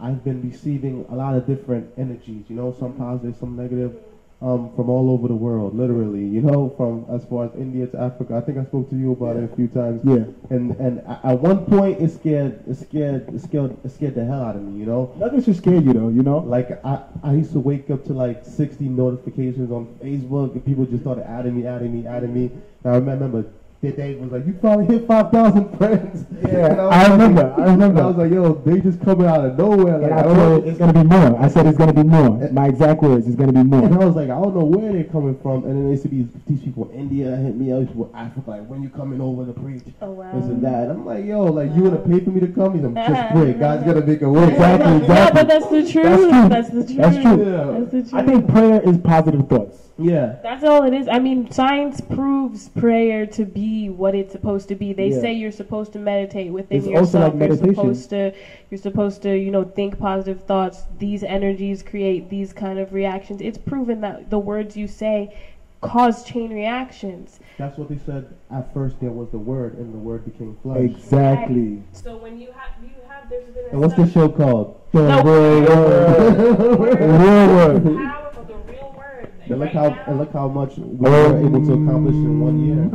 I've 0.00 0.24
been 0.24 0.40
receiving 0.50 1.04
a 1.10 1.14
lot 1.14 1.34
of 1.34 1.46
different 1.46 1.92
energies. 1.98 2.44
You 2.48 2.56
know, 2.56 2.74
some 2.78 2.94
positive, 2.94 3.36
some 3.38 3.56
negative, 3.56 3.94
um, 4.40 4.72
from 4.74 4.88
all 4.88 5.10
over 5.10 5.28
the 5.28 5.34
world. 5.34 5.76
Literally, 5.76 6.24
you 6.24 6.40
know, 6.40 6.72
from 6.78 7.04
as 7.14 7.26
far 7.26 7.44
as 7.44 7.54
India 7.56 7.88
to 7.88 8.00
Africa. 8.00 8.36
I 8.36 8.40
think 8.40 8.56
I 8.56 8.64
spoke 8.64 8.88
to 8.88 8.96
you 8.96 9.12
about 9.12 9.36
it 9.36 9.52
a 9.52 9.54
few 9.54 9.68
times. 9.68 10.00
Yeah. 10.02 10.24
And 10.48 10.70
and 10.76 11.00
at 11.06 11.38
one 11.38 11.66
point, 11.66 12.00
it 12.00 12.10
scared, 12.10 12.64
it 12.66 12.76
scared, 12.76 13.28
it 13.34 13.42
scared, 13.42 13.76
it 13.84 13.90
scared 13.90 14.14
the 14.14 14.24
hell 14.24 14.42
out 14.42 14.56
of 14.56 14.62
me. 14.62 14.80
You 14.80 14.86
know, 14.86 15.12
Nothing 15.18 15.42
should 15.42 15.56
scare 15.56 15.74
you 15.74 15.92
though, 15.92 16.08
you 16.08 16.22
know? 16.22 16.38
like 16.38 16.82
I, 16.86 17.02
I 17.22 17.34
used 17.34 17.52
to 17.52 17.60
wake 17.60 17.90
up 17.90 18.06
to 18.06 18.14
like 18.14 18.46
60 18.46 18.84
notifications 18.84 19.70
on 19.70 19.94
Facebook 20.02 20.52
and 20.52 20.64
people 20.64 20.86
just 20.86 21.02
started 21.02 21.28
adding 21.28 21.60
me, 21.60 21.66
adding 21.66 21.92
me, 21.92 22.06
adding 22.06 22.32
me. 22.32 22.50
And 22.82 22.94
I 22.94 22.96
remember 22.96 23.44
that 23.82 23.96
day 23.96 24.14
was 24.16 24.30
like, 24.30 24.46
you 24.46 24.52
finally 24.60 24.84
hit 24.84 25.06
5,000 25.06 25.78
friends. 25.78 26.26
Yeah, 26.42 26.66
And 26.66 26.76
was 26.76 26.92
I 26.92 27.02
like- 27.02 27.10
remember, 27.12 27.54
I 27.56 27.64
remember. 27.70 28.02
I 28.02 28.06
was 28.06 28.16
like, 28.18 28.30
yo, 28.30 28.52
they 28.52 28.78
just 28.80 29.00
coming 29.00 29.26
out 29.26 29.42
of 29.42 29.56
nowhere. 29.56 29.96
Like, 29.96 30.10
And 30.10 30.14
I 30.14 30.18
I 30.18 30.22
don't 30.22 30.36
told 30.36 30.64
know. 30.64 30.68
it's 30.70 30.78
gonna 30.78 30.92
be 30.92 31.02
more. 31.04 31.40
I 31.42 31.48
said 31.48 31.64
it's 31.66 31.78
gonna 31.78 31.94
be 31.94 32.02
more. 32.02 32.50
My 32.52 32.66
exact 32.68 33.02
words, 33.02 33.26
it's 33.26 33.36
gonna 33.36 33.52
be 33.54 33.62
more. 33.62 33.82
And 33.86 33.94
I 33.94 34.04
was 34.04 34.16
like, 34.16 34.28
I 34.28 34.38
don't 34.38 34.54
know 34.54 34.64
where 34.64 34.92
they're 34.92 35.04
coming 35.04 35.38
from. 35.40 35.64
And 35.64 35.70
then 35.76 35.82
there 35.84 35.90
used 35.92 36.02
to 36.02 36.10
be 36.10 36.28
these 36.46 36.60
people 36.60 36.90
in 36.90 36.98
India 37.00 37.34
hit 37.36 37.56
me 37.56 37.72
up, 37.72 37.88
people 37.88 38.10
in 38.10 38.16
Africa, 38.16 38.50
like, 38.50 38.66
when 38.66 38.82
you 38.82 38.90
coming 38.90 39.18
over 39.18 39.46
to 39.46 39.58
preach? 39.58 39.82
oh 40.02 40.10
wow 40.10 40.30
This 40.34 40.44
and 40.44 40.62
that. 40.62 40.82
And 40.82 40.92
I'm 40.92 41.06
like, 41.06 41.24
yo, 41.24 41.44
like, 41.44 41.74
you 41.74 41.84
want 41.84 42.04
to 42.04 42.10
pay 42.10 42.22
for 42.22 42.30
me 42.30 42.40
to 42.40 42.48
come? 42.48 42.74
He's 42.74 42.82
like, 42.82 43.06
just 43.08 43.32
pray. 43.32 43.52
God's 43.54 43.84
gonna 43.84 44.04
make 44.04 44.20
a 44.20 44.28
way. 44.28 44.48
Exactly, 44.52 44.96
exactly. 44.96 45.14
yeah 45.14 45.30
but 45.32 45.48
that's 45.48 45.68
the 45.68 45.90
truth 45.90 46.04
That's 46.04 46.22
true. 46.22 46.48
that's 46.50 46.68
the 46.68 46.84
truth 46.84 46.96
That's 46.98 47.16
true. 47.16 47.50
Yeah. 47.50 47.78
That's 47.80 47.92
the 47.92 48.00
truth. 48.02 48.14
I 48.14 48.22
think 48.26 48.46
prayer 48.48 48.80
is 48.82 48.98
positive 48.98 49.48
thoughts. 49.48 49.78
Yeah. 50.00 50.36
That's 50.42 50.64
all 50.64 50.84
it 50.84 50.94
is. 50.94 51.08
I 51.08 51.18
mean, 51.18 51.50
science 51.50 52.00
proves 52.00 52.68
prayer 52.70 53.26
to 53.26 53.44
be 53.44 53.88
what 53.90 54.14
it's 54.14 54.32
supposed 54.32 54.68
to 54.68 54.74
be. 54.74 54.92
They 54.92 55.08
Yeah. 55.10 55.20
say 55.20 55.32
you're 55.34 55.50
supposed 55.52 55.92
to 55.94 55.98
meditate 55.98 56.52
within 56.52 56.78
It's 56.78 56.86
also 56.86 57.18
yourself. 57.18 57.34
like 57.34 57.48
you're 57.48 57.56
supposed 57.74 58.10
to 58.10 58.32
you're 58.70 58.78
supposed 58.78 59.22
to, 59.22 59.36
you 59.36 59.50
know, 59.50 59.64
think 59.64 59.98
positive 59.98 60.42
thoughts. 60.42 60.84
These 60.98 61.22
energies 61.24 61.82
create 61.82 62.30
these 62.30 62.52
kind 62.52 62.78
of 62.78 62.92
reactions. 62.92 63.40
It's 63.40 63.58
proven 63.58 64.00
that 64.02 64.30
the 64.30 64.38
words 64.38 64.76
you 64.76 64.86
say 64.86 65.34
cause 65.80 66.22
chain 66.24 66.52
reactions. 66.52 67.40
That's 67.58 67.78
what 67.78 67.88
they 67.88 67.96
said 67.98 68.26
at 68.50 68.72
first. 68.74 69.00
There 69.00 69.10
was 69.10 69.30
the 69.30 69.38
word, 69.38 69.78
and 69.78 69.92
the 69.94 69.98
word 69.98 70.24
became 70.24 70.56
flesh. 70.62 70.78
Exactly. 70.80 71.82
So 71.92 72.16
when 72.18 72.38
you 72.38 72.48
have 72.52 72.82
you 72.82 72.90
have 73.08 73.28
there's 73.30 73.48
been 73.48 73.64
And 73.72 73.80
what's 73.80 73.94
the 73.94 74.06
show 74.08 74.28
called? 74.28 74.76
The 74.92 75.02
No. 75.02 75.22
real 75.22 75.64
word. 75.66 76.36
The 76.36 76.96
real 76.96 77.46
word. 77.48 77.82
powerful, 78.06 78.44
the 78.44 78.54
real 78.72 78.94
word. 78.96 79.28
And 79.50 79.58
look 79.58 79.72
how 79.72 79.90
and 80.06 80.18
look 80.18 80.32
how 80.32 80.48
much 80.48 80.76
we 80.78 80.84
were 81.10 81.38
able 81.38 81.66
to 81.66 81.72
accomplish 81.72 82.14
in 82.14 82.40
one 82.40 82.64
year. 82.64 82.90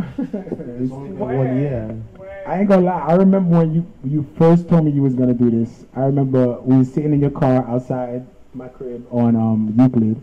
It's 0.82 0.92
only 0.92 1.10
been 1.10 1.20
Word. 1.20 1.38
one 1.38 1.60
year. 1.60 2.02
I 2.48 2.60
ain't 2.60 2.70
gonna 2.70 2.84
lie. 2.86 3.00
I 3.02 3.16
remember 3.16 3.58
when 3.60 3.74
you 3.74 3.86
you 4.04 4.26
first 4.38 4.70
told 4.70 4.86
me 4.86 4.92
you 4.92 5.02
was 5.02 5.16
gonna 5.16 5.34
do 5.34 5.50
this. 5.52 5.86
I 5.96 6.02
remember 6.02 6.60
we 6.62 6.78
were 6.78 6.84
sitting 6.86 7.14
in 7.14 7.20
your 7.20 7.32
car 7.32 7.68
outside 7.68 8.26
my 8.54 8.68
crib 8.70 9.06
on 9.12 9.36
um 9.36 9.74
Euclid, 9.78 10.22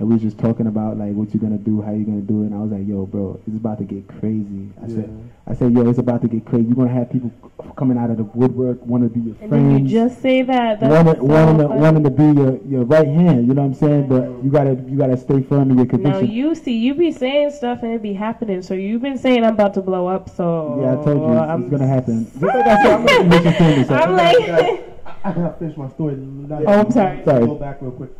and 0.00 0.08
we 0.08 0.14
was 0.14 0.22
just 0.22 0.38
talking 0.38 0.66
about 0.66 0.96
like 0.96 1.12
what 1.12 1.32
you're 1.34 1.42
gonna 1.42 1.58
do, 1.58 1.82
how 1.82 1.92
you're 1.92 2.06
gonna 2.06 2.22
do 2.22 2.42
it. 2.42 2.46
And 2.46 2.54
I 2.54 2.58
was 2.58 2.70
like, 2.72 2.88
yo, 2.88 3.04
bro, 3.04 3.38
it's 3.46 3.54
about 3.54 3.76
to 3.78 3.84
get 3.84 4.08
crazy. 4.08 4.70
I 4.82 4.88
said, 4.88 5.30
I 5.46 5.54
said, 5.54 5.72
yo, 5.74 5.86
it's 5.90 5.98
about 5.98 6.22
to 6.22 6.28
get 6.28 6.46
crazy. 6.46 6.64
You're 6.68 6.74
gonna 6.76 6.88
have 6.88 7.12
people 7.12 7.30
coming 7.76 7.98
out 7.98 8.08
of 8.08 8.16
the 8.16 8.22
woodwork, 8.24 8.80
want 8.86 9.02
to 9.04 9.10
be 9.10 9.20
your 9.20 9.36
And 9.42 9.52
then 9.52 9.70
friends. 9.70 9.92
you 9.92 9.98
just 10.00 10.22
say 10.22 10.40
that. 10.40 10.80
That's 10.80 10.90
wanting, 10.90 11.20
so 11.20 11.24
wanting, 11.26 11.58
to, 11.58 11.66
wanting 11.68 12.04
to 12.04 12.10
be 12.10 12.24
your, 12.24 12.56
your 12.64 12.84
right 12.84 13.06
hand, 13.06 13.46
you 13.46 13.52
know 13.52 13.60
what 13.60 13.68
I'm 13.68 13.74
saying? 13.74 14.08
But 14.08 14.42
you 14.42 14.50
gotta 14.50 14.70
you 14.88 14.96
gotta 14.96 15.18
stay 15.18 15.42
firm 15.42 15.70
in 15.70 15.76
your 15.76 15.84
Now 15.84 15.90
conviction. 15.90 16.30
you 16.30 16.54
see, 16.54 16.78
you 16.78 16.94
be 16.94 17.12
saying 17.12 17.50
stuff 17.50 17.82
and 17.82 17.92
it 17.92 18.00
be 18.00 18.14
happening. 18.14 18.62
So 18.62 18.72
you've 18.72 19.02
been 19.02 19.18
saying 19.18 19.44
I'm 19.44 19.52
about 19.52 19.74
to 19.74 19.82
blow 19.82 20.06
up. 20.06 20.30
So 20.30 20.80
yeah, 20.80 20.92
I 20.98 21.04
told 21.04 21.28
you 21.28 21.32
it's, 21.38 21.42
I'm, 21.50 21.62
it's 21.64 21.70
gonna 21.72 21.86
happen. 21.86 22.24
Just 22.24 22.42
like 22.42 22.54
I 22.54 22.82
said, 22.82 22.92
I'm 22.92 23.04
gonna 23.06 23.24
make 23.28 23.44
you 23.44 23.52
famous. 23.52 23.90
I'm 23.90 24.16
like, 24.16 24.84
I 25.24 25.32
gotta 25.34 25.56
finish 25.58 25.76
my 25.76 25.90
story. 25.90 26.16
Oh, 26.16 26.80
I'm 26.80 26.90
sorry. 26.90 27.22
Sorry. 27.22 27.44
Go 27.44 27.54
back 27.56 27.82
real 27.82 27.90
quick. 27.90 28.10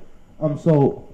Um, 0.41 0.59
so 0.59 1.09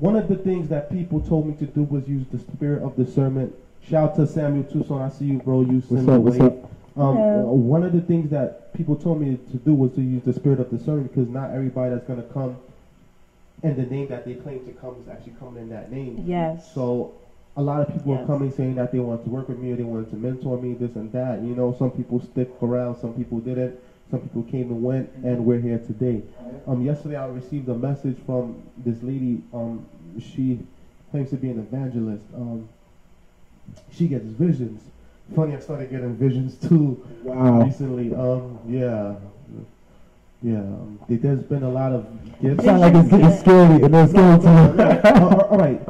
one 0.00 0.16
of 0.16 0.28
the 0.28 0.36
things 0.36 0.68
that 0.68 0.90
people 0.90 1.20
told 1.20 1.46
me 1.46 1.54
to 1.54 1.66
do 1.66 1.82
was 1.84 2.08
use 2.08 2.26
the 2.30 2.38
spirit 2.38 2.82
of 2.82 2.96
discernment. 2.96 3.54
Shout 3.82 4.10
out 4.10 4.16
to 4.16 4.26
Samuel 4.26 4.64
Tucson. 4.64 5.00
I 5.02 5.08
see 5.08 5.26
you, 5.26 5.38
bro. 5.38 5.62
You 5.62 5.80
send 5.80 6.08
up, 6.08 6.22
what's 6.22 6.38
up? 6.40 6.70
Um, 6.96 7.16
Yeah. 7.16 7.36
uh, 7.38 7.42
one 7.52 7.82
of 7.82 7.92
the 7.92 8.00
things 8.00 8.30
that 8.30 8.72
people 8.74 8.96
told 8.96 9.20
me 9.20 9.38
to 9.52 9.56
do 9.58 9.74
was 9.74 9.92
to 9.92 10.02
use 10.02 10.22
the 10.22 10.32
spirit 10.32 10.58
of 10.60 10.70
discernment 10.70 11.12
because 11.14 11.28
not 11.30 11.50
everybody 11.50 11.90
that's 11.94 12.06
gonna 12.06 12.22
come 12.24 12.56
and 13.62 13.76
the 13.76 13.84
name 13.86 14.08
that 14.08 14.24
they 14.24 14.34
claim 14.34 14.64
to 14.64 14.72
come 14.72 14.94
is 15.02 15.08
actually 15.08 15.34
coming 15.38 15.62
in 15.62 15.68
that 15.68 15.92
name. 15.92 16.22
yes. 16.26 16.72
So 16.72 17.12
a 17.56 17.62
lot 17.62 17.80
of 17.82 17.92
people 17.92 18.12
Yes. 18.12 18.22
are 18.22 18.26
coming 18.26 18.50
saying 18.50 18.74
that 18.76 18.90
they 18.92 18.98
wanted 19.00 19.24
to 19.24 19.30
work 19.30 19.48
with 19.48 19.58
me 19.58 19.72
or 19.72 19.76
they 19.76 19.82
wanted 19.82 20.08
to 20.10 20.16
mentor 20.16 20.56
me, 20.60 20.74
this 20.74 20.96
and 20.96 21.12
that. 21.12 21.42
You 21.42 21.54
know, 21.54 21.72
some 21.78 21.90
people 21.90 22.20
stick 22.20 22.50
around, 22.62 22.96
some 22.96 23.12
people 23.12 23.38
didn't. 23.38 23.74
Some 24.10 24.20
people 24.20 24.42
came 24.44 24.70
and 24.70 24.82
went, 24.82 25.08
and 25.22 25.44
we're 25.44 25.60
here 25.60 25.78
today. 25.78 26.22
Um, 26.66 26.84
yesterday 26.84 27.16
I 27.16 27.26
received 27.26 27.68
a 27.68 27.74
message 27.74 28.16
from 28.26 28.60
this 28.78 29.00
lady. 29.02 29.42
Um, 29.54 29.86
she 30.18 30.58
claims 31.12 31.30
to 31.30 31.36
be 31.36 31.48
an 31.50 31.60
evangelist. 31.60 32.24
Um, 32.34 32.68
she 33.92 34.08
gets 34.08 34.24
visions. 34.24 34.82
Funny, 35.36 35.54
I 35.54 35.60
started 35.60 35.90
getting 35.90 36.16
visions 36.16 36.56
too 36.68 37.06
Wow. 37.22 37.62
recently. 37.62 38.12
Um, 38.12 38.58
yeah, 38.66 39.14
yeah. 40.42 40.58
Um, 40.58 40.98
there's 41.08 41.42
been 41.44 41.62
a 41.62 41.70
lot 41.70 41.92
of 41.92 42.04
gifts. 42.42 42.64
It 42.64 42.66
sounds 42.66 42.80
like 42.80 42.94
it's 42.94 43.08
getting 43.10 43.38
scary, 43.38 43.82
and 43.84 43.94
it's 43.94 44.10
scary 44.10 44.40
to 44.40 45.20
all 45.22 45.40
all 45.42 45.58
right. 45.58 45.80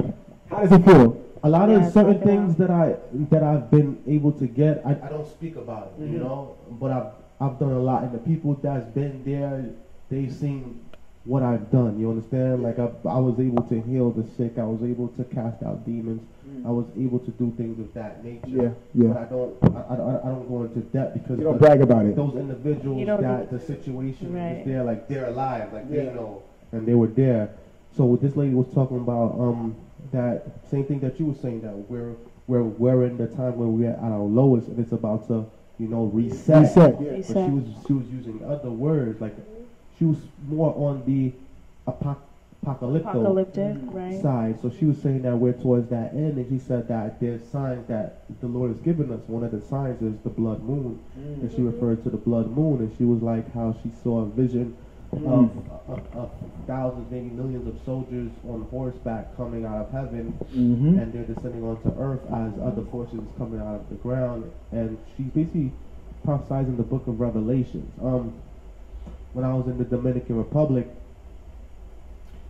How 0.50 0.60
does 0.60 0.72
it 0.72 0.84
feel? 0.84 1.16
a 1.42 1.48
lot 1.48 1.70
Yeah, 1.70 1.86
of 1.86 1.92
certain 1.94 2.20
things 2.20 2.52
out. 2.52 2.58
that 2.58 2.70
I 2.70 2.96
that 3.30 3.42
I've 3.42 3.70
been 3.70 3.96
able 4.06 4.32
to 4.32 4.46
get, 4.46 4.82
I, 4.84 4.90
I 4.90 5.08
don't 5.08 5.26
speak 5.26 5.56
about 5.56 5.92
it, 5.98 6.02
you 6.02 6.18
Mhm. 6.18 6.20
know. 6.20 6.56
But 6.78 6.90
I've 6.90 7.12
I've 7.40 7.58
done 7.58 7.72
a 7.72 7.78
lot, 7.80 8.02
and 8.04 8.12
the 8.14 8.18
people 8.18 8.54
that's 8.62 8.86
been 8.94 9.22
there, 9.24 9.64
they've 10.10 10.32
seen 10.32 10.84
what 11.24 11.42
I've 11.42 11.70
done. 11.70 11.98
You 11.98 12.10
understand? 12.10 12.62
Like 12.62 12.78
I 12.78 12.84
I 13.08 13.18
was 13.18 13.38
able 13.40 13.62
to 13.64 13.80
heal 13.82 14.10
the 14.10 14.24
sick. 14.36 14.58
I 14.58 14.64
was 14.64 14.82
able 14.82 15.08
to 15.08 15.24
cast 15.24 15.62
out 15.62 15.84
demons. 15.86 16.22
I 16.66 16.70
was 16.70 16.86
able 16.98 17.18
to 17.20 17.30
do 17.32 17.52
things 17.56 17.78
of 17.78 17.92
that 17.94 18.24
nature. 18.24 18.42
Yeah, 18.46 18.70
yeah. 19.06 19.12
But. 19.12 19.16
I 19.18 19.24
don't 19.26 19.56
I, 19.62 19.66
I, 19.94 19.94
I 19.94 20.28
don't 20.32 20.48
go 20.48 20.62
into 20.64 20.80
depth 20.80 21.14
because 21.14 21.38
You 21.38 21.44
don't 21.44 21.54
the- 21.54 21.66
brag 21.66 21.80
about 21.80 22.06
it. 22.06 22.16
those 22.16 22.34
individuals 22.34 23.06
that 23.20 23.50
the 23.50 23.60
situation 23.60 24.34
Right. 24.34 24.58
is 24.58 24.66
there, 24.66 24.82
like 24.82 25.08
they're 25.08 25.26
alive, 25.28 25.72
like 25.72 25.88
they 25.90 26.04
know, 26.04 26.42
and 26.72 26.86
they 26.86 26.94
were 26.94 27.06
there. 27.06 27.50
So 27.96 28.04
what 28.04 28.20
this 28.20 28.36
lady 28.36 28.54
was 28.54 28.66
talking 28.74 28.98
about, 28.98 29.34
um, 29.38 29.76
that 30.12 30.46
same 30.70 30.84
thing 30.84 31.00
that 31.00 31.18
you 31.20 31.26
were 31.26 31.34
saying 31.34 31.60
that 31.62 31.74
we're 31.90 32.14
we're 32.48 32.64
we're 32.64 33.04
in 33.04 33.16
the 33.16 33.28
time 33.28 33.56
where 33.56 33.68
we're 33.68 33.90
at 33.90 33.98
our 34.00 34.18
lowest, 34.20 34.68
and 34.68 34.78
it's 34.78 34.92
about 34.92 35.26
to 35.28 35.44
you 35.80 35.88
know 35.88 36.04
reset. 36.04 36.62
Reset. 36.62 37.00
Yeah. 37.00 37.10
But 37.16 37.26
she 37.26 37.50
was 37.50 37.64
she 37.86 37.92
was 37.94 38.06
using 38.08 38.44
other 38.44 38.70
words, 38.70 39.20
like 39.20 39.34
she 39.98 40.04
was 40.04 40.18
more 40.46 40.74
on 40.76 41.02
the 41.06 41.32
apoc- 41.90 42.18
apocalypto 42.64 43.00
Apocalyptic, 43.00 43.76
right? 43.84 44.20
side. 44.20 44.60
So 44.60 44.70
she 44.70 44.84
was 44.84 45.00
saying 45.00 45.22
that 45.22 45.36
we're 45.36 45.54
towards 45.54 45.88
that 45.88 46.12
end, 46.12 46.36
and 46.36 46.46
she 46.50 46.58
said 46.64 46.86
that 46.88 47.18
there's 47.18 47.42
signs 47.48 47.88
that 47.88 48.24
the 48.40 48.46
Lord 48.46 48.70
has 48.70 48.80
given 48.80 49.10
us. 49.10 49.20
One 49.26 49.42
of 49.42 49.52
the 49.52 49.62
signs 49.62 50.02
is 50.02 50.20
the 50.22 50.28
blood 50.28 50.62
moon, 50.62 51.00
mm. 51.18 51.40
and 51.40 51.50
she 51.50 51.62
referred 51.62 52.04
to 52.04 52.10
the 52.10 52.18
blood 52.18 52.50
moon, 52.50 52.80
and 52.80 52.94
she 52.98 53.04
was 53.04 53.22
like 53.22 53.52
how 53.54 53.74
she 53.82 53.90
saw 54.02 54.20
a 54.20 54.26
vision 54.26 54.76
of, 55.12 55.50
of, 55.88 56.02
of 56.14 56.30
thousands, 56.66 57.10
maybe 57.10 57.30
millions 57.30 57.66
of 57.66 57.76
soldiers 57.84 58.30
on 58.48 58.62
horseback 58.70 59.36
coming 59.36 59.64
out 59.66 59.78
of 59.86 59.90
heaven, 59.90 60.32
Mm-hmm. 60.54 60.98
and 60.98 61.12
they're 61.12 61.24
descending 61.24 61.62
onto 61.64 61.88
earth 62.00 62.20
as 62.32 62.52
other 62.62 62.82
forces 62.90 63.20
coming 63.38 63.60
out 63.60 63.76
of 63.80 63.88
the 63.88 63.96
ground. 63.96 64.50
And 64.72 64.98
she's 65.16 65.26
basically 65.26 65.72
prophesizing 66.26 66.76
the 66.76 66.82
book 66.82 67.06
of 67.06 67.18
Revelations. 67.20 67.90
Um, 68.02 68.34
when 69.32 69.44
I 69.44 69.54
was 69.54 69.66
in 69.66 69.78
the 69.78 69.84
Dominican 69.84 70.36
Republic, 70.36 70.88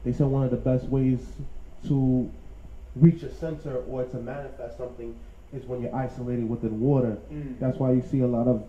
they 0.04 0.12
said 0.12 0.26
one 0.26 0.44
of 0.44 0.50
the 0.50 0.56
best 0.56 0.84
ways 0.86 1.20
to 1.88 2.30
reach 2.96 3.22
a 3.22 3.32
center 3.34 3.76
or 3.88 4.04
to 4.04 4.16
manifest 4.18 4.76
something 4.78 5.14
is 5.52 5.64
when 5.66 5.82
you're 5.82 5.94
isolated 5.94 6.48
within 6.48 6.80
water. 6.80 7.18
That's 7.60 7.76
why 7.78 7.92
you 7.92 8.02
see 8.10 8.20
a 8.20 8.26
lot 8.26 8.46
of 8.48 8.64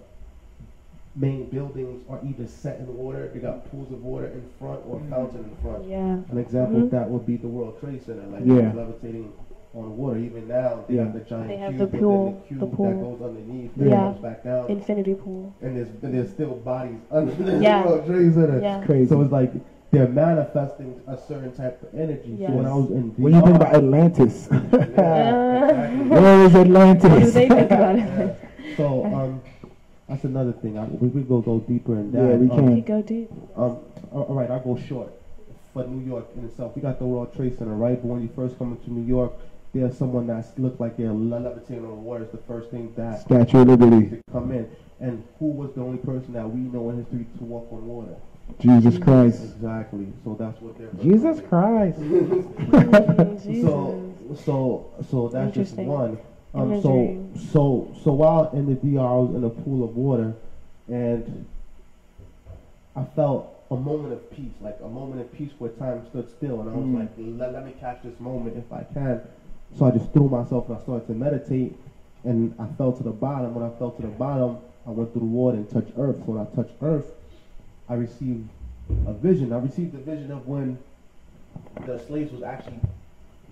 main 1.16 1.46
buildings 1.50 2.04
are 2.10 2.20
either 2.26 2.48
set 2.48 2.80
in 2.80 2.96
water, 2.98 3.30
they 3.34 3.40
got 3.40 3.70
pools 3.70 3.92
of 3.92 4.02
water 4.04 4.28
in 4.28 4.44
front 4.60 4.80
or 4.88 5.02
fountain 5.10 5.44
in 5.44 5.56
front. 5.62 5.86
Yeah. 5.88 6.20
An 6.32 6.38
example 6.38 6.80
Mhm. 6.80 6.84
of 6.84 6.92
that 6.92 7.10
would 7.10 7.26
be 7.26 7.36
the 7.36 7.48
World 7.50 7.80
Trade 7.82 8.02
Center, 8.02 8.24
like 8.32 8.46
Yeah. 8.46 8.72
levitating 8.74 9.32
on 9.76 9.98
water. 9.98 10.18
Even 10.20 10.48
now, 10.48 10.80
they 10.88 10.96
Yeah. 10.96 11.04
have 11.04 11.14
the 11.14 11.20
giant 11.22 11.48
They 11.50 11.58
have 11.58 11.70
cube 11.72 11.80
the 11.80 11.86
within 11.86 12.00
pool- 12.02 12.26
the 12.26 12.32
the 12.56 12.60
cube 12.66 12.76
pool. 12.78 12.86
that 12.90 13.02
goes 13.02 13.22
underneath 13.30 13.72
Yeah. 13.78 13.82
and 13.84 13.90
Yeah. 13.92 14.04
comes 14.04 14.18
back 14.20 14.44
down, 14.44 14.70
Infinity 14.70 15.14
pool. 15.16 15.54
and 15.62 15.76
there's 15.78 15.88
and 16.02 16.14
there's 16.14 16.30
still 16.30 16.56
bodies 16.64 17.00
under 17.12 17.32
the 17.34 17.58
Yeah. 17.62 17.86
World 17.86 18.06
Trade 18.06 18.34
Center. 18.34 18.60
Yeah. 18.62 18.84
Crazy. 18.86 19.08
So 19.10 19.22
it's 19.22 19.32
like 19.34 19.52
they're 19.92 20.08
manifesting 20.08 20.94
a 21.08 21.18
certain 21.18 21.52
type 21.52 21.82
of 21.84 22.00
energy. 22.00 22.38
So 22.46 22.54
when 22.54 22.66
I 22.66 22.74
was 22.74 22.90
in 22.92 23.12
What 23.18 23.30
do 23.32 23.36
you 23.36 23.42
think 23.44 23.56
about 23.58 23.76
Atlantis? 23.76 24.48
Yeah, 24.52 24.60
exactly. 25.70 26.10
Where 26.10 26.46
is 26.46 26.54
What 26.54 26.64
do 26.64 26.70
Atlantis? 26.70 27.34
they 27.34 27.48
think 27.50 27.72
about 27.72 27.96
it? 27.98 28.36
So 28.78 29.06
um, 29.06 29.42
that's 30.12 30.26
another 30.26 30.52
thing. 30.52 30.78
I, 30.78 30.84
we 30.86 31.08
we 31.08 31.22
go 31.22 31.40
go 31.42 31.60
deeper 31.60 31.96
in 31.96 32.12
that. 32.12 32.18
Yeah, 32.22 32.36
we 32.36 32.50
Um, 32.50 32.58
can. 32.58 32.76
You 32.76 32.82
go 32.84 33.02
deep. 33.02 33.32
Um, 33.56 33.78
all 34.12 34.24
all 34.24 34.36
right, 34.36 34.52
I'll 34.52 34.60
go 34.60 34.76
short. 34.78 35.10
For 35.74 35.88
New 35.88 36.06
York 36.06 36.26
in 36.36 36.44
itself, 36.44 36.76
we 36.76 36.82
got 36.82 37.00
the 37.00 37.06
World 37.06 37.34
Trade 37.34 37.58
Center, 37.58 37.74
right? 37.76 37.96
But 38.02 38.08
when 38.10 38.22
you 38.22 38.30
first 38.36 38.58
come 38.60 38.74
into 38.74 38.92
New 38.92 39.08
York, 39.08 39.32
there's 39.74 39.98
someone 39.98 40.28
that 40.28 40.46
looked 40.60 40.82
like 40.82 40.98
they're 40.98 41.14
levitating 41.14 41.86
on 41.86 41.92
the 41.92 41.96
water. 41.96 42.24
It's 42.26 42.34
the 42.34 42.40
first 42.40 42.72
thing 42.72 42.94
that 42.98 43.22
Statue 43.22 43.62
of 43.62 43.68
Liberty. 43.70 44.10
to 44.10 44.22
come 44.34 44.52
in. 44.52 44.70
And 45.00 45.24
who 45.40 45.46
was 45.46 45.74
the 45.74 45.82
only 45.82 46.00
person 46.00 46.34
that 46.34 46.48
we 46.48 46.60
know 46.60 46.90
in 46.90 46.98
history 46.98 47.26
to 47.38 47.44
walk 47.46 47.72
on 47.72 47.88
water? 47.88 48.16
Jesus 48.60 49.00
Christ. 49.00 49.42
Exactly. 49.44 50.08
So 50.26 50.36
that's 50.38 50.60
what 50.62 50.78
they're. 50.78 50.92
Jesus 51.02 51.40
Christ. 51.48 51.98
So 53.64 54.14
so 54.46 54.92
so 55.10 55.28
that's 55.30 55.56
just 55.56 55.76
one. 55.76 56.18
Um, 56.54 56.82
so 56.82 57.26
so 57.52 57.96
so 58.04 58.12
while 58.14 58.50
in 58.52 58.66
the 58.66 58.76
DR, 58.76 59.00
I 59.00 59.14
was 59.16 59.36
in 59.36 59.44
a 59.44 59.50
pool 59.50 59.84
of 59.84 59.96
water, 59.96 60.34
and 60.90 61.46
I 62.96 63.04
felt 63.06 63.56
a 63.72 63.78
moment 63.78 64.12
of 64.14 64.30
peace, 64.32 64.52
like 64.60 64.78
a 64.84 64.88
moment 64.90 65.22
of 65.22 65.32
peace 65.32 65.52
where 65.60 65.70
time 65.72 66.06
stood 66.10 66.30
still, 66.30 66.60
and 66.60 66.70
I 66.70 66.74
was 66.74 66.86
Mm. 66.86 66.94
like, 67.00 67.10
let, 67.18 67.54
let 67.54 67.66
me 67.66 67.74
catch 67.80 68.02
this 68.04 68.20
moment 68.20 68.58
if 68.58 68.72
I 68.74 68.84
can. 68.84 69.22
So 69.78 69.86
I 69.86 69.92
just 69.92 70.12
threw 70.12 70.28
myself 70.28 70.68
and 70.68 70.78
I 70.78 70.82
started 70.82 71.08
to 71.08 71.14
meditate, 71.14 71.74
and 72.26 72.54
I 72.60 72.68
fell 72.78 72.92
to 72.92 73.04
the 73.04 73.12
bottom. 73.12 73.54
When 73.56 73.64
I 73.64 73.70
fell 73.70 73.92
to 73.92 74.02
the 74.02 74.10
bottom, 74.10 74.58
I 74.86 74.90
went 74.92 75.14
through 75.14 75.22
the 75.22 75.28
water 75.28 75.58
and 75.58 75.70
touched 75.70 75.94
earth. 75.98 76.18
So 76.26 76.34
when 76.34 76.46
I 76.46 76.50
touched 76.54 76.74
earth, 76.82 77.14
I 77.88 77.94
received 77.94 78.50
a 79.08 79.14
vision. 79.14 79.54
I 79.54 79.60
received 79.60 79.94
the 79.94 80.00
vision 80.00 80.32
of 80.32 80.46
when 80.48 80.78
the 81.86 81.98
slaves 82.08 82.34
was 82.34 82.44
actually 82.44 82.80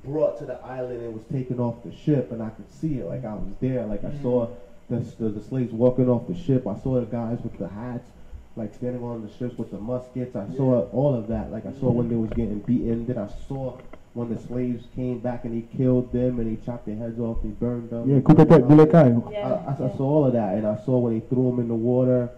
brought 0.03 0.38
to 0.39 0.45
the 0.45 0.59
island 0.62 1.01
and 1.01 1.13
was 1.13 1.23
taken 1.31 1.59
off 1.59 1.83
the 1.83 1.95
ship, 1.95 2.31
and 2.31 2.41
I 2.41 2.49
could 2.49 2.71
see 2.71 2.95
it 2.95 3.05
like 3.05 3.25
I 3.25 3.33
was 3.33 3.53
there. 3.59 3.85
Like 3.85 4.03
I 4.03 4.12
saw 4.21 4.47
mm-hmm. 4.47 4.95
the, 4.95 5.23
the 5.23 5.39
the 5.39 5.43
slaves 5.43 5.71
walking 5.71 6.09
off 6.09 6.27
the 6.27 6.38
ship. 6.38 6.67
I 6.67 6.77
saw 6.79 6.99
the 6.99 7.05
guys 7.05 7.39
with 7.43 7.57
the 7.57 7.67
hats, 7.67 8.09
like 8.55 8.73
standing 8.73 9.03
on 9.03 9.25
the 9.25 9.31
ships 9.38 9.57
with 9.57 9.71
the 9.71 9.79
muskets. 9.79 10.35
I 10.35 10.47
saw 10.55 10.89
all 10.89 11.15
of 11.15 11.27
that. 11.27 11.51
Like 11.51 11.65
I 11.65 11.73
saw 11.79 11.91
when 11.91 12.09
they 12.09 12.15
was 12.15 12.29
getting 12.31 12.59
beaten. 12.59 13.05
Then 13.05 13.17
I 13.17 13.29
saw 13.47 13.77
when 14.13 14.33
the 14.33 14.41
slaves 14.41 14.85
came 14.95 15.19
back 15.19 15.45
and 15.45 15.55
they 15.55 15.77
killed 15.77 16.12
them 16.12 16.39
and 16.39 16.57
they 16.57 16.65
chopped 16.65 16.85
their 16.85 16.95
heads 16.95 17.19
off. 17.19 17.38
They 17.43 17.49
burned 17.49 17.89
them. 17.89 18.09
Yeah, 18.09 18.21
coup 18.21 18.33
uh, 18.33 18.43
d'etat, 18.43 18.59
Bulekay. 18.59 19.27
I, 19.27 19.31
Yeah. 19.31 19.53
I, 19.67 19.73
I 19.73 19.97
saw 19.97 20.03
all 20.03 20.25
of 20.25 20.33
that, 20.33 20.55
and 20.55 20.67
I 20.67 20.77
saw 20.85 20.97
when 20.97 21.19
they 21.19 21.25
threw 21.27 21.51
them 21.51 21.59
in 21.59 21.67
the 21.67 21.75
water, 21.75 22.29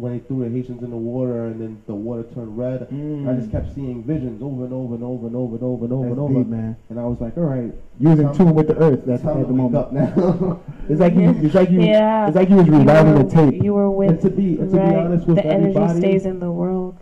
when 0.00 0.12
they 0.12 0.18
threw 0.20 0.44
the 0.44 0.50
Haitians 0.50 0.82
in 0.82 0.90
the 0.90 0.96
water, 0.96 1.46
and 1.46 1.60
then 1.60 1.82
the 1.86 1.94
water 1.94 2.22
turned 2.34 2.56
red. 2.56 2.82
I 2.82 3.34
just 3.36 3.48
mm. 3.48 3.52
kept 3.52 3.74
seeing 3.74 4.02
visions 4.02 4.42
over 4.42 4.64
and 4.64 4.72
over 4.72 4.94
and 4.94 5.04
over 5.04 5.26
and 5.26 5.36
over 5.36 5.54
and 5.56 5.62
over 5.64 5.84
and 5.84 5.92
over 5.92 6.08
That's 6.08 6.12
and 6.12 6.20
over. 6.20 6.34
deep, 6.34 6.46
man. 6.48 6.76
And 6.88 6.98
I 6.98 7.04
was 7.04 7.20
like, 7.20 7.36
all 7.36 7.44
right, 7.44 7.72
You 7.98 8.08
was 8.08 8.18
in 8.20 8.34
tune 8.34 8.54
with 8.54 8.68
the 8.68 8.76
earth 8.78 9.04
that's 9.04 9.22
time 9.22 9.38
at 9.38 9.40
to 9.42 9.46
the 9.46 9.52
moment. 9.52 9.76
up 9.76 9.92
now. 9.92 10.60
It's 10.88 11.00
like 11.00 11.14
you. 11.14 11.30
It's 11.44 11.54
like 11.54 11.70
you. 11.70 11.82
Yeah. 11.82 12.26
It's 12.26 12.36
like 12.36 12.48
you 12.48 12.56
was 12.56 12.66
You 12.66 12.78
rewriting 12.78 13.14
were, 13.14 13.22
the 13.24 13.30
tape. 13.30 13.62
you 13.62 13.74
were 13.74 13.90
with 13.90 14.10
and 14.10 14.20
to 14.22 14.30
be 14.30 14.58
and 14.58 14.70
to 14.72 14.76
right. 14.78 14.90
be 14.90 14.96
honest 14.96 15.26
with 15.26 15.36
the 15.36 15.46
energy 15.46 15.98
stays 16.00 16.26
in 16.26 16.40
the 16.40 16.50
world. 16.50 16.96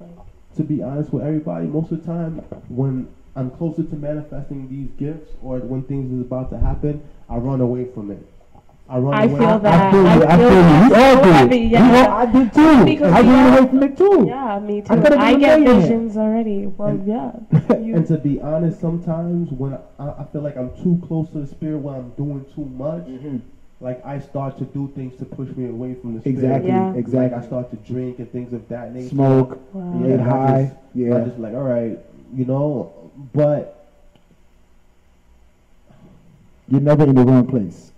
to 0.56 0.62
be 0.62 0.82
honest 0.82 1.12
with 1.12 1.22
everybody, 1.24 1.66
most 1.66 1.92
of 1.92 2.00
the 2.00 2.06
time 2.06 2.38
when 2.68 3.08
I'm 3.36 3.50
closer 3.52 3.84
to 3.84 3.94
manifesting 3.96 4.68
these 4.68 4.90
gifts 4.98 5.30
or 5.42 5.58
when 5.60 5.82
things 5.84 6.12
is 6.12 6.20
about 6.20 6.50
to 6.50 6.58
happen, 6.58 7.02
I 7.30 7.36
run 7.36 7.60
away 7.60 7.86
from 7.94 8.10
it. 8.10 8.26
I 8.90 8.98
run 8.98 9.12
I 9.14 9.24
away. 9.24 9.38
feel 9.38 9.48
I, 9.48 9.58
that. 9.58 9.82
I 9.82 9.90
feel 9.90 10.02
you. 10.02 10.08
I 10.08 10.32
I 10.32 10.36
feel 10.38 10.48
feel 10.48 10.58
you. 10.58 10.88
We 10.88 10.94
all 10.96 11.16
so 11.16 11.22
do 11.24 11.30
heavy, 11.32 11.56
it. 11.66 11.70
yeah. 11.72 11.92
We 11.92 11.98
all- 11.98 12.16
I 12.16 12.26
did 12.26 12.54
too. 12.54 12.84
Because 12.86 13.12
I 13.12 13.20
we 13.20 13.28
ran 13.28 13.52
all- 13.52 13.58
away 13.58 13.68
from 13.68 13.82
it 13.82 13.96
too. 13.98 14.24
Yeah, 14.28 14.58
me 14.60 14.80
too. 14.80 14.88
could've 14.88 15.18
I, 15.18 15.34
get 15.34 15.60
millionaire. 15.60 15.80
visions 15.82 16.16
already. 16.16 16.66
Well, 16.66 16.88
And- 16.88 17.06
yeah. 17.06 17.32
And 17.96 18.06
to 18.06 18.16
be 18.18 18.40
honest, 18.40 18.80
sometimes 18.80 19.50
when 19.50 19.74
I, 19.98 20.08
I 20.08 20.24
feel 20.32 20.40
like 20.40 20.56
I'm 20.56 20.70
too 20.82 21.00
close 21.06 21.28
to 21.30 21.40
the 21.40 21.46
spirit 21.46 21.78
when 21.78 21.94
I'm 21.96 22.10
doing 22.10 22.46
too 22.54 22.64
much, 22.64 23.04
mm-hmm. 23.06 23.38
like 23.80 24.04
I 24.06 24.18
start 24.20 24.56
to 24.58 24.64
do 24.64 24.90
things 24.94 25.16
to 25.18 25.24
push 25.26 25.48
me 25.50 25.68
away 25.68 25.94
from 25.94 26.14
the 26.14 26.20
spirit. 26.20 26.36
Exactly. 26.36 26.70
Yeah. 26.70 26.92
Like 27.22 27.32
I 27.34 27.44
start 27.44 27.70
to 27.70 27.76
drink 27.76 28.18
and 28.20 28.30
things 28.32 28.52
of 28.54 28.66
that 28.70 28.94
nature. 28.94 29.10
Smoke. 29.10 29.60
Wow. 29.74 30.00
Yeah, 30.02 30.16
Get 30.16 30.20
I 30.20 30.30
high. 30.30 30.62
just- 30.62 30.74
I 30.74 30.98
Yeah. 30.98 31.24
just 31.24 31.38
like, 31.38 31.52
all 31.54 31.62
right, 31.62 31.98
you 32.34 32.44
know, 32.46 32.90
but 33.34 33.74
You're 36.68 36.80
never 36.82 37.04
in 37.04 37.14
the 37.14 37.24
wrong 37.24 37.46
place. 37.46 37.92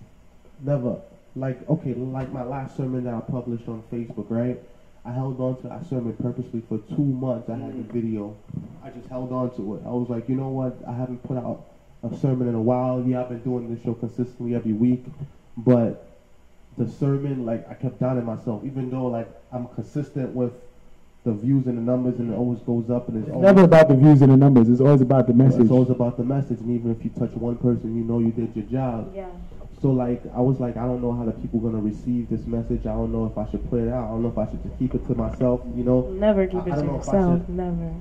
Never 0.63 1.01
like 1.35 1.67
okay, 1.69 1.93
like 1.93 2.31
my 2.31 2.43
last 2.43 2.75
sermon 2.75 3.03
that 3.05 3.13
I 3.13 3.21
published 3.21 3.67
on 3.67 3.83
Facebook, 3.91 4.25
right? 4.29 4.59
I 5.03 5.11
held 5.11 5.39
on 5.39 5.59
to 5.61 5.67
that 5.69 5.89
sermon 5.89 6.15
purposely 6.21 6.61
for 6.69 6.77
two 6.95 7.03
months. 7.03 7.49
I 7.49 7.55
had 7.55 7.73
the 7.73 7.83
mm. 7.83 7.91
video. 7.91 8.35
I 8.83 8.91
just 8.91 9.07
held 9.07 9.31
on 9.31 9.55
to 9.55 9.75
it. 9.75 9.81
I 9.85 9.89
was 9.89 10.09
like, 10.09 10.29
you 10.29 10.35
know 10.35 10.49
what? 10.49 10.77
I 10.87 10.93
haven't 10.93 11.23
put 11.23 11.37
out 11.37 11.65
a 12.03 12.15
sermon 12.17 12.47
in 12.47 12.55
a 12.55 12.61
while. 12.61 13.03
Yeah, 13.05 13.21
I've 13.21 13.29
been 13.29 13.41
doing 13.41 13.73
this 13.73 13.83
show 13.83 13.93
consistently 13.95 14.53
every 14.53 14.73
week, 14.73 15.03
but 15.57 16.07
the 16.77 16.87
sermon, 16.87 17.45
like, 17.45 17.67
I 17.69 17.73
kept 17.73 17.99
doubting 17.99 18.25
myself, 18.25 18.63
even 18.63 18.89
though 18.89 19.07
like 19.07 19.27
I'm 19.51 19.67
consistent 19.69 20.35
with 20.35 20.53
the 21.23 21.33
views 21.33 21.67
and 21.67 21.77
the 21.77 21.81
numbers, 21.81 22.19
and 22.19 22.33
it 22.33 22.35
always 22.35 22.59
goes 22.59 22.89
up, 22.89 23.07
and 23.07 23.17
it's 23.17 23.27
It's 23.27 23.35
always, 23.35 23.45
never 23.45 23.63
about 23.63 23.87
the 23.87 23.95
views 23.95 24.21
and 24.21 24.31
the 24.31 24.37
numbers. 24.37 24.69
It's 24.69 24.81
always 24.81 25.01
about 25.01 25.27
the 25.27 25.33
message. 25.33 25.61
It's 25.61 25.71
always 25.71 25.89
about 25.89 26.17
the 26.17 26.23
message, 26.23 26.59
and 26.59 26.71
even 26.71 26.91
if 26.91 27.03
you 27.03 27.11
touch 27.11 27.31
one 27.31 27.57
person, 27.57 27.95
you 27.95 28.03
know 28.03 28.19
you 28.19 28.31
did 28.31 28.55
your 28.55 28.65
job. 28.65 29.13
Yeah. 29.15 29.27
So 29.81 29.89
like 29.91 30.21
I 30.35 30.39
was 30.41 30.59
like 30.59 30.77
I 30.77 30.85
don't 30.85 31.01
know 31.01 31.11
how 31.11 31.25
the 31.25 31.31
people 31.31 31.59
gonna 31.59 31.79
receive 31.79 32.29
this 32.29 32.45
message. 32.45 32.81
I 32.81 32.93
don't 32.93 33.11
know 33.11 33.25
if 33.25 33.37
I 33.37 33.49
should 33.49 33.67
put 33.69 33.79
it 33.81 33.89
out. 33.89 34.05
I 34.05 34.09
don't 34.09 34.21
know 34.23 34.29
if 34.29 34.37
I 34.37 34.49
should 34.49 34.61
just 34.63 34.77
keep 34.77 34.93
it 34.93 35.05
to 35.07 35.15
myself. 35.15 35.61
You 35.75 35.83
know, 35.83 36.01
Never 36.11 36.45
keep 36.45 36.61
I- 36.63 36.65
it 36.67 36.71
I 36.73 36.75
to 36.75 36.81
don't 36.81 36.87
know 36.87 36.99
if 36.99 37.09
I 37.09 37.13
yourself. 37.13 37.49
Never. 37.49 37.93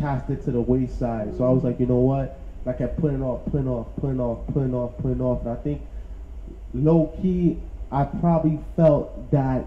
cast 0.00 0.30
it 0.30 0.44
to 0.44 0.52
the 0.52 0.60
wayside. 0.60 1.36
So 1.36 1.44
I 1.44 1.50
was 1.50 1.64
like, 1.64 1.80
you 1.80 1.86
know 1.86 1.96
what? 1.98 2.38
I 2.66 2.72
kept 2.72 2.98
putting 3.00 3.22
off, 3.22 3.44
putting 3.50 3.68
off, 3.68 3.88
putting 4.00 4.20
off, 4.20 4.38
putting 4.52 4.74
off, 4.74 4.96
putting 4.98 5.20
off. 5.20 5.40
And 5.42 5.50
I 5.50 5.56
think 5.56 5.82
low 6.72 7.12
key, 7.20 7.58
I 7.92 8.04
probably 8.04 8.58
felt 8.76 9.30
that 9.32 9.66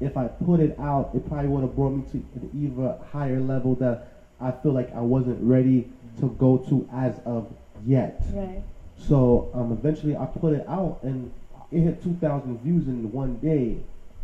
if 0.00 0.16
I 0.16 0.28
put 0.28 0.60
it 0.60 0.78
out, 0.78 1.10
it 1.14 1.28
probably 1.28 1.48
would 1.48 1.62
have 1.62 1.76
brought 1.76 1.90
me 1.90 2.02
to 2.12 2.16
an 2.36 2.50
even 2.54 2.94
higher 3.12 3.40
level 3.40 3.74
that 3.76 4.08
I 4.40 4.52
feel 4.52 4.72
like 4.72 4.94
I 4.94 5.00
wasn't 5.00 5.42
ready 5.42 5.90
to 6.20 6.28
go 6.38 6.56
to 6.70 6.88
as 6.92 7.18
of 7.26 7.52
yet. 7.84 8.22
Right. 8.32 8.62
So 9.06 9.50
um, 9.54 9.72
eventually 9.72 10.16
I 10.16 10.26
put 10.26 10.52
it 10.52 10.66
out 10.68 11.00
and 11.02 11.32
it 11.72 11.80
hit 11.80 12.02
2,000 12.02 12.60
views 12.60 12.86
in 12.86 13.10
one 13.12 13.36
day. 13.36 13.78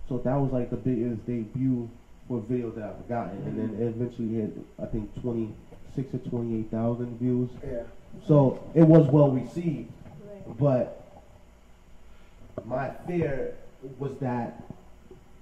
So 0.08 0.18
that 0.18 0.34
was 0.34 0.52
like 0.52 0.70
the 0.70 0.76
biggest 0.76 1.26
debut 1.26 1.88
for 2.28 2.38
a 2.38 2.40
video 2.42 2.70
that 2.70 2.84
I've 2.84 3.08
gotten. 3.08 3.38
And 3.44 3.58
then 3.58 3.80
it 3.80 3.88
eventually 3.88 4.28
hit, 4.34 4.56
I 4.80 4.86
think, 4.86 5.10
26 5.22 6.14
or 6.14 6.18
28,000 6.18 7.18
views. 7.18 7.50
Yeah. 7.64 7.82
So 8.26 8.62
it 8.74 8.82
was 8.82 9.06
well 9.08 9.30
received. 9.30 9.90
But 10.58 11.02
my 12.64 12.90
fear 13.06 13.56
was 13.98 14.12
that, 14.20 14.62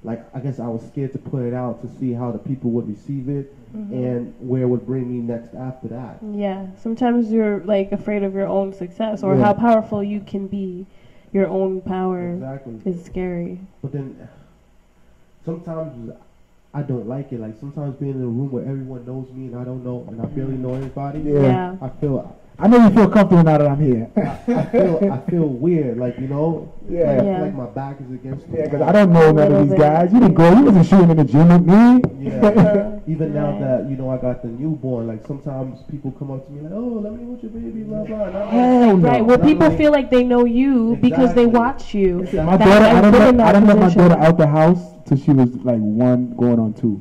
like, 0.05 0.22
I 0.34 0.40
guess 0.40 0.61
I 0.61 0.68
was 0.68 0.82
scared 0.86 1.12
to 1.12 1.18
put 1.18 1.42
it 1.42 1.55
out 1.55 1.80
to 1.82 1.88
see 1.98 2.12
how 2.12 2.30
the 2.30 2.38
people 2.38 2.70
would 2.72 2.86
receive 2.86 3.28
it 3.28 3.52
Mhm. 3.74 3.90
and 3.92 4.34
where 4.38 4.62
it 4.62 4.66
would 4.68 4.86
bring 4.86 5.11
me 5.11 5.20
next 5.20 5.55
after 5.55 5.88
that. 5.88 6.18
Yeah. 6.32 6.66
Sometimes 6.76 7.32
you're 7.32 7.61
like 7.64 7.90
afraid 7.90 8.22
of 8.22 8.34
your 8.34 8.46
own 8.46 8.72
success 8.74 9.22
or 9.24 9.34
Yeah. 9.34 9.44
how 9.44 9.52
powerful 9.55 10.02
you 10.02 10.20
can 10.20 10.46
be. 10.46 10.86
Your 11.32 11.48
own 11.48 11.80
power 11.80 12.34
Exactly. 12.34 12.74
is 12.84 13.02
scary. 13.02 13.59
But 13.82 13.92
then 13.92 14.14
sometimes 15.44 16.12
I 16.72 16.82
don't 16.82 17.09
like 17.09 17.32
it. 17.32 17.40
Like 17.40 17.57
sometimes 17.57 17.96
being 17.96 18.14
in 18.16 18.22
a 18.22 18.26
room 18.26 18.50
where 18.52 18.64
everyone 18.64 19.05
knows 19.07 19.26
me 19.32 19.46
and 19.46 19.57
I 19.57 19.64
don't 19.64 19.84
know 19.84 20.05
and 20.09 20.20
I 20.20 20.26
barely 20.26 20.57
know 20.57 20.74
anybody. 20.74 21.20
Yeah. 21.20 21.40
Yeah. 21.42 21.76
I 21.80 21.88
feel 21.88 22.34
I 22.57 22.68
know 22.68 22.76
you 22.88 22.94
feel 22.94 23.09
comfortable 23.09 23.42
now 23.42 23.59
that 23.59 23.66
I'm 23.66 23.80
here. 23.80 24.09
I 24.16 24.64
feel 24.66 25.12
I 25.12 25.18
feel 25.30 25.46
weird. 25.48 25.98
Like 25.98 26.18
you 26.20 26.28
know, 26.28 26.72
Yeah. 26.88 27.00
like, 27.00 27.09
I 27.09 27.18
feel 27.18 27.26
Yeah. 27.26 27.40
like 27.42 27.55
my 27.55 27.66
back 27.66 27.96
is 28.00 28.11
against 28.12 28.48
the 28.50 28.59
Yeah, 28.59 28.64
because. 28.64 28.82
I 28.82 28.92
don't 28.92 29.12
know 29.12 29.32
none 29.32 29.52
of 29.52 29.68
these 29.68 29.78
guys. 29.78 30.12
You 30.12 30.20
didn't 30.20 30.34
go. 30.34 30.55
You 30.57 30.64
wasn't 30.64 30.86
shooting 30.86 31.11
in 31.11 31.16
the 31.16 31.24
gym 31.24 31.48
with 31.48 31.66
me. 31.66 32.02
Yeah. 32.20 32.40
Uh-huh. 32.55 32.90
Even 33.07 33.34
now 33.34 33.50
Right. 33.50 33.61
that 33.61 33.90
you 33.90 33.96
know 33.96 34.09
I 34.11 34.16
got 34.18 34.42
the 34.42 34.48
newborn, 34.48 35.09
like 35.09 35.26
sometimes 35.26 35.82
people 35.90 36.12
come 36.18 36.30
up 36.30 36.46
to 36.46 36.52
me 36.52 36.61
like, 36.62 36.72
"Oh, 36.72 37.00
let 37.02 37.12
me 37.12 37.24
hold 37.24 37.42
your 37.42 37.50
baby," 37.50 37.82
blah 37.82 38.05
blah. 38.05 38.24
And 38.26 38.36
I'm 38.36 38.44
like, 38.44 38.50
Hell 38.50 38.96
no. 38.96 39.09
Right. 39.09 39.24
Well, 39.26 39.34
And 39.40 39.42
people 39.48 39.68
like- 39.68 39.76
feel 39.78 39.90
like 39.92 40.11
they 40.11 40.22
know 40.24 40.44
you 40.44 40.96
because 41.02 41.34
they 41.34 41.46
watch 41.46 41.92
you. 41.92 42.26
My 42.32 42.57
daughter, 42.57 42.70
I 42.70 42.90
I've 42.96 43.02
don't 43.02 43.12
been 43.12 43.36
let, 43.38 43.40
I 43.48 43.52
don't 43.52 43.66
let 43.66 43.78
my 43.78 43.92
daughter 43.92 44.18
out 44.18 44.38
the 44.38 44.46
house 44.46 44.80
till 45.07 45.18
she 45.18 45.32
was 45.32 45.55
like 45.64 45.80
one, 45.80 46.34
going 46.36 46.59
on 46.61 46.72
two. 46.72 47.00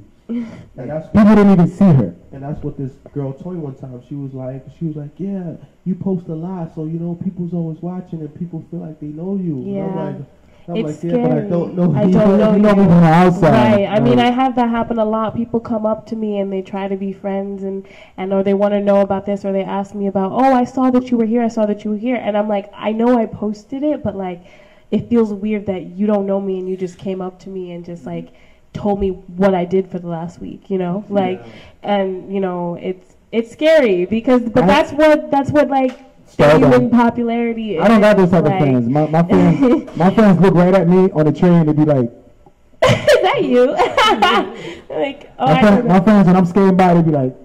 And 0.78 0.90
that's 0.90 1.08
People 1.08 1.36
didn't 1.36 1.52
even 1.54 1.68
see 1.68 1.86
her. 1.86 2.16
And 2.32 2.44
that's 2.44 2.62
what 2.64 2.78
this 2.78 2.92
girl 3.14 3.34
told 3.34 3.56
me 3.56 3.62
one 3.62 3.76
time. 3.76 4.02
She 4.08 4.16
was 4.16 4.34
like, 4.34 4.66
she 4.78 4.86
was 4.86 4.96
like, 4.96 5.12
yeah, 5.18 5.54
you 5.86 5.96
post 5.96 6.28
a 6.28 6.34
lot, 6.34 6.74
so 6.74 6.86
you 6.86 7.00
know 7.00 7.16
people's 7.16 7.54
always 7.54 7.80
watching, 7.82 8.20
and 8.22 8.34
people 8.36 8.64
feel 8.72 8.80
like 8.80 9.00
they 9.00 9.08
know 9.08 9.36
you. 9.36 9.58
And 9.58 9.76
Yeah. 9.76 9.84
I'm 9.84 10.18
like, 10.18 10.26
I'm 10.68 10.76
It's 10.78 11.04
like, 11.04 11.12
yeah, 11.12 11.18
but 11.18 11.32
I 11.32 11.36
scary. 11.36 11.50
don't 11.50 11.76
know. 11.76 11.94
I 11.94 12.04
you. 12.04 12.14
don't 12.14 12.38
know 12.40 12.54
You 12.54 12.60
know 12.60 12.76
me 12.76 12.84
from 12.86 13.02
the 13.02 13.08
outside. 13.08 13.52
Right. 13.52 13.86
I 13.86 14.00
mean, 14.00 14.18
I 14.20 14.32
have 14.32 14.56
that 14.56 14.70
happen 14.70 14.98
a 14.98 15.04
lot. 15.06 15.36
People 15.36 15.60
come 15.60 15.86
up 15.86 16.06
to 16.08 16.16
me 16.16 16.40
and 16.40 16.52
they 16.54 16.62
try 16.62 16.88
to 16.88 16.96
be 16.96 17.12
friends 17.12 17.64
and 17.64 17.86
and 18.18 18.32
or 18.34 18.44
they 18.44 18.54
want 18.54 18.72
to 18.74 18.80
know 18.80 19.02
about 19.02 19.26
this 19.26 19.44
or 19.44 19.52
they 19.52 19.64
ask 19.64 19.94
me 19.94 20.08
about, 20.08 20.32
"Oh, 20.32 20.54
I 20.54 20.64
saw 20.64 20.90
that 20.92 21.12
you 21.12 21.18
were 21.18 21.26
here. 21.26 21.44
I 21.44 21.50
saw 21.50 21.66
that 21.66 21.84
you 21.84 21.92
were 21.92 21.98
here." 21.98 22.16
And 22.16 22.38
I'm 22.38 22.48
like, 22.48 22.70
"I 22.74 22.94
know 22.94 23.18
I 23.18 23.26
posted 23.26 23.84
it, 23.84 24.04
but 24.04 24.16
like 24.16 24.42
it 24.90 25.10
feels 25.10 25.34
weird 25.34 25.66
that 25.66 25.84
you 25.98 26.08
don't 26.08 26.26
know 26.26 26.40
me 26.40 26.60
and 26.60 26.70
you 26.70 26.78
just 26.78 26.98
came 26.98 27.22
up 27.22 27.40
to 27.40 27.50
me 27.50 27.72
and 27.72 27.84
just 27.84 28.06
like 28.06 28.30
told 28.74 29.00
me 29.00 29.10
what 29.10 29.54
I 29.54 29.66
did 29.66 29.90
for 29.90 30.00
the 30.00 30.08
last 30.08 30.40
week, 30.40 30.70
you 30.70 30.78
know? 30.78 31.06
Like 31.10 31.44
and 31.84 32.34
you 32.34 32.40
know, 32.40 32.76
it's 32.82 33.16
it's 33.32 33.52
scary 33.52 34.06
because 34.06 34.42
but 34.50 34.64
I- 34.64 34.68
that's 34.68 34.92
what 34.92 35.32
that's 35.32 35.52
what 35.52 35.70
like 35.70 36.00
Stardom. 36.28 36.72
fame 36.72 36.82
and 36.82 36.92
popularity 36.92 37.76
is. 37.78 37.84
I 37.84 37.88
don't 37.88 38.02
got 38.02 38.18
those 38.18 38.32
type 38.32 38.44
like, 38.46 38.54
of 38.54 38.60
fans. 38.60 38.88
My, 38.88 39.06
my 39.08 39.24
fans, 39.30 39.96
my 39.98 40.10
fans 40.14 40.40
look 40.42 40.56
right 40.56 40.74
at 40.74 40.88
me 40.88 41.12
on 41.12 41.26
the 41.26 41.32
train. 41.32 41.68
and 41.70 41.76
be 41.76 41.86
like, 41.86 42.06
is 42.84 43.22
that 43.22 43.44
you? 43.44 43.72
like, 44.90 45.32
oh, 45.38 45.46
my, 45.46 45.54
I 45.54 45.62
fa- 45.62 45.84
my 45.84 46.00
fans 46.00 46.28
when 46.28 46.36
I'm 46.36 46.46
skating 46.46 46.76
by, 46.76 46.94
they 46.96 47.02
be 47.04 47.12
like, 47.12 47.36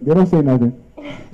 they 0.00 0.14
don't 0.14 0.26
say 0.26 0.40
nothing. 0.40 0.80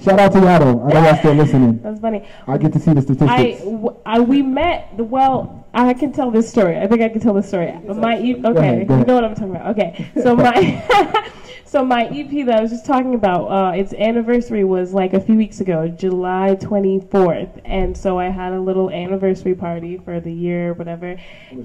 Shout 0.03 0.19
out 0.19 0.33
to 0.33 0.41
y'all 0.41 0.59
though. 0.59 0.83
I 0.89 0.93
know 0.93 1.03
y'all 1.05 1.17
still 1.19 1.35
listening. 1.35 1.81
That's 1.83 2.01
funny. 2.01 2.27
I 2.49 2.59
get 2.59 2.73
to 2.73 2.81
see 2.81 2.93
the 2.93 3.01
I, 3.01 3.03
statistics. 3.05 3.61
w- 3.61 3.97
I- 4.05 4.21
we 4.21 4.43
met. 4.43 4.95
Well, 4.97 5.60
I 5.73 5.95
can 5.95 6.13
tell 6.13 6.31
this 6.31 6.49
story. 6.49 6.77
I 6.79 6.87
think 6.87 7.01
I 7.01 7.09
can 7.09 7.21
tell 7.21 7.35
this 7.35 7.49
story. 7.49 7.73
My 7.85 8.19
e- 8.19 8.43
okay, 8.45 8.59
ahead, 8.59 8.89
go 8.89 8.99
you 8.99 9.05
know 9.05 9.15
what 9.15 9.25
I'm 9.25 9.35
talking 9.35 9.55
about. 9.57 9.71
Okay, 9.79 10.11
so 10.23 10.35
my 10.47 11.31
so 11.65 11.85
my 11.85 12.07
EP 12.07 12.47
that 12.47 12.57
I 12.57 12.61
was 12.61 12.71
just 12.71 12.85
talking 12.85 13.15
about, 13.15 13.47
uh, 13.47 13.73
its 13.77 13.93
anniversary 13.95 14.65
was 14.65 14.93
like 14.93 15.15
a 15.15 15.21
few 15.21 15.37
weeks 15.37 15.61
ago, 15.61 15.87
July 15.87 16.57
24th, 16.61 17.61
and 17.65 17.97
so 17.97 18.19
I 18.19 18.29
had 18.29 18.53
a 18.53 18.61
little 18.61 18.91
anniversary 18.91 19.55
party 19.55 19.97
for 19.99 20.19
the 20.19 20.33
year, 20.33 20.73
whatever, 20.75 21.17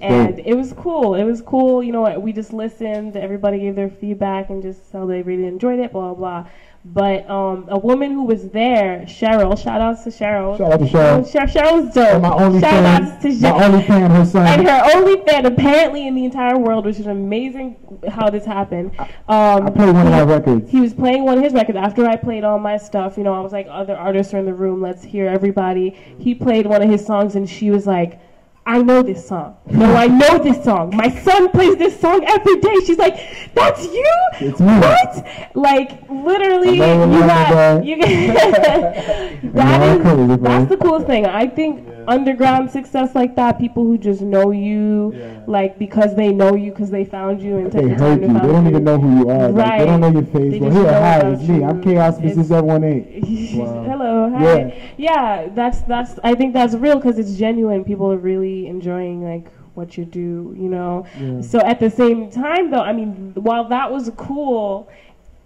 and 0.02 0.40
it 0.40 0.56
was 0.56 0.74
cool. 0.74 1.16
It 1.16 1.24
was 1.24 1.42
cool. 1.42 1.84
You 1.84 1.92
know, 1.92 2.20
we 2.20 2.34
just 2.34 2.54
listened. 2.54 3.16
Everybody 3.16 3.60
gave 3.60 3.76
their 3.76 3.90
feedback 3.90 4.50
and 4.52 4.62
just 4.62 4.92
how 4.94 5.08
they 5.08 5.24
really 5.24 5.48
enjoyed 5.48 5.80
it. 5.80 5.92
Blah 5.92 6.14
blah. 6.14 6.42
blah. 6.44 6.50
But 6.94 7.28
um, 7.28 7.66
a 7.70 7.80
woman 7.80 8.12
who 8.12 8.26
was 8.26 8.50
there, 8.50 9.06
Cheryl. 9.08 9.58
Shout 9.58 9.82
outs 9.82 10.04
to 10.04 10.12
Cheryl. 10.12 10.56
Shout 10.56 10.74
out 10.74 10.80
to 10.80 10.86
Cheryl. 10.86 11.32
Cheryl. 11.32 11.52
Cheryl's 11.52 11.96
dope. 11.96 12.14
And 12.14 12.22
my 12.22 12.36
only 12.36 12.62
Shout 12.62 12.72
fan, 12.72 13.04
outs 13.04 13.24
to 13.24 13.42
my 13.42 13.66
only 13.66 13.84
fan, 13.84 14.12
her 14.12 14.26
son. 14.26 14.48
And 14.48 14.68
her 14.68 14.92
only 14.96 15.26
fan, 15.26 15.48
apparently 15.48 16.08
in 16.08 16.14
the 16.14 16.26
entire 16.26 16.60
world, 16.60 16.86
which 16.86 17.00
is 17.00 17.08
amazing 17.08 17.76
how 18.08 18.30
this 18.30 18.46
happened. 18.46 18.92
Um, 19.00 19.66
I 19.66 19.72
played 19.72 19.96
one 19.96 20.06
of 20.06 20.12
my 20.12 20.22
records. 20.22 20.70
he 20.70 20.80
was 20.80 20.94
playing 20.94 21.26
one 21.26 21.40
of 21.40 21.44
his 21.44 21.54
records 21.54 21.78
after 21.78 22.06
I 22.06 22.18
played 22.18 22.44
all 22.44 22.60
my 22.60 22.78
stuff. 22.78 23.18
You 23.18 23.24
know, 23.24 23.34
I 23.34 23.40
was 23.40 23.52
like, 23.52 23.68
other 23.68 23.98
artists 23.98 24.32
are 24.36 24.38
in 24.38 24.46
the 24.46 24.54
room. 24.54 24.80
Let's 24.80 25.04
hear 25.04 25.28
everybody. 25.28 25.90
He 26.20 26.36
played 26.36 26.68
one 26.68 26.84
of 26.84 26.90
his 26.90 27.04
songs, 27.04 27.36
and 27.36 27.50
she 27.50 27.72
was 27.72 27.88
like, 27.88 28.20
I 28.68 28.82
know 28.82 29.04
this 29.04 29.28
song. 29.28 29.58
No, 29.68 29.94
I 29.94 30.08
know 30.08 30.40
this 30.40 30.64
song. 30.64 30.96
My 30.96 31.10
son 31.22 31.50
plays 31.50 31.78
this 31.78 32.00
song 32.00 32.24
every 32.26 32.60
day. 32.60 32.74
She's 32.84 32.98
like, 32.98 33.16
that's 33.54 33.86
you? 33.86 34.12
It's 34.40 34.60
me. 34.60 34.74
What? 34.80 35.28
Like, 35.54 36.10
literally, 36.10 36.78
you 36.78 36.80
got, 36.80 37.86
you 37.86 37.98
got, 37.98 38.08
that 39.54 40.30
is, 40.32 40.42
that's 40.42 40.70
the 40.70 40.78
coolest 40.78 41.06
thing. 41.06 41.28
I 41.28 41.46
think 41.46 41.88
underground 42.08 42.70
success 42.72 43.16
like 43.16 43.36
that, 43.36 43.60
people 43.60 43.84
who 43.84 43.98
just 43.98 44.22
know 44.22 44.52
you, 44.52 45.14
Yeah. 45.16 45.40
like, 45.48 45.78
because 45.80 46.16
they 46.16 46.32
know 46.34 46.56
you, 46.56 46.72
because 46.72 46.90
they 46.90 47.04
found 47.06 47.42
you 47.42 47.58
and 47.58 47.72
took 47.72 47.82
They 47.82 47.88
the 47.90 47.96
heard 47.96 48.00
time 48.00 48.22
to 48.22 48.28
you. 48.28 48.34
They 48.34 48.48
don't 48.54 48.64
you. 48.66 48.70
even 48.72 48.84
know 48.84 48.98
who 49.00 49.20
you 49.20 49.30
are. 49.30 49.50
Like, 49.50 49.66
Right. 49.70 49.80
they 49.80 49.86
don't 49.86 50.02
know 50.02 50.12
your 50.12 50.24
face. 50.24 50.52
They 50.54 50.60
well, 50.60 50.70
just 50.72 50.82
here, 50.82 51.00
hi, 51.00 51.20
it's 51.32 51.42
me. 51.48 51.56
you. 51.58 51.64
I'm 51.66 51.82
Chaos 51.82 52.18
It's- 52.20 52.36
Mr. 52.36 52.46
718. 52.46 53.60
Wow. 53.66 53.84
Hello, 53.84 54.30
hi. 54.30 54.94
Yeah. 54.98 55.48
that's 55.56 55.82
that's. 55.82 56.20
I 56.24 56.36
think 56.36 56.54
that's 56.54 56.76
real 56.76 56.96
because 56.96 57.18
it's 57.20 57.36
genuine. 57.36 57.84
People 57.84 58.12
are 58.12 58.18
really 58.18 58.68
enjoying 58.68 59.24
like 59.24 59.48
what 59.76 59.98
you 59.98 60.06
do. 60.06 60.54
You 60.58 60.70
know. 60.70 61.06
Yeah. 61.20 61.42
So 61.42 61.60
at 61.60 61.80
the 61.80 61.90
same 61.90 62.30
time, 62.30 62.72
though, 62.72 62.82
I 62.82 62.94
mean, 62.94 63.32
while 63.36 63.68
that 63.70 63.92
was 63.92 64.12
cool, 64.18 64.90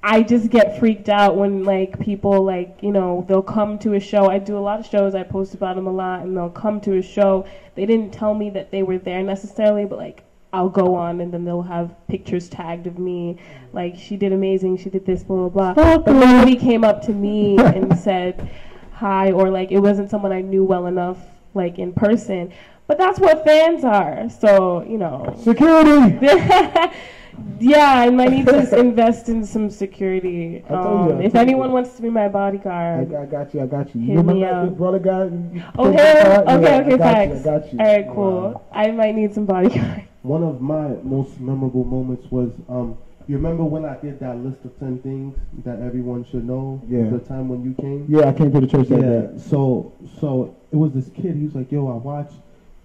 I 0.02 0.24
just 0.24 0.50
get 0.50 0.80
freaked 0.80 1.10
out 1.10 1.36
when 1.36 1.66
like 1.66 2.00
people 2.00 2.44
like 2.44 2.80
you 2.82 2.92
know 2.92 3.26
they'll 3.28 3.42
come 3.42 3.78
to 3.80 3.96
a 3.96 4.00
show. 4.00 4.30
I 4.30 4.40
do 4.40 4.58
a 4.58 4.60
lot 4.60 4.80
of 4.80 4.86
shows. 4.86 5.14
I 5.14 5.24
post 5.24 5.54
about 5.54 5.76
them 5.76 5.88
a 5.88 5.92
lot, 5.92 6.22
and 6.22 6.36
they'll 6.36 6.50
come 6.50 6.80
to 6.82 6.98
a 6.98 7.02
show. 7.02 7.46
They 7.76 7.86
didn't 7.86 8.12
tell 8.12 8.34
me 8.34 8.50
that 8.52 8.72
they 8.72 8.84
were 8.84 8.98
there 8.98 9.22
necessarily, 9.24 9.86
but 9.86 9.98
like 9.98 10.24
I'll 10.54 10.70
go 10.70 10.96
on, 10.96 11.20
and 11.20 11.34
then 11.34 11.44
they'll 11.44 11.62
have 11.62 11.94
pictures 12.08 12.48
tagged 12.48 12.88
of 12.88 12.98
me, 12.98 13.40
like 13.74 13.98
she 13.98 14.16
did 14.16 14.32
amazing, 14.32 14.78
she 14.78 14.90
did 14.90 15.06
this, 15.06 15.22
blah 15.24 15.50
blah 15.50 15.74
blah. 15.74 15.98
But 15.98 16.14
nobody 16.14 16.56
came 16.56 16.86
up 16.86 17.02
to 17.04 17.12
me 17.12 17.58
and 17.58 17.98
said 18.06 18.50
hi, 18.94 19.32
or 19.32 19.50
like 19.50 19.72
it 19.72 19.80
wasn't 19.80 20.10
someone 20.10 20.32
I 20.32 20.42
knew 20.42 20.64
well 20.64 20.88
enough, 20.88 21.18
like 21.54 21.78
in 21.78 21.92
person. 21.92 22.54
But 22.88 22.98
that's 22.98 23.20
what 23.20 23.44
fans 23.44 23.84
are. 23.84 24.30
So 24.30 24.84
you 24.84 24.98
know. 24.98 25.38
Security. 25.44 26.26
Yeah, 27.60 27.92
I 28.06 28.10
might 28.10 28.32
need 28.32 28.46
to 28.48 28.78
invest 28.80 29.28
in 29.30 29.46
some 29.46 29.70
security. 29.70 30.64
I 30.66 30.70
told 30.74 31.10
you, 31.10 31.16
Um, 31.16 31.22
if 31.22 31.36
anyone 31.36 31.70
you. 31.70 31.74
wants 31.74 31.96
to 31.98 32.02
be 32.02 32.10
my 32.10 32.26
I, 32.26 32.30
bodyguard. 32.30 33.14
I 33.14 33.26
got 33.26 33.54
you. 33.54 33.62
I 33.62 33.66
got 33.66 33.94
you. 33.96 34.02
Hit 34.02 34.16
you 34.18 34.24
me 34.24 34.44
up. 34.46 34.78
brother 34.78 35.00
guy? 35.00 35.26
You- 35.26 35.64
Oh, 35.78 35.86
you- 35.86 35.92
him? 35.92 35.98
Yeah, 35.98 36.44
Okay, 36.48 36.52
I 36.78 36.82
okay, 36.82 36.90
got 36.92 37.00
facts. 37.00 37.34
You, 37.34 37.40
I 37.40 37.44
got 37.60 37.74
you. 37.74 37.80
All 37.80 37.86
right, 37.86 38.08
cool. 38.16 38.62
I 38.72 38.92
might 38.92 39.16
need 39.16 39.34
some 39.34 39.46
bodyguard. 39.46 40.04
One 40.22 40.44
of 40.44 40.62
my 40.62 40.90
most 41.04 41.40
memorable 41.40 41.84
moments 41.86 42.30
was 42.32 42.52
um. 42.70 42.98
You 43.28 43.36
remember 43.38 43.64
when 43.64 43.86
I 43.86 43.96
did 43.98 44.20
that 44.22 44.38
list 44.44 44.66
of 44.66 44.78
ten 44.80 44.98
things 45.00 45.36
that 45.64 45.80
everyone 45.82 46.26
should 46.26 46.46
know? 46.48 46.82
Yeah. 46.90 47.10
The 47.12 47.20
time 47.20 47.48
when 47.48 47.64
you 47.64 47.74
came. 47.76 48.06
Yeah, 48.10 48.28
I 48.30 48.34
came 48.34 48.52
to 48.52 48.60
the 48.60 48.66
church 48.66 48.88
that 48.88 49.00
Yeah. 49.00 49.22
day. 49.28 49.38
So 49.38 49.94
so 50.20 50.56
it 50.72 50.76
was 50.76 50.94
this 50.94 51.10
kid. 51.10 51.36
He 51.36 51.44
was 51.46 51.54
like, 51.54 51.72
"Yo, 51.72 51.88
I 51.88 51.96
watched 51.98 52.34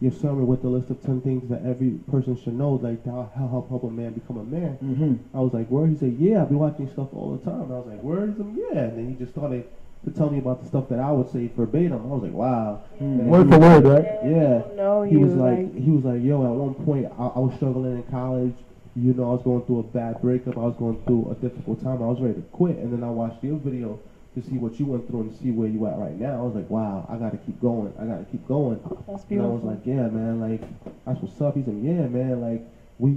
your 0.05 0.13
sermon 0.13 0.47
with 0.47 0.63
the 0.63 0.69
list 0.69 0.91
of 0.91 1.03
ten 1.03 1.21
things 1.23 1.49
that 1.49 1.65
every 1.65 1.91
person 2.11 2.37
should 2.37 2.55
know, 2.55 2.75
like 2.75 3.05
how 3.05 3.31
how 3.35 3.49
help 3.49 3.69
help 3.71 3.85
a 3.85 3.91
man 3.91 4.13
become 4.13 4.37
a 4.39 4.45
man." 4.45 4.73
hmm 4.75 5.15
I 5.37 5.41
was 5.41 5.53
like, 5.53 5.69
"Where?" 5.69 5.87
He 5.87 5.97
said, 5.97 6.17
"Yeah, 6.19 6.43
I've 6.43 6.49
been 6.51 6.59
watching 6.59 6.89
stuff 6.91 7.09
all 7.13 7.33
the 7.37 7.43
time." 7.51 7.73
I 7.73 7.77
was 7.81 7.87
like, 7.87 8.01
where 8.03 8.25
is 8.29 8.37
him? 8.37 8.57
"Yeah." 8.57 8.79
And 8.85 8.99
then 8.99 9.09
he 9.09 9.15
just 9.15 9.33
started 9.33 9.65
to 10.05 10.11
tell 10.11 10.29
me 10.29 10.39
about 10.39 10.61
the 10.61 10.69
stuff 10.69 10.89
that 10.91 10.99
I 10.99 11.11
would 11.11 11.31
say 11.33 11.51
verbatim. 11.57 11.95
I 11.95 12.15
was 12.15 12.23
like, 12.23 12.35
"Wow." 12.35 12.83
And 13.01 13.27
Word 13.27 13.49
for 13.49 13.59
was- 13.59 13.83
word, 13.83 13.85
right? 13.95 14.05
Yeah. 14.25 14.63
No, 14.77 15.03
He 15.03 15.13
you 15.13 15.21
was 15.21 15.35
like, 15.35 15.75
he 15.75 15.91
was 15.91 16.05
like, 16.05 16.23
"Yo." 16.23 16.45
At 16.45 16.51
one 16.67 16.75
point, 16.75 17.07
I, 17.19 17.27
I 17.27 17.39
was 17.39 17.55
struggling 17.57 17.97
in 17.97 18.03
college. 18.05 18.55
You 18.97 19.13
know, 19.15 19.31
I 19.31 19.33
was 19.35 19.43
going 19.43 19.63
through 19.67 19.81
a 19.81 19.83
bad 19.83 20.21
breakup. 20.23 20.57
I 20.57 20.61
was 20.71 20.77
going 20.77 21.03
through 21.07 21.31
a 21.31 21.35
difficult 21.35 21.83
time. 21.83 22.01
I 22.03 22.07
was 22.07 22.21
ready 22.21 22.35
to 22.35 22.43
quit. 22.53 22.77
And 22.79 22.93
then 22.93 23.03
I 23.03 23.11
watched 23.11 23.43
your 23.43 23.57
video 23.57 23.99
to 24.35 24.43
see 24.43 24.59
what 24.59 24.79
you 24.81 24.87
went 24.87 25.07
through 25.09 25.21
and 25.23 25.33
see 25.37 25.51
where 25.51 25.69
you 25.69 25.87
at 25.87 25.97
right 25.99 26.19
now. 26.19 26.41
I 26.41 26.43
was 26.43 26.55
like, 26.55 26.69
"Wow, 26.71 27.07
I 27.09 27.17
got 27.17 27.31
to 27.33 27.39
keep 27.39 27.61
going. 27.61 27.93
I 28.01 28.05
got 28.05 28.19
to 28.19 28.25
keep 28.31 28.47
going." 28.49 28.81
that's 29.07 29.25
beautiful. 29.25 29.57
And 29.57 29.63
I 29.63 29.65
was 29.67 29.77
like, 29.77 29.87
yeah, 29.87 30.09
man, 30.09 30.41
like, 30.41 30.61
that's 31.07 31.21
what's 31.21 31.41
up. 31.41 31.55
He's 31.57 31.67
like, 31.67 31.77
yeah, 31.83 32.07
man, 32.09 32.41
like, 32.41 32.63
we 32.99 33.11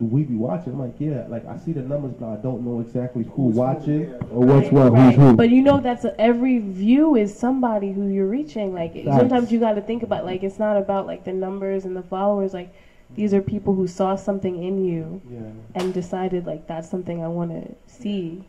we 0.00 0.22
be 0.24 0.34
watching. 0.34 0.72
I'm 0.72 0.78
like, 0.78 0.94
yeah, 0.98 1.26
like, 1.28 1.46
I 1.46 1.56
see 1.58 1.72
the 1.72 1.82
numbers, 1.82 2.12
but 2.18 2.28
I 2.28 2.36
don't 2.36 2.64
know 2.64 2.80
exactly 2.80 3.24
who 3.34 3.44
watching. 3.48 4.12
Or 4.30 4.46
what's 4.46 4.66
Right, 4.72 4.72
what? 4.72 4.92
right. 4.92 5.14
Who's 5.14 5.24
who? 5.30 5.36
But 5.36 5.50
you 5.50 5.62
know 5.62 5.80
that's 5.80 6.04
a, 6.04 6.18
every 6.20 6.58
view 6.58 7.16
is 7.16 7.36
somebody 7.36 7.92
who 7.92 8.08
you're 8.08 8.26
reaching. 8.26 8.74
Like 8.74 8.94
Facts. 8.94 9.16
sometimes 9.16 9.52
you 9.52 9.60
got 9.60 9.74
to 9.74 9.80
think 9.82 10.02
about 10.02 10.24
like 10.24 10.42
it's 10.42 10.58
not 10.58 10.76
about 10.76 11.06
like 11.06 11.24
the 11.24 11.32
numbers 11.32 11.84
and 11.84 11.94
the 11.96 12.02
followers. 12.02 12.52
Like 12.54 12.74
these 13.14 13.32
are 13.34 13.42
people 13.42 13.74
who 13.74 13.86
saw 13.86 14.16
something 14.16 14.62
in 14.62 14.82
you 14.84 15.20
Yeah, 15.30 15.40
and 15.74 15.92
decided 15.92 16.46
like 16.46 16.66
that's 16.66 16.88
something 16.90 17.22
I 17.22 17.28
want 17.28 17.50
to 17.50 17.74
see. 17.86 18.44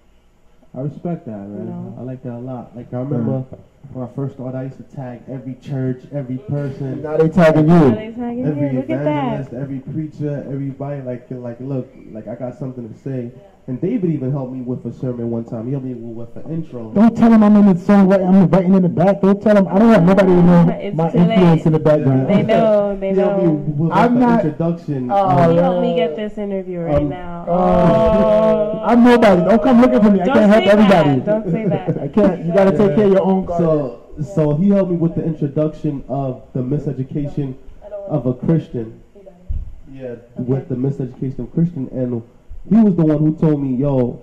I 0.76 0.82
respect 0.82 1.26
that, 1.26 1.38
man. 1.38 1.68
No. 1.68 1.96
I 2.00 2.04
like 2.04 2.24
that 2.24 2.34
a 2.34 2.40
lot. 2.40 2.76
Like, 2.76 2.92
I 2.94 2.98
remember 2.98 3.46
when 3.92 4.08
I 4.08 4.12
first 4.14 4.36
started, 4.36 4.58
I 4.58 4.64
used 4.64 4.78
to 4.78 4.84
tag 4.84 5.22
every 5.30 5.54
church, 5.56 6.04
every 6.12 6.40
person, 6.40 7.04
now 7.04 7.18
they 7.18 7.30
tagging 7.30 7.70
Are 7.70 7.90
you. 7.90 7.96
they 7.96 8.12
tagging 8.12 8.46
every 8.48 8.68
you? 8.68 8.74
Look 8.78 8.90
at 8.90 9.04
that. 9.04 9.44
evangelist, 9.44 9.54
every 9.54 9.80
preacher, 9.80 10.44
everybody. 10.50 11.02
Like, 11.02 11.28
like, 11.30 11.60
look, 11.60 11.94
like, 12.12 12.28
I 12.28 12.36
got 12.36 12.58
something 12.58 12.92
to 12.92 13.00
say. 13.00 13.32
And 13.66 13.80
David 13.80 14.12
even 14.12 14.30
helped 14.34 14.52
me 14.52 14.60
with 14.60 14.86
a 14.86 14.92
sermon 14.92 15.32
one 15.32 15.46
time. 15.46 15.68
He 15.68 15.72
helped 15.72 15.86
me 15.86 15.94
with 15.94 16.36
an 16.36 16.52
intro. 16.52 16.92
Don't 16.92 17.16
tell 17.16 17.32
him 17.32 17.44
I'm 17.44 17.56
in 17.56 17.74
the 17.74 17.80
song 17.80 18.10
right. 18.10 18.20
I'm 18.20 18.50
writing 18.50 18.74
in 18.74 18.82
the 18.82 18.90
back. 18.90 19.22
Don't 19.22 19.42
tell 19.42 19.56
him. 19.56 19.70
I 19.70 19.80
don't 19.80 19.88
want 19.90 20.04
nobody 20.04 20.28
to 20.28 20.44
know 20.44 20.70
It's 20.82 20.98
my 20.98 21.10
too 21.10 21.20
late. 21.20 21.30
influence 21.32 21.66
in 21.68 21.72
the 21.72 21.80
background. 21.80 22.28
They 22.30 22.44
know. 22.44 22.98
They 23.00 23.10
He 23.14 23.16
helped 23.20 23.38
me 23.40 23.46
know. 23.46 23.54
with 23.54 23.92
I'm 23.94 24.14
an 24.16 24.20
not- 24.20 24.44
introduction. 24.44 25.10
Oh, 25.10 25.16
Um, 25.16 25.50
He 25.52 25.56
man. 25.56 25.64
helped 25.64 25.82
me 25.82 25.96
get 25.96 26.16
this 26.18 26.38
interview 26.38 26.80
right 26.82 26.96
Um, 27.04 27.08
now. 27.10 27.46
Oh, 27.48 28.82
I'm 28.84 29.02
nobody. 29.02 29.42
Don't 29.44 29.64
come 29.64 29.80
looking 29.82 30.02
for 30.02 30.12
me. 30.12 30.20
I 30.20 30.26
Don't 30.26 30.36
can't 30.36 30.52
help 30.52 30.64
say 30.66 30.70
everybody. 30.70 31.20
that. 31.20 31.26
Don't 31.26 31.52
say 31.52 31.66
that. 31.66 31.98
I 32.02 32.08
can't. 32.10 32.46
You 32.46 32.54
got 32.54 32.66
to 32.66 32.78
take 32.78 32.96
care 32.98 33.06
of 33.06 33.12
your 33.14 33.24
own. 33.24 33.46
garden. 33.46 33.66
So, 33.66 34.00
so 34.36 34.56
he 34.56 34.70
helped 34.72 34.92
me 34.92 34.98
with 34.98 35.16
the 35.16 35.24
introduction 35.24 36.04
of 36.10 36.42
the 36.52 36.60
miseducation 36.60 37.56
of 38.10 38.26
a 38.26 38.34
Christian. 38.34 39.00
Yeah, 39.90 40.16
with 40.38 40.68
the 40.68 40.76
miseducation 40.76 41.40
of 41.40 41.54
Christian, 41.54 41.88
and 41.94 42.24
he 42.70 42.76
was 42.76 42.96
the 42.96 43.04
one 43.06 43.18
who 43.20 43.36
told 43.36 43.62
me, 43.62 43.76
"Yo, 43.76 44.22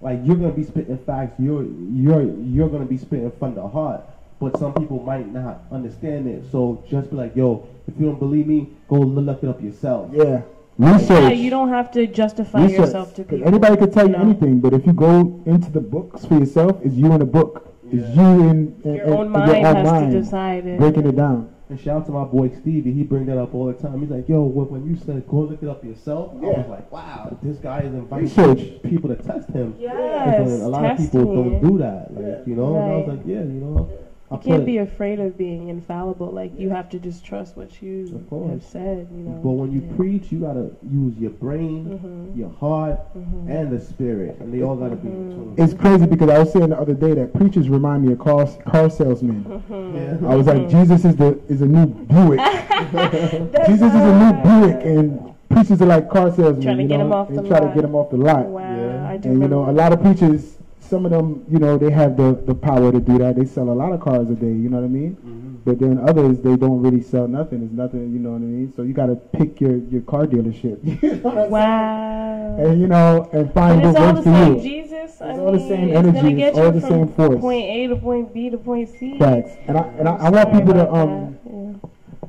like 0.00 0.20
you're 0.24 0.36
gonna 0.36 0.52
be 0.52 0.64
spitting 0.64 0.98
facts. 0.98 1.38
You're 1.38 1.64
you're 1.64 2.22
you're 2.22 2.68
gonna 2.68 2.84
be 2.84 2.96
spitting 2.96 3.30
from 3.38 3.54
the 3.54 3.66
heart, 3.66 4.02
but 4.40 4.58
some 4.58 4.72
people 4.74 5.02
might 5.02 5.32
not 5.32 5.62
understand 5.72 6.26
it. 6.28 6.44
So 6.50 6.82
just 6.88 7.10
be 7.10 7.16
like, 7.16 7.34
yo, 7.36 7.66
if 7.88 7.98
you 7.98 8.06
don't 8.06 8.18
believe 8.18 8.46
me, 8.46 8.68
go 8.88 8.96
look 8.96 9.42
it 9.42 9.48
up 9.48 9.62
yourself. 9.62 10.10
yeah, 10.12 10.42
research. 10.78 11.08
Yeah, 11.22 11.28
you 11.30 11.50
don't 11.50 11.68
have 11.70 11.90
to 11.92 12.06
justify 12.06 12.62
research. 12.64 12.78
yourself 12.80 13.14
to 13.14 13.24
people. 13.24 13.46
Anybody 13.48 13.76
could 13.76 13.92
tell 13.92 14.06
you 14.06 14.12
know? 14.12 14.20
anything, 14.20 14.60
but 14.60 14.72
if 14.74 14.86
you 14.86 14.92
go 14.92 15.42
into 15.46 15.70
the 15.70 15.80
books 15.80 16.24
for 16.26 16.38
yourself, 16.38 16.78
it's 16.82 16.94
you 16.94 17.12
in 17.12 17.22
a 17.22 17.26
book. 17.26 17.72
It's 17.90 18.16
you 18.16 18.22
in, 18.22 18.80
in, 18.84 18.94
Your 18.96 19.04
in- 19.04 19.12
own 19.12 19.26
in 19.26 19.32
mind 19.32 19.46
your 19.48 19.56
own 19.68 19.76
has 19.76 19.86
mind, 19.86 20.12
to 20.12 20.20
decide 20.20 20.66
it. 20.66 20.78
breaking 20.78 21.06
it 21.06 21.14
down. 21.16 21.54
And 21.68 21.80
shout 21.80 21.96
out 22.02 22.06
to 22.06 22.12
my 22.12 22.22
boy 22.24 22.48
Stevie. 22.60 22.92
He 22.92 23.02
bring 23.02 23.26
that 23.26 23.38
up 23.38 23.52
all 23.52 23.66
the 23.66 23.72
time. 23.74 24.00
He's 24.00 24.10
like, 24.10 24.28
yo, 24.28 24.42
when, 24.42 24.68
when 24.68 24.86
you 24.88 24.96
said 25.04 25.26
go 25.26 25.38
look 25.38 25.60
it 25.62 25.68
up 25.68 25.84
yourself, 25.84 26.32
I 26.34 26.36
was 26.46 26.66
like, 26.68 26.92
wow, 26.92 27.36
this 27.42 27.56
guy 27.58 27.80
is 27.80 27.92
inviting 27.92 28.26
Research. 28.28 28.80
people 28.84 29.08
to 29.10 29.16
test 29.16 29.48
him. 29.50 29.74
Yes, 29.76 30.48
And 30.48 30.62
a 30.62 30.68
lot 30.68 30.82
test 30.82 31.06
of 31.06 31.10
people 31.12 31.34
me. 31.44 31.50
don't 31.50 31.68
do 31.72 31.78
that. 31.78 32.14
Like, 32.14 32.46
you 32.46 32.54
know, 32.54 32.76
and 32.76 32.84
I 32.92 32.96
was 32.98 33.08
like, 33.08 33.26
yeah, 33.26 33.40
you 33.40 33.60
know. 33.60 33.90
I 34.28 34.34
You 34.34 34.40
can't 34.40 34.56
put- 34.62 34.66
be 34.66 34.78
afraid 34.78 35.20
of 35.20 35.38
being 35.38 35.68
infallible. 35.68 36.26
Like 36.32 36.58
you 36.58 36.68
have 36.70 36.88
to 36.88 36.98
just 36.98 37.24
trust 37.24 37.56
what 37.56 37.80
you 37.80 38.24
have 38.50 38.62
said. 38.62 39.06
You 39.16 39.22
know. 39.22 39.38
But 39.42 39.50
when 39.50 39.70
you 39.70 39.82
Yeah. 39.82 39.94
preach, 39.96 40.32
you 40.32 40.40
gotta 40.40 40.70
use 40.90 41.16
your 41.16 41.30
brain, 41.30 42.00
Mhm. 42.02 42.36
your 42.36 42.48
heart, 42.48 42.98
Mhm. 43.16 43.48
and 43.48 43.70
the 43.70 43.78
spirit, 43.78 44.36
and 44.40 44.52
they 44.52 44.62
all 44.62 44.74
gotta 44.74 44.96
be 44.96 45.06
in 45.08 45.14
Mhm. 45.14 45.30
tune. 45.34 45.52
It's 45.58 45.74
crazy 45.74 46.06
because 46.06 46.28
I 46.28 46.40
was 46.40 46.52
saying 46.52 46.70
the 46.70 46.80
other 46.80 46.94
day 46.94 47.14
that 47.14 47.34
preachers 47.34 47.70
remind 47.70 48.04
me 48.04 48.12
of 48.14 48.18
car, 48.18 48.46
car 48.64 48.90
salesmen. 48.90 49.44
Mhm. 49.70 49.94
Yeah. 50.22 50.28
I 50.28 50.34
was 50.34 50.48
like, 50.48 50.68
Jesus 50.70 51.04
is 51.04 51.14
the 51.14 51.38
is 51.48 51.62
a 51.62 51.66
new 51.66 51.86
Buick. 51.86 52.40
Jesus 53.66 53.94
is 53.94 54.02
a 54.02 54.18
new 54.18 54.32
Buick, 54.42 54.84
and 54.84 55.20
preachers 55.50 55.80
are 55.80 55.86
like 55.86 56.08
car 56.10 56.32
salesmen. 56.32 56.62
Trying 56.62 56.76
to 56.78 56.82
you 56.82 56.88
get 56.88 56.98
know? 56.98 57.04
'em 57.06 57.12
off 57.12 57.28
they 57.28 57.36
the 57.36 57.42
try 57.42 57.60
lot. 57.60 57.68
to 57.68 57.74
get 57.74 57.82
them 57.82 57.94
off 57.94 58.10
the 58.10 58.16
lot. 58.16 58.46
Wow, 58.48 58.60
Yeah. 58.60 59.08
I 59.08 59.16
do 59.18 59.28
And 59.30 59.40
you 59.42 59.46
know, 59.48 59.70
a 59.70 59.72
lot 59.72 59.92
of 59.92 60.00
preachers, 60.02 60.55
some 60.88 61.04
of 61.04 61.10
them, 61.12 61.44
you 61.50 61.58
know, 61.58 61.76
they 61.78 61.90
have 61.90 62.16
the, 62.16 62.40
the 62.46 62.54
power 62.54 62.92
to 62.92 63.00
do 63.00 63.18
that. 63.18 63.36
They 63.36 63.44
sell 63.44 63.68
a 63.70 63.74
lot 63.74 63.92
of 63.92 64.00
cars 64.00 64.30
a 64.30 64.34
day, 64.34 64.46
you 64.46 64.68
know 64.68 64.78
what 64.78 64.84
I 64.84 64.88
mean? 64.88 65.16
Mhm. 65.24 65.64
But 65.64 65.80
then 65.80 65.98
others, 65.98 66.40
they 66.40 66.56
don't 66.56 66.80
really 66.80 67.02
sell 67.02 67.26
nothing. 67.26 67.62
It's 67.64 67.72
nothing, 67.72 68.12
you 68.12 68.20
know 68.20 68.30
what 68.30 68.36
I 68.36 68.40
mean? 68.44 68.72
So 68.76 68.82
you 68.82 68.92
got 68.94 69.06
to 69.06 69.16
pick 69.16 69.60
your, 69.60 69.76
your 69.76 70.02
car 70.02 70.26
dealership. 70.26 70.78
You 71.02 71.16
know 71.16 71.18
what 71.22 71.34
saying? 71.34 71.50
Wow. 71.50 72.56
And, 72.58 72.80
you 72.80 72.86
know, 72.86 73.28
and 73.32 73.52
find 73.52 73.82
But 73.82 73.90
it's 73.90 73.98
what 73.98 74.08
all 74.08 74.14
works 74.14 74.24
the 74.24 74.30
for 74.32 74.44
same 74.44 74.54
you. 74.56 74.62
Jesus. 74.62 75.20
I 75.20 75.30
It's 75.30 75.38
all 75.38 75.52
the 75.52 75.58
same 75.58 75.96
energy, 75.96 76.32
get 76.34 76.48
it's 76.50 76.58
all 76.58 76.70
the 76.72 76.80
same 76.80 77.08
force. 77.08 77.40
Point 77.40 77.64
A 77.64 77.86
to 77.88 77.96
point 77.96 78.32
B 78.32 78.50
to 78.50 78.58
point 78.58 78.88
C. 78.88 79.18
Facts. 79.18 79.52
And 79.66 79.76
I, 79.76 79.82
and 79.98 80.08
I, 80.08 80.14
I 80.16 80.30
want 80.30 80.52
people 80.52 80.72
to, 80.74 80.92
um. 80.92 81.38
Yeah. 81.44 81.88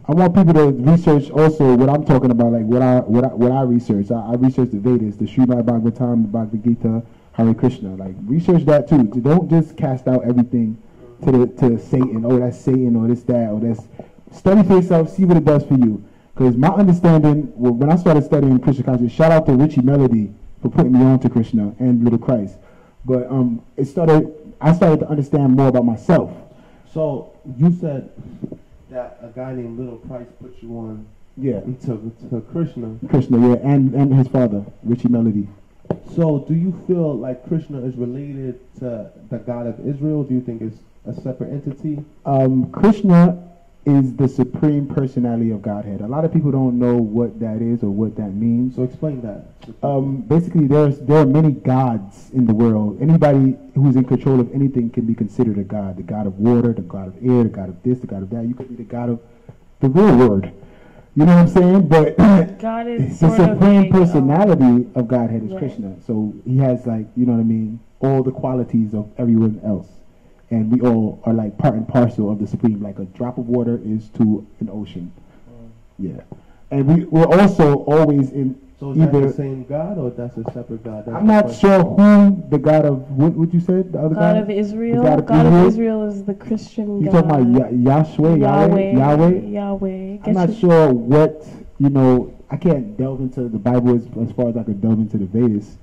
I 0.10 0.14
want 0.14 0.34
people 0.34 0.54
to 0.54 0.72
research 0.72 1.30
also 1.32 1.76
what 1.76 1.90
I'm 1.90 2.06
talking 2.06 2.32
about, 2.32 2.54
like 2.54 2.64
what 2.64 2.82
I 2.82 3.00
what 3.02 3.26
I, 3.26 3.28
what 3.28 3.52
I 3.52 3.62
research. 3.64 4.10
I, 4.10 4.16
I 4.16 4.34
research 4.36 4.70
the 4.72 4.80
Vedas, 4.80 5.18
the 5.18 5.26
Srimad 5.26 5.64
Bhagavatam, 5.64 6.22
the 6.22 6.28
Bhagavad 6.30 6.64
Gita, 6.64 7.04
Hare 7.38 7.54
Krishna. 7.54 7.96
Like 7.96 8.16
research 8.26 8.66
that 8.66 8.90
too. 8.90 9.04
Don't 9.04 9.48
just 9.50 9.78
cast 9.78 10.08
out 10.08 10.26
everything 10.26 10.82
to 11.24 11.32
the 11.32 11.48
to 11.62 11.80
Satan. 11.80 12.24
Oh, 12.26 12.40
that's 12.40 12.60
Satan, 12.60 12.96
or 12.96 13.08
this 13.08 13.22
that, 13.24 13.52
or 13.52 13.60
that's. 13.60 13.82
Study 14.34 14.62
for 14.68 14.76
yourself. 14.76 15.10
See 15.10 15.24
what 15.24 15.38
it 15.38 15.46
does 15.46 15.64
for 15.66 15.76
you. 15.76 16.04
Because 16.36 16.58
my 16.58 16.68
understanding, 16.68 17.52
well, 17.56 17.72
when 17.74 17.90
I 17.92 17.96
started 17.96 18.24
studying 18.24 18.60
Krishna 18.60 18.84
consciousness, 18.84 19.14
shout 19.14 19.32
out 19.32 19.46
to 19.46 19.54
Richie 19.54 19.82
Melody 19.82 20.34
for 20.62 20.70
putting 20.70 20.92
me 20.92 21.02
on 21.02 21.20
to 21.22 21.30
Krishna 21.30 21.74
and 21.80 22.04
Little 22.04 22.20
Christ. 22.20 22.58
But 23.06 23.32
um, 23.32 23.62
it 23.78 23.86
started. 23.86 24.34
I 24.60 24.74
started 24.74 25.00
to 25.02 25.08
understand 25.08 25.56
more 25.56 25.68
about 25.70 25.86
myself. 25.86 26.32
So 26.94 27.32
you 27.58 27.72
said 27.80 28.10
that 28.90 29.20
a 29.22 29.28
guy 29.28 29.54
named 29.54 29.78
Little 29.80 29.98
Christ 30.00 30.30
put 30.42 30.56
you 30.62 30.78
on 30.78 31.06
Yeah, 31.38 31.60
to, 31.62 32.12
to 32.32 32.42
Krishna. 32.52 32.98
Krishna. 33.10 33.38
Yeah, 33.50 33.56
and 33.64 33.94
and 33.94 34.14
his 34.14 34.28
father, 34.28 34.66
Richie 34.84 35.08
Melody. 35.10 35.48
So 36.16 36.40
do 36.48 36.56
you 36.56 36.72
feel 36.88 37.16
like 37.16 37.48
Krishna 37.48 37.80
is 37.86 37.96
related 37.96 38.60
to 38.80 39.12
the 39.30 39.38
God 39.38 39.68
of 39.68 39.80
Israel? 39.88 40.24
Do 40.24 40.34
you 40.34 40.42
think 40.42 40.62
it's 40.62 40.78
a 41.06 41.14
separate 41.22 41.52
entity? 41.52 42.04
um, 42.26 42.72
Krishna 42.72 43.44
is 43.86 44.14
the 44.18 44.28
supreme 44.28 44.86
personality 44.86 45.52
of 45.52 45.62
Godhead. 45.62 46.02
A 46.02 46.08
lot 46.08 46.26
of 46.26 46.34
people 46.34 46.52
don't 46.52 46.78
know 46.78 46.98
what 46.98 47.40
that 47.40 47.62
is 47.62 47.84
or 47.84 47.90
what 47.90 48.18
that 48.18 48.34
means. 48.34 48.76
So 48.76 48.84
explain 48.84 49.22
that. 49.22 49.46
Um, 49.82 50.18
basically, 50.24 50.68
there's 50.68 51.00
there 51.00 51.20
are 51.20 51.26
many 51.26 51.52
gods 51.54 52.30
in 52.32 52.46
the 52.46 52.54
world. 52.54 53.02
Anybody 53.02 53.56
who's 53.76 53.96
in 53.96 54.04
control 54.04 54.42
of 54.42 54.54
anything 54.54 54.90
can 54.90 55.06
be 55.06 55.16
considered 55.16 55.58
a 55.58 55.64
god. 55.64 55.96
The 55.96 56.04
god 56.04 56.28
of 56.28 56.38
water, 56.38 56.74
the 56.74 56.82
god 56.82 57.08
of 57.08 57.16
air, 57.24 57.44
the 57.44 57.50
god 57.50 57.70
of 57.70 57.82
this, 57.84 58.00
the 58.00 58.08
god 58.08 58.24
of 58.24 58.30
that. 58.32 58.44
You 58.46 58.56
could 58.56 58.68
be 58.68 58.76
the 58.76 58.84
god 58.90 59.10
of 59.10 59.22
the 59.80 59.88
real 59.88 60.18
word. 60.18 60.52
You 61.18 61.26
know 61.26 61.36
what 61.36 61.42
I'm 61.42 61.48
saying? 61.48 61.88
But 61.88 62.60
God 62.60 62.88
is 62.88 63.20
the 63.20 63.36
supreme 63.36 63.92
personality 63.92 64.88
of 64.94 65.08
Godhead 65.08 65.46
is 65.46 65.50
right. 65.50 65.58
Krishna. 65.58 65.96
So 66.06 66.32
he 66.46 66.58
has 66.58 66.86
like, 66.86 67.08
you 67.16 67.26
know 67.26 67.32
what 67.32 67.40
I 67.40 67.44
mean, 67.44 67.80
all 68.02 68.22
the 68.22 68.32
qualities 68.32 68.94
of 68.94 69.10
everyone 69.18 69.60
else. 69.66 69.88
And 70.52 70.72
we 70.72 70.80
all 70.88 71.20
are 71.24 71.34
like 71.34 71.58
part 71.58 71.74
and 71.74 71.88
parcel 71.88 72.32
of 72.32 72.38
the 72.38 72.46
supreme. 72.46 72.84
Like 72.84 73.00
a 73.00 73.06
drop 73.06 73.40
of 73.40 73.48
water 73.48 73.82
is 73.84 74.10
to 74.10 74.46
an 74.60 74.70
ocean. 74.70 75.12
Yeah. 75.98 76.22
And 76.70 76.86
we, 76.86 77.06
we're 77.06 77.26
also 77.26 77.78
always 77.86 78.32
in 78.32 78.62
So 78.80 78.92
is 78.92 78.98
that 79.00 79.10
either. 79.10 79.28
the 79.28 79.34
same 79.34 79.64
God 79.64 79.98
or 79.98 80.12
that's 80.12 80.38
a 80.38 80.44
separate 80.52 80.84
God? 80.84 81.06
That's 81.06 81.18
I'm 81.18 81.26
not 81.26 81.52
sure 81.54 81.84
who 81.84 82.44
the 82.50 82.60
God 82.60 82.86
of, 82.86 83.10
what 83.10 83.34
would 83.34 83.52
you 83.52 83.60
say? 83.60 83.82
The 83.82 83.98
other 84.00 84.14
God 84.16 84.36
God? 84.36 84.38
of 84.38 84.50
Israel. 84.52 85.02
God 85.04 85.20
of 85.20 85.26
God 85.26 85.46
Israel? 85.48 85.62
of 85.64 85.68
Israel 85.68 86.10
is 86.10 86.24
the 86.26 86.34
Christian 86.36 86.86
God. 86.86 87.06
You 87.06 87.12
God. 87.12 87.28
talking 87.30 87.56
about 87.56 87.72
Ya- 87.74 88.04
Yahshua, 88.04 88.40
Yahweh, 88.40 88.92
Yahweh. 88.92 88.98
Yahweh? 88.98 89.40
Yahweh. 89.48 90.18
I'm 90.26 90.34
not 90.34 90.50
you- 90.50 90.56
sure 90.56 90.94
what 90.94 91.48
you 91.80 91.90
know. 91.90 92.34
I 92.52 92.56
can't 92.58 92.96
delve 92.96 93.20
into 93.20 93.50
the 93.50 93.58
Bible 93.58 93.96
as, 93.96 94.06
as 94.22 94.32
far 94.34 94.50
as 94.50 94.56
I 94.58 94.64
could 94.64 94.80
delve 94.80 95.00
into 95.00 95.18
the 95.18 95.26
Vedas, 95.26 95.78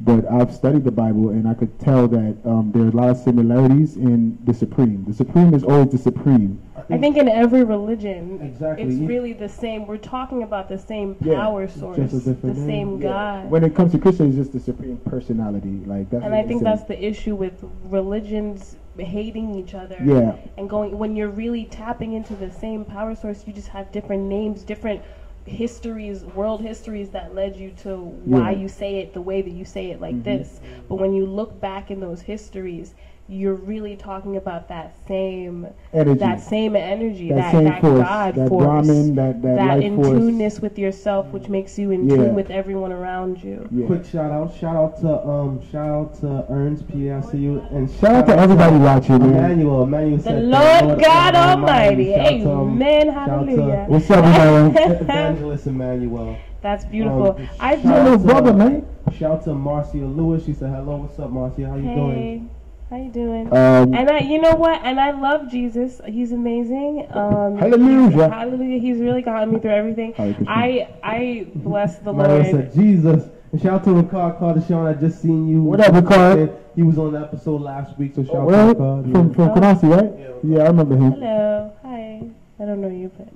but 0.00 0.24
I've 0.30 0.52
studied 0.54 0.84
the 0.84 0.90
Bible 0.90 1.28
and 1.28 1.46
I 1.46 1.54
could 1.54 1.78
tell 1.78 2.08
that 2.08 2.36
um, 2.44 2.72
there 2.72 2.82
are 2.84 2.88
a 2.88 2.90
lot 2.90 3.10
of 3.10 3.18
similarities 3.18 3.96
in 3.96 4.38
the 4.44 4.54
Supreme. 4.54 5.04
The 5.06 5.12
Supreme 5.12 5.52
is 5.52 5.62
always 5.62 5.90
the 5.92 5.98
Supreme. 5.98 6.60
I 6.88 6.96
think 6.98 7.16
in 7.18 7.28
every 7.28 7.62
religion, 7.64 8.40
Exactly. 8.42 8.84
it's 8.86 8.96
really 8.96 9.32
the 9.34 9.48
same. 9.48 9.86
We're 9.86 9.98
talking 9.98 10.42
about 10.42 10.68
the 10.68 10.78
same 10.78 11.16
Yeah, 11.20 11.34
power 11.34 11.66
just 11.66 11.78
source, 11.78 11.98
a 11.98 12.32
the 12.32 12.46
name. 12.48 12.66
same 12.66 13.02
Yeah. 13.02 13.08
God. 13.42 13.50
When 13.50 13.62
it 13.62 13.74
comes 13.74 13.92
to 13.92 13.98
Christian, 13.98 14.28
it's 14.28 14.36
just 14.36 14.52
the 14.52 14.60
Supreme 14.60 14.96
personality. 15.04 15.82
Like 15.86 16.08
that's. 16.10 16.24
and 16.24 16.34
I 16.34 16.42
think 16.44 16.60
say. 16.60 16.64
that's 16.64 16.84
the 16.84 17.02
issue 17.04 17.36
with 17.36 17.62
religions 17.84 18.76
hating 18.98 19.54
each 19.54 19.74
other. 19.74 19.98
Yeah. 20.04 20.34
And 20.56 20.68
going 20.68 20.96
when 20.98 21.14
you're 21.14 21.28
really 21.28 21.66
tapping 21.66 22.14
into 22.14 22.34
the 22.34 22.50
same 22.50 22.84
power 22.84 23.14
source, 23.14 23.44
you 23.46 23.52
just 23.52 23.68
have 23.68 23.92
different 23.92 24.22
names, 24.24 24.62
different 24.62 25.02
histories, 25.50 26.24
world 26.24 26.60
histories 26.62 27.10
that 27.10 27.34
led 27.34 27.56
you 27.56 27.70
to 27.72 27.98
why 28.24 28.50
Yeah. 28.52 28.58
you 28.60 28.68
say 28.68 28.96
it 28.98 29.12
the 29.12 29.20
way 29.20 29.42
that 29.42 29.50
you 29.50 29.64
say 29.64 29.90
it 29.90 30.00
like 30.00 30.14
Mhm. 30.16 30.24
this. 30.24 30.60
But 30.88 30.96
when 30.96 31.12
you 31.12 31.26
look 31.26 31.60
back 31.60 31.90
in 31.90 32.00
those 32.00 32.22
histories, 32.22 32.94
you're 33.30 33.54
really 33.54 33.94
talking 33.94 34.36
about 34.36 34.68
that 34.68 34.92
same 35.06 35.66
energy. 35.92 36.18
that 36.18 36.40
same 36.40 36.74
energy, 36.74 37.28
that 37.28 37.36
that, 37.36 37.52
same 37.52 37.64
that 37.64 37.80
force, 37.80 38.00
God 38.00 38.34
that 38.34 38.48
force, 38.48 38.64
Brahman, 38.64 39.14
that 39.14 39.40
that, 39.42 39.56
that 39.56 39.66
life 39.68 39.82
in 39.84 39.96
force. 39.96 40.08
tuneness 40.08 40.60
with 40.60 40.76
yourself, 40.78 41.26
which 41.28 41.48
makes 41.48 41.78
you 41.78 41.92
in 41.92 42.08
Yeah. 42.08 42.16
tune 42.16 42.34
with 42.34 42.50
everyone 42.50 42.90
around 42.90 43.42
you. 43.42 43.68
Yeah. 43.70 43.86
Quick 43.86 44.04
shout 44.04 44.32
out, 44.32 44.56
shout 44.56 44.74
out 44.74 45.00
to 45.02 45.26
um, 45.28 45.60
shout 45.70 45.88
out 45.88 46.14
to 46.20 46.44
Ernst 46.50 46.88
PSU 46.88 47.72
and 47.72 47.88
Shout 48.00 48.14
out 48.16 48.26
to 48.26 48.36
everybody 48.36 48.76
watching, 48.78 49.18
man. 49.20 49.30
Emmanuel, 49.30 49.84
Emmanuel 49.84 50.16
The 50.16 50.22
said, 50.24 50.44
Lord 50.44 51.00
God 51.00 51.34
Almighty, 51.36 52.12
Shout 52.12 52.26
out 52.26 52.40
to, 52.40 52.50
um, 52.50 52.68
Amen, 52.72 53.06
shout 53.06 53.14
to- 53.14 53.30
Hallelujah. 53.30 53.84
What's 53.88 54.10
up, 54.10 54.24
man? 54.24 54.76
Evangelist 54.76 55.66
Emmanuel. 55.68 56.36
That's 56.62 56.84
beautiful. 56.84 57.36
Um, 57.36 57.48
I 57.60 57.76
shout 57.76 57.84
Your 57.84 57.92
out 57.94 58.02
little 58.04 58.18
to- 58.18 58.24
brother, 58.24 58.52
man. 58.52 58.86
Shout 59.16 59.30
out 59.32 59.44
to 59.44 59.54
Marcia 59.54 59.96
Lewis. 59.98 60.44
She 60.44 60.52
said, 60.52 60.70
"Hello, 60.70 60.96
what's 60.96 61.18
up, 61.18 61.30
Marcia? 61.30 61.66
How 61.66 61.76
you 61.76 61.82
hey, 61.84 61.94
doing?" 61.94 62.50
How 62.90 62.96
you 62.96 63.10
doing? 63.10 63.46
Um, 63.52 63.94
And 63.94 64.10
I, 64.10 64.18
you 64.18 64.40
know 64.40 64.54
what? 64.54 64.80
And 64.84 64.98
I 65.00 65.12
love 65.12 65.48
Jesus. 65.50 66.00
He's 66.06 66.32
amazing. 66.32 67.06
Um, 67.12 67.56
Hallelujah. 67.56 68.28
hallelujah. 68.28 68.80
He's 68.80 68.98
really 68.98 69.22
gotten 69.22 69.54
me 69.54 69.60
through 69.60 69.70
everything. 69.70 70.14
I, 70.48 70.88
I 71.02 71.46
bless 71.54 71.98
the 72.00 72.12
Mario 72.12 72.42
Lord. 72.42 72.46
said, 72.50 72.74
"Jesus." 72.74 73.28
And 73.52 73.60
shout 73.60 73.74
out 73.74 73.84
to 73.84 73.90
Ricard 73.90 74.38
Cardashon. 74.40 74.86
I 74.86 74.94
just 75.00 75.20
seen 75.22 75.48
you. 75.48 75.62
What 75.62 75.80
up, 75.80 75.92
Ricard? 75.94 76.56
He 76.76 76.82
was 76.82 76.98
on 76.98 77.12
the 77.12 77.20
episode 77.20 77.60
last 77.62 77.96
week, 77.98 78.14
so 78.14 78.24
shout 78.24 78.36
out 78.36 78.46
Well, 78.46 78.68
to 78.68 78.74
Ricard. 78.74 79.12
from 79.12 79.28
yeah. 79.28 79.34
from 79.34 79.48
Oh. 79.50 79.54
Canarsie, 79.54 79.90
right? 79.96 80.18
Yeah. 80.18 80.56
Yeah, 80.58 80.64
I 80.64 80.66
remember 80.68 80.96
him. 80.96 81.12
Hello. 81.12 81.72
Hi. 81.82 82.22
I 82.60 82.64
don't 82.66 82.80
know 82.80 82.88
you, 82.90 83.10
but 83.16 83.28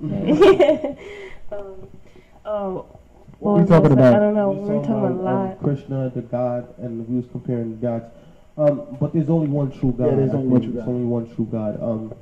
um, 1.57 1.87
oh, 2.45 2.85
What 3.39 3.53
was 3.53 3.61
we 3.63 3.67
talking 3.67 3.91
about? 3.91 4.13
I 4.15 4.19
don't 4.19 4.35
know. 4.35 4.51
We 4.51 4.59
We 4.69 4.75
were 4.75 4.81
talking 4.81 4.95
about 4.99 5.11
a 5.11 5.15
um, 5.15 5.23
lot. 5.49 5.63
Krishna, 5.63 6.11
the 6.13 6.21
God, 6.21 6.73
and 6.79 7.07
we 7.09 7.15
was 7.17 7.25
comparing 7.31 7.71
the 7.71 7.77
gods. 7.77 8.05
Um, 8.57 8.97
but 8.99 9.13
there's 9.13 9.29
only 9.29 9.47
one 9.47 9.71
true 9.71 9.91
God. 9.97 10.07
Yeah, 10.11 10.15
there's 10.15 10.33
only 10.33 10.47
one 10.47 10.61
think. 10.61 10.63
true 10.71 10.73
There's 10.73 10.85
God. 10.85 10.91
only 10.93 11.05
one 11.05 11.35
true 11.35 11.47
God. 11.51 11.83
Um, 11.83 12.13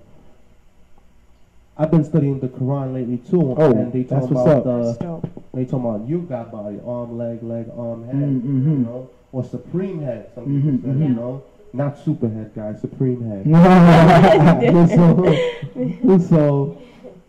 I've 1.78 1.92
been 1.92 2.04
studying 2.04 2.40
the 2.40 2.48
Quran 2.50 2.94
lately 2.94 3.18
too, 3.18 3.56
Oh, 3.58 3.72
and 3.72 3.92
they 3.92 4.04
talk 4.04 4.30
about 4.30 4.64
the 4.64 4.84
That's 4.84 4.98
dope. 5.00 5.28
they 5.54 5.66
talk 5.66 5.80
about 5.80 6.08
you 6.08 6.20
got 6.22 6.52
body, 6.52 6.80
arm, 6.86 7.18
leg, 7.18 7.42
leg, 7.44 7.68
arm, 7.76 8.06
head, 8.06 8.16
Mm, 8.16 8.42
mhm. 8.42 8.64
you 8.66 8.78
know, 8.86 9.10
or 9.32 9.44
supreme 9.44 10.00
head. 10.02 10.30
Some 10.36 10.46
people 10.46 10.72
Mhm, 10.72 10.82
say, 10.84 10.88
mhm. 10.90 11.00
you 11.00 11.10
know, 11.10 11.42
not 11.74 11.98
super 11.98 12.30
head, 12.30 12.52
guys, 12.56 12.80
supreme 12.80 13.22
head. 13.26 13.46
so, 16.18 16.18
so, 16.20 16.78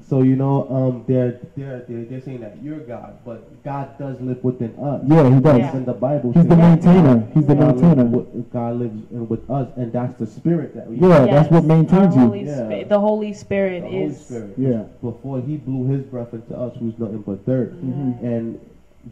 so 0.08 0.22
you 0.22 0.36
know, 0.36 0.68
um, 0.68 1.04
they're 1.08 1.40
they're 1.56 1.80
they're, 1.88 2.04
they're 2.04 2.20
saying 2.20 2.40
that 2.40 2.62
you're 2.62 2.78
God, 2.80 3.18
but 3.24 3.62
God 3.64 3.98
does 3.98 4.20
live 4.20 4.42
within 4.44 4.74
us. 4.78 5.02
Yeah, 5.06 5.34
he 5.34 5.40
does. 5.40 5.58
Yeah. 5.58 5.76
In 5.76 5.84
the 5.84 5.92
Bible, 5.94 6.32
He's 6.32 6.44
the 6.46 6.50
says 6.50 6.58
maintainer. 6.84 7.26
He's 7.34 7.46
the 7.46 7.54
God 7.54 7.66
lives, 7.76 7.82
maintainer. 7.82 8.04
with, 8.04 8.52
God 8.52 8.76
lives 8.76 9.10
in 9.10 9.28
with 9.28 9.48
us, 9.50 9.68
and 9.76 9.92
that's 9.92 10.14
the 10.18 10.26
spirit 10.26 10.74
that 10.74 10.86
we. 10.88 10.96
Yeah, 10.96 11.24
that's 11.26 11.50
what 11.50 11.64
maintains 11.64 12.14
you. 12.14 12.22
Holy 12.22 12.44
Yeah. 12.44 12.84
The 12.84 13.00
Holy 13.00 13.32
Spirit 13.32 13.82
the 13.82 13.88
Holy 13.88 14.02
is. 14.04 14.26
Spirit. 14.26 14.54
Yeah. 14.58 14.82
Before 15.02 15.40
He 15.40 15.56
blew 15.56 15.86
His 15.86 16.02
breath 16.04 16.34
into 16.34 16.54
us, 16.56 16.76
who's 16.78 16.98
nothing 16.98 17.22
but 17.22 17.44
dirt, 17.46 17.72
Mhm. 17.82 18.22
and 18.22 18.60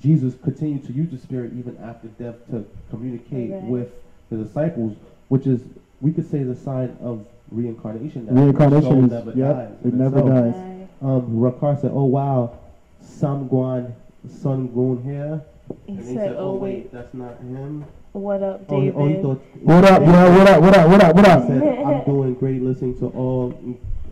Jesus 0.01 0.35
continued 0.43 0.85
to 0.87 0.93
use 0.93 1.11
the 1.11 1.19
Spirit 1.19 1.53
even 1.59 1.77
after 1.83 2.09
death 2.09 2.37
to 2.51 2.65
communicate 2.91 3.51
Right. 3.51 3.65
with 3.65 3.93
the 4.31 4.37
disciples, 4.39 4.95
which 5.29 5.47
is 5.47 5.61
we 6.01 6.13
could 6.13 6.29
say 6.31 6.43
the 6.43 6.55
sign 6.57 6.97
of 7.03 7.25
reincarnation. 7.51 8.27
that 8.27 8.35
Reincarnation 8.35 9.05
is 9.05 9.11
never 9.13 9.31
yep, 9.33 9.55
dies 9.57 9.69
it 9.85 9.93
in 9.93 9.99
never 9.99 10.19
itself. 10.21 10.45
dies. 10.55 10.55
Right. 11.03 11.17
Um, 11.17 11.23
Rakar 11.41 11.81
said, 11.81 11.91
"Oh 11.93 12.05
wow, 12.05 12.59
Sun 13.01 13.49
Guan, 13.49 13.93
Sun 14.29 14.69
Goon 14.69 15.03
here." 15.03 15.43
He 15.87 15.95
And 15.95 16.05
said, 16.05 16.37
"Oh 16.39 16.55
wait, 16.55 16.93
that's 16.93 17.13
not 17.15 17.39
him." 17.41 17.85
what 18.13 18.43
up, 18.43 18.63
Oh, 18.69 18.81
David?" 18.81 18.95
oh, 18.97 19.09
he 19.09 19.15
thought. 19.23 19.43
What 19.63 19.85
up, 19.85 20.03
yo? 20.03 20.39
What 20.39 20.49
up? 20.49 20.63
What 20.63 20.77
up? 20.77 20.89
What 20.89 21.03
up? 21.05 21.17
What 21.17 21.25
He 21.27 21.31
up? 21.33 21.47
said, 21.47 21.63
"I'm 21.85 22.05
doing 22.05 22.35
great, 22.35 22.63
listening 22.63 22.99
to 23.01 23.07
all, 23.09 23.55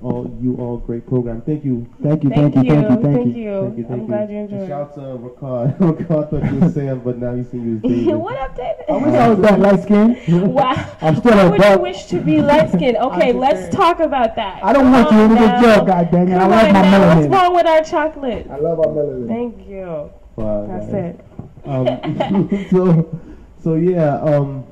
all 0.02 0.30
you 0.40 0.56
all 0.56 0.78
great 0.78 1.06
program. 1.06 1.42
Thank 1.42 1.64
you." 1.64 1.86
Thank 2.02 2.24
you, 2.24 2.30
Thank, 2.30 2.54
thank 2.54 2.66
you, 2.66 2.74
you, 2.74 2.80
thank 2.80 2.90
you, 2.90 3.02
thank 3.02 3.16
thank 3.16 3.36
you. 3.36 3.42
you. 3.42 3.60
Thank 3.62 3.78
you, 3.78 3.84
thank 3.84 3.92
I'm 3.92 4.00
you. 4.00 4.06
glad 4.06 4.30
you 4.30 4.36
And 4.38 4.50
enjoyed. 4.52 4.68
Shout 4.68 4.80
out 4.82 4.94
to 4.94 5.00
Ricard. 5.00 5.78
Ricard 5.78 6.30
thought 6.30 6.52
you 6.52 6.60
was 6.60 6.74
Sam, 6.74 7.00
but 7.00 7.18
now 7.18 7.34
he's 7.34 7.50
seeing 7.50 7.64
you 7.64 7.76
as 7.76 7.82
David. 7.82 8.14
what 8.16 8.36
up, 8.38 8.56
David? 8.56 8.84
I 8.88 8.92
wish 8.96 9.14
I 9.14 9.28
was 9.28 9.38
that 9.40 9.60
light 9.60 9.82
skinned. 9.82 10.16
Wow. 10.54 10.96
I'm 11.02 11.16
still 11.16 11.32
Why 11.36 11.42
a 11.42 11.50
would 11.50 11.60
you 11.64 11.78
wish 11.82 12.04
to 12.06 12.20
be 12.20 12.40
light 12.40 12.68
skinned? 12.72 12.96
Okay, 12.96 13.32
let's 13.32 13.60
saying. 13.60 13.72
talk 13.72 14.00
about 14.00 14.34
that. 14.36 14.64
I 14.64 14.72
don't 14.72 14.84
Come 14.84 14.92
want 14.92 15.10
you 15.12 15.18
on 15.18 15.24
in 15.30 15.34
the 15.36 15.46
now. 15.46 15.60
joke, 15.62 15.86
God 15.86 16.10
dang 16.10 16.28
it. 16.28 16.34
I 16.34 16.38
Come 16.40 16.50
like 16.50 16.66
on 16.68 16.72
my 16.72 16.82
now. 16.82 17.16
What's 17.16 17.28
wrong 17.28 17.54
with 17.54 17.66
our 17.66 17.84
chocolate? 17.84 18.46
I 18.50 18.56
love 18.56 18.78
our 18.80 18.86
melanin. 18.86 19.28
Thank 19.28 19.68
you. 19.68 20.10
Wow, 20.36 20.66
That's 20.66 20.86
guys. 20.86 21.14
it. 21.14 21.24
Um, 21.66 22.66
so, 22.70 23.20
so 23.62 23.74
yeah. 23.74 24.16
Um, 24.22 24.64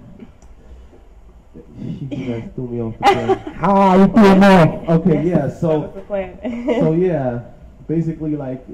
you 1.78 2.08
guys 2.40 2.50
threw 2.54 2.66
me 2.68 2.80
off. 2.80 2.94
the 2.98 3.04
train. 3.04 3.56
Ah, 3.60 3.96
you 3.96 4.06
threw 4.12 4.24
him 4.32 4.42
off. 4.42 4.88
Okay, 5.00 5.22
yeah. 5.28 5.48
So, 5.48 5.80
was 5.80 5.94
the 5.94 6.00
plan. 6.02 6.38
so 6.80 6.92
yeah, 7.08 7.40
basically 7.86 8.36
like 8.36 8.64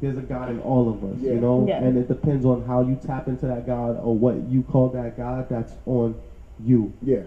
there's 0.00 0.16
a 0.16 0.20
God 0.22 0.50
in 0.50 0.60
all 0.60 0.88
of 0.88 1.02
us, 1.04 1.16
Yeah. 1.20 1.32
you 1.34 1.40
know, 1.40 1.64
Yeah. 1.68 1.78
and 1.82 1.96
it 1.96 2.08
depends 2.08 2.44
on 2.44 2.64
how 2.64 2.82
you 2.82 2.96
tap 2.96 3.28
into 3.28 3.46
that 3.46 3.66
God 3.66 4.00
or 4.02 4.16
what 4.16 4.36
you 4.48 4.62
call 4.62 4.88
that 4.90 5.16
God. 5.16 5.48
That's 5.48 5.72
on 5.86 6.14
you. 6.64 6.92
Yeah. 7.02 7.18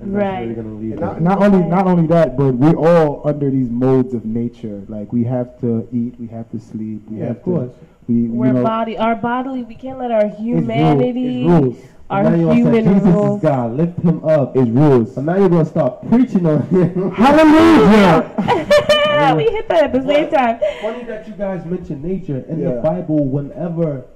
And 0.00 0.14
that's 0.14 0.22
where 0.22 0.32
Right. 0.32 0.46
you're 0.46 0.54
gonna 0.54 0.74
leave 0.76 0.92
And 0.92 1.00
not, 1.00 1.20
not 1.20 1.42
only 1.42 1.66
not 1.68 1.86
only 1.86 2.06
that, 2.06 2.36
but 2.36 2.54
we're 2.54 2.76
all 2.76 3.20
under 3.26 3.50
these 3.50 3.68
modes 3.68 4.14
of 4.14 4.24
nature. 4.24 4.82
Like 4.88 5.12
we 5.12 5.24
have 5.24 5.58
to 5.60 5.86
eat, 5.92 6.14
we 6.20 6.28
have 6.28 6.48
to 6.52 6.58
sleep, 6.60 7.02
we 7.10 7.18
yeah, 7.18 7.26
have 7.26 7.36
of 7.38 7.42
course. 7.42 7.70
to. 7.72 8.12
We, 8.12 8.14
you 8.22 8.32
We're 8.32 8.52
know, 8.54 8.62
body, 8.62 8.96
our 8.96 9.14
bodily. 9.16 9.64
We 9.64 9.74
can't 9.74 9.98
let 9.98 10.10
our 10.10 10.26
it's 10.26 10.38
rules. 10.40 10.60
humanity, 10.60 11.42
It's 11.42 11.50
rules. 11.50 11.76
Our 12.10 12.24
Emmanuel 12.24 12.54
human 12.54 12.84
said, 12.84 12.94
Jesus 12.94 13.08
rules. 13.08 13.36
is 13.36 13.42
God. 13.42 13.76
Lift 13.76 13.98
him 13.98 14.24
up. 14.24 14.56
It's 14.56 14.68
rules. 14.68 15.14
So 15.14 15.20
now 15.20 15.36
you're 15.36 15.48
gonna 15.48 15.64
start 15.64 16.08
preaching 16.08 16.46
on 16.46 16.62
him. 16.68 17.10
Hallelujah. 17.12 18.34
we 19.36 19.44
hit 19.44 19.68
that 19.68 19.84
at 19.84 19.92
the 19.92 20.06
same 20.06 20.30
time. 20.30 20.60
Funny 20.80 21.04
that 21.04 21.26
you 21.28 21.34
guys 21.34 21.64
mentioned 21.66 22.02
nature 22.02 22.44
in 22.48 22.64
the 22.64 22.80
Bible. 22.82 23.26
Whenever 23.26 24.06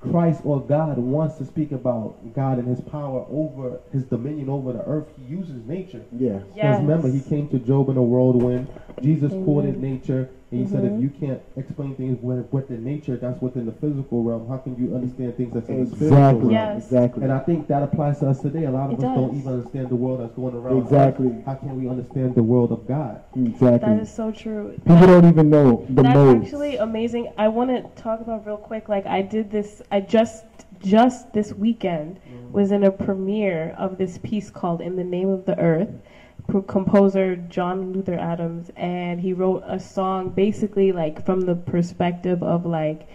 Christ 0.00 0.40
or 0.44 0.60
God 0.60 0.96
wants 0.98 1.36
to 1.38 1.44
speak 1.44 1.72
about 1.72 2.34
God 2.34 2.58
and 2.58 2.66
His 2.66 2.80
power 2.80 3.26
over 3.30 3.80
His 3.92 4.04
dominion 4.04 4.48
over 4.48 4.72
the 4.72 4.84
earth, 4.84 5.08
He 5.16 5.24
uses 5.24 5.64
nature. 5.66 6.02
Yeah. 6.12 6.40
Yes. 6.54 6.80
Because 6.80 6.80
remember, 6.80 7.08
He 7.08 7.20
came 7.20 7.48
to 7.50 7.58
Job 7.58 7.90
in 7.90 7.96
a 7.96 8.02
whirlwind. 8.02 8.68
Jesus 9.02 9.32
Amen. 9.32 9.44
quoted 9.44 9.80
nature, 9.80 10.30
and 10.52 10.60
He 10.60 10.66
said, 10.66 10.82
Mhm. 10.82 10.96
"If 10.96 11.02
you 11.02 11.10
can't 11.10 11.40
explain 11.56 11.94
things 11.94 12.18
with, 12.22 12.52
within 12.52 12.82
nature, 12.84 13.16
that's 13.16 13.40
within 13.40 13.66
the 13.66 13.72
physical 13.72 14.22
realm. 14.24 14.48
How 14.48 14.56
can 14.56 14.74
you 14.76 14.94
understand 14.94 15.36
things 15.36 15.52
that's 15.54 15.68
in 15.68 15.84
the 15.84 15.86
spiritual 15.86 16.18
Exactly. 16.18 16.40
realm?" 16.40 16.52
Yes. 16.52 16.84
Exactly. 16.86 17.22
And 17.22 17.32
I 17.32 17.38
think 17.38 17.66
that 17.68 17.82
applies 17.82 18.18
to 18.20 18.28
us 18.28 18.40
today. 18.40 18.64
A 18.64 18.70
lot 18.70 18.92
of 18.92 18.98
It 18.98 19.04
us 19.04 19.14
don't 19.16 19.34
even 19.36 19.52
understand 19.52 19.88
the 19.90 19.96
world 19.96 20.20
that's 20.20 20.34
going 20.34 20.54
around. 20.54 20.76
us. 20.78 20.82
Exactly. 20.84 21.34
How 21.46 21.54
can 21.54 21.80
we 21.80 21.88
understand 21.88 22.34
the 22.34 22.42
world 22.42 22.72
of 22.72 22.86
God? 22.88 23.20
Exactly. 23.36 23.78
That 23.78 24.00
is 24.00 24.08
so 24.10 24.30
true. 24.32 24.72
People 24.84 25.06
don't 25.06 25.24
even 25.26 25.50
know 25.50 25.84
the 25.88 26.02
That's 26.02 26.14
modes. 26.14 26.44
actually 26.46 26.76
amazing. 26.76 27.28
I 27.38 27.48
want 27.48 27.70
to 27.70 27.82
talk 28.02 28.20
about 28.20 28.46
real 28.46 28.56
quick. 28.56 28.88
Like 28.88 29.06
I 29.06 29.22
did 29.22 29.50
this. 29.50 29.82
I 29.92 30.00
just 30.00 30.44
just 30.80 31.32
this 31.34 31.52
weekend 31.54 32.18
was 32.52 32.72
in 32.72 32.82
a 32.84 32.90
premiere 32.90 33.74
of 33.78 33.98
this 33.98 34.18
piece 34.18 34.50
called 34.50 34.80
"In 34.80 34.96
the 34.96 35.04
Name 35.04 35.28
of 35.28 35.44
the 35.44 35.58
Earth" 35.58 35.90
pro- 35.90 36.00
composer 36.66 37.36
John 37.36 37.92
Luther 37.92 38.18
Adams, 38.18 38.70
and 38.76 39.20
he 39.20 39.32
wrote 39.32 39.62
a 39.66 39.78
song 39.78 40.30
basically 40.30 40.92
like 40.92 41.24
from 41.24 41.42
the 41.42 41.54
perspective 41.54 42.42
of 42.42 42.66
like 42.66 43.08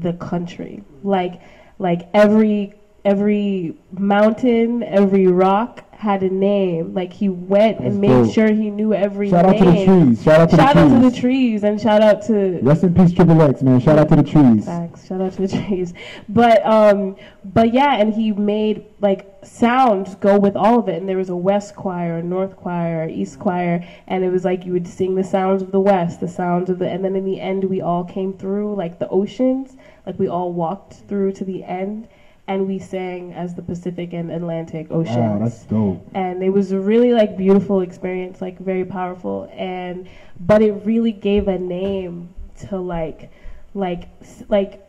the 0.00 0.12
country, 0.14 0.82
like 1.02 1.40
like 1.78 2.08
every 2.14 2.74
every 3.04 3.76
mountain, 3.92 4.82
every 4.82 5.26
rock 5.26 5.84
had 6.00 6.22
a 6.22 6.30
name. 6.30 6.94
Like 6.94 7.12
he 7.12 7.28
went 7.28 7.78
That's 7.78 7.92
and 7.92 8.00
made 8.00 8.08
dope. 8.08 8.32
sure 8.32 8.50
he 8.50 8.70
knew 8.70 8.94
every 8.94 9.28
Shout 9.28 9.44
out 9.44 9.60
name. 9.60 9.64
to 9.64 9.70
the 9.70 10.04
trees. 10.06 10.22
Shout 10.22 10.40
out 10.40 10.50
to 10.50 10.56
Shout 10.56 10.74
the 10.74 10.80
out 10.80 10.88
to 10.88 11.00
trees. 11.00 11.12
the 11.12 11.20
trees 11.20 11.64
and 11.64 11.78
shout 11.80 12.00
out 12.02 12.22
to 12.26 12.58
Rest 12.62 12.84
in 12.84 12.94
peace, 12.94 13.12
Triple 13.12 13.42
X, 13.42 13.60
man. 13.62 13.80
Shout 13.80 13.98
out 13.98 14.08
to 14.08 14.16
the 14.16 14.22
trees. 14.22 14.64
Facts. 14.64 15.06
Shout 15.06 15.20
out 15.20 15.32
to 15.34 15.46
the 15.46 15.48
trees. 15.48 15.92
But 16.28 16.64
um 16.64 17.16
but 17.44 17.74
yeah, 17.74 17.96
and 18.00 18.14
he 18.14 18.32
made 18.32 18.86
like 19.00 19.26
sounds 19.42 20.14
go 20.14 20.38
with 20.38 20.56
all 20.56 20.78
of 20.78 20.88
it. 20.88 20.96
And 20.96 21.06
there 21.08 21.18
was 21.18 21.28
a 21.28 21.36
west 21.36 21.76
choir, 21.76 22.16
a 22.16 22.22
north 22.22 22.56
choir, 22.56 23.02
a 23.02 23.10
east 23.10 23.38
choir, 23.38 23.86
and 24.06 24.24
it 24.24 24.30
was 24.30 24.42
like 24.44 24.64
you 24.64 24.72
would 24.72 24.88
sing 24.88 25.14
the 25.16 25.24
sounds 25.24 25.60
of 25.60 25.70
the 25.70 25.80
west, 25.80 26.20
the 26.20 26.28
sounds 26.28 26.70
of 26.70 26.78
the 26.78 26.88
and 26.88 27.04
then 27.04 27.14
in 27.14 27.26
the 27.26 27.38
end 27.40 27.64
we 27.64 27.82
all 27.82 28.04
came 28.04 28.32
through 28.32 28.74
like 28.74 28.98
the 28.98 29.08
oceans. 29.08 29.76
Like 30.06 30.18
we 30.18 30.28
all 30.28 30.50
walked 30.54 30.94
through 31.08 31.32
to 31.32 31.44
the 31.44 31.62
end 31.62 32.08
and 32.50 32.66
we 32.66 32.80
sang 32.80 33.32
as 33.32 33.54
the 33.54 33.62
Pacific 33.62 34.12
and 34.12 34.28
Atlantic 34.28 34.88
oceans. 34.90 35.16
Wow, 35.16 35.38
that's 35.38 35.62
dope. 35.66 36.04
and 36.14 36.42
it 36.42 36.50
was 36.50 36.72
a 36.72 36.80
really 36.80 37.12
like 37.12 37.36
beautiful 37.36 37.80
experience 37.80 38.40
like 38.40 38.58
very 38.58 38.84
powerful. 38.84 39.48
And 39.54 40.08
but 40.40 40.60
it 40.60 40.72
really 40.84 41.12
gave 41.12 41.46
a 41.46 41.58
name 41.58 42.28
to 42.62 42.76
like 42.78 43.30
like 43.72 44.08
like 44.48 44.84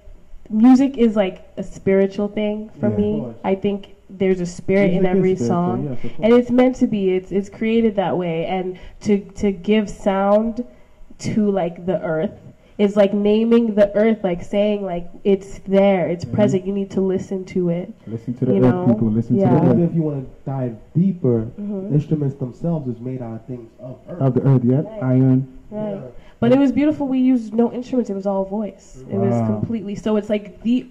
music 0.49 0.97
is 0.97 1.15
like 1.15 1.47
a 1.57 1.63
spiritual 1.63 2.27
thing 2.27 2.71
for 2.79 2.89
Yeah. 2.89 2.97
Me. 2.97 3.33
I 3.43 3.53
think 3.53 3.93
there's 4.09 4.41
a 4.41 4.45
spirit 4.47 4.91
in 4.91 5.03
Music 5.03 5.11
is 5.11 5.17
every 5.17 5.35
song. 5.47 5.97
yes, 6.03 6.13
and 6.23 6.33
it's 6.33 6.49
meant 6.49 6.75
to 6.77 6.87
be. 6.87 7.11
It's 7.11 7.31
it's 7.31 7.47
created 7.49 7.95
that 7.97 8.17
way. 8.17 8.47
And 8.47 8.79
to 9.01 9.19
to 9.41 9.51
give 9.51 9.87
sound 9.87 10.65
to 11.19 11.51
like 11.51 11.85
the 11.85 12.01
earth 12.01 12.40
is 12.81 12.95
like 13.01 13.13
naming 13.13 13.75
the 13.75 13.87
earth 13.95 14.19
like 14.23 14.41
saying 14.41 14.83
like 14.83 15.07
it's 15.23 15.59
there 15.67 16.07
it's 16.13 16.25
Mhm. 16.25 16.33
present 16.33 16.65
you 16.65 16.73
need 16.73 16.89
to 16.97 17.01
listen 17.01 17.43
to 17.45 17.69
it 17.69 17.93
Listen 18.07 18.33
to 18.39 18.45
the 18.45 18.53
You 18.55 18.63
earth, 18.65 18.73
know? 18.75 18.85
people. 18.93 19.07
Listen 19.09 19.35
Yeah. 19.35 19.49
to 19.49 19.55
the 19.55 19.61
Even 19.71 19.83
earth. 19.83 19.89
if 19.89 19.95
you 19.95 20.01
want 20.03 20.17
to 20.25 20.29
dive 20.49 20.75
deeper, 20.95 21.47
Mhm. 21.59 21.93
instruments 21.93 22.35
themselves 22.35 22.87
is 22.87 22.99
made 22.99 23.21
out 23.21 23.35
of 23.35 23.41
things 23.45 23.69
of 23.79 23.95
earth. 24.09 24.21
Of 24.21 24.33
the 24.35 24.41
earth, 24.49 24.63
yeah, 24.63 24.81
Right. 24.81 25.03
Iron. 25.15 25.47
right 25.71 25.89
Yeah. 25.91 25.99
But 26.39 26.51
it 26.51 26.59
was 26.59 26.71
beautiful. 26.71 27.07
We 27.07 27.19
used 27.19 27.53
no 27.53 27.71
instruments. 27.71 28.09
It 28.09 28.15
was 28.15 28.25
all 28.25 28.45
voice. 28.45 29.03
It 29.09 29.17
was 29.17 29.35
completely. 29.51 29.93
So 29.95 30.15
it's 30.15 30.29
like 30.29 30.61
the 30.63 30.87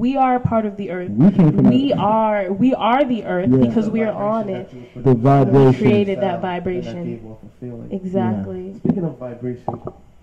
we 0.00 0.14
are 0.14 0.38
part 0.38 0.66
of 0.66 0.76
the 0.76 0.90
earth. 0.90 1.08
We 1.10 1.30
came 1.30 1.52
from 1.52 1.64
We 1.70 1.92
are 1.94 2.52
we 2.52 2.74
are 2.74 3.02
the 3.02 3.24
earth 3.24 3.48
Yeah. 3.50 3.66
because 3.66 3.86
The 3.86 3.92
we 3.96 4.02
are 4.02 4.12
on 4.12 4.50
it. 4.50 4.68
The 4.94 5.10
in 5.12 5.16
vibration. 5.16 5.74
Created 5.86 6.20
that 6.20 6.42
vibration. 6.42 6.98
that 6.98 7.04
gave 7.06 7.26
off 7.30 7.38
a 7.42 7.64
feeling. 7.64 7.88
Exactly. 7.90 8.74
Speaking 8.74 9.04
of 9.04 9.16
vibration, 9.18 9.74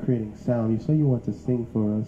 creating 0.04 0.36
sound, 0.36 0.80
you 0.80 0.86
say 0.86 0.94
you 0.96 1.06
want 1.08 1.26
to 1.26 1.34
sing 1.34 1.68
for 1.74 2.00
us. 2.02 2.08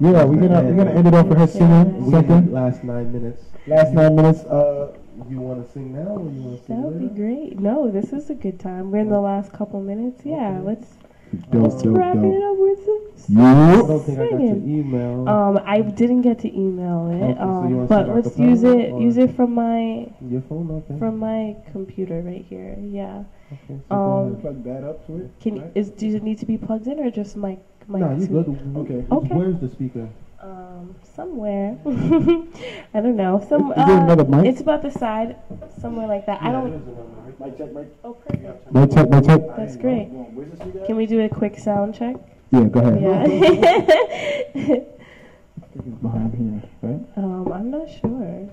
Yeah, 0.00 0.24
we're 0.24 0.40
gonna 0.46 0.62
we're 0.62 0.76
gonna 0.76 0.90
end 0.92 1.06
it 1.08 1.14
off 1.14 1.26
with 1.26 1.38
her 1.38 1.46
singing. 1.46 2.04
We 2.06 2.10
Second, 2.12 2.52
last 2.52 2.84
nine 2.84 3.12
minutes. 3.12 3.42
last 3.66 3.92
nine 3.92 4.14
minutes. 4.14 4.40
Uh, 4.44 4.92
You 5.30 5.40
want 5.40 5.64
to 5.66 5.72
sing 5.72 5.94
now 5.94 6.12
or 6.20 6.30
you 6.30 6.42
want 6.42 6.60
to 6.60 6.66
sing 6.66 6.76
That 6.82 6.86
would 6.88 7.00
be 7.00 7.08
great. 7.08 7.58
No, 7.58 7.90
this 7.90 8.12
is 8.12 8.28
a 8.28 8.34
good 8.34 8.60
time. 8.60 8.90
We're 8.90 8.98
in 9.00 9.08
the 9.08 9.18
last 9.20 9.50
couple 9.50 9.80
minutes. 9.80 10.20
Yeah, 10.26 10.58
Okay. 10.58 10.66
let's, 10.66 10.88
dope, 11.50 11.62
let's 11.62 11.82
dope, 11.82 11.96
wrap 11.96 12.16
it 12.16 12.20
dope. 12.22 12.42
up 12.52 12.56
with 12.58 12.84
some. 12.84 13.38
I 13.38 13.76
don't 13.76 14.04
think 14.04 14.18
I 14.18 14.30
got 14.30 14.40
your 14.40 14.56
email. 14.56 15.28
Um, 15.28 15.60
I 15.66 15.80
didn't 15.80 16.22
get 16.22 16.38
to 16.40 16.54
email 16.56 17.10
it. 17.10 17.36
so 17.36 17.42
you 17.42 17.48
Um, 17.48 17.76
wanna 17.76 17.88
but 17.88 18.08
let's 18.14 18.38
use 18.38 18.62
it. 18.64 18.94
Use 19.00 19.16
it 19.16 19.34
from 19.34 19.54
my 19.54 20.08
your 20.20 20.42
phone, 20.42 20.70
okay. 20.70 20.98
from 20.98 21.18
my 21.18 21.56
computer 21.72 22.20
right 22.22 22.44
here. 22.48 22.76
Yeah. 22.80 23.24
okay 23.52 23.80
so 23.88 23.94
um. 23.94 24.36
Plug 24.40 24.62
that 24.64 24.84
up 24.84 25.06
to 25.06 25.16
it. 25.22 25.30
Can 25.40 25.70
is 25.74 25.90
does 25.90 26.14
it 26.14 26.22
need 26.22 26.38
to 26.38 26.46
be 26.46 26.56
plugged 26.58 26.86
in 26.86 26.98
or 27.00 27.10
just 27.10 27.36
mic? 27.36 27.58
mic 27.88 28.00
No, 28.00 28.14
you 28.14 28.26
to- 28.26 28.32
good. 28.32 28.76
Okay. 28.76 29.04
Okay. 29.10 29.34
Where's 29.34 29.58
the 29.60 29.68
speaker? 29.70 30.08
Um, 30.40 30.94
somewhere. 31.02 31.76
I 32.94 33.00
don't 33.00 33.16
know. 33.16 33.44
Some. 33.48 33.70
Is 33.72 33.76
there 33.86 33.98
uh, 33.98 34.04
another 34.04 34.24
mic? 34.24 34.46
It's 34.46 34.60
about 34.60 34.82
the 34.82 34.90
side, 34.92 35.34
somewhere 35.80 36.06
like 36.06 36.26
that. 36.26 36.40
I 36.42 36.52
don't. 36.52 37.25
Mic 37.38 37.58
check, 37.58 37.72
mic. 37.72 37.88
Oh, 38.02 38.14
perfect. 38.14 38.72
Mic 38.72 38.90
check, 38.92 39.10
mic 39.10 39.24
check. 39.24 39.40
That's 39.56 39.76
great. 39.76 40.08
Can 40.86 40.96
we 40.96 41.06
do 41.06 41.20
a 41.20 41.28
quick 41.28 41.58
sound 41.58 41.94
check? 41.94 42.16
Yeah, 42.50 42.64
go 42.64 42.80
ahead. 42.80 43.02
Yeah. 43.02 43.24
It's 44.54 45.86
behind 46.02 46.34
here, 46.34 46.62
right? 46.82 47.00
um, 47.16 47.52
I'm 47.52 47.70
not 47.70 47.88
sure. 47.90 48.48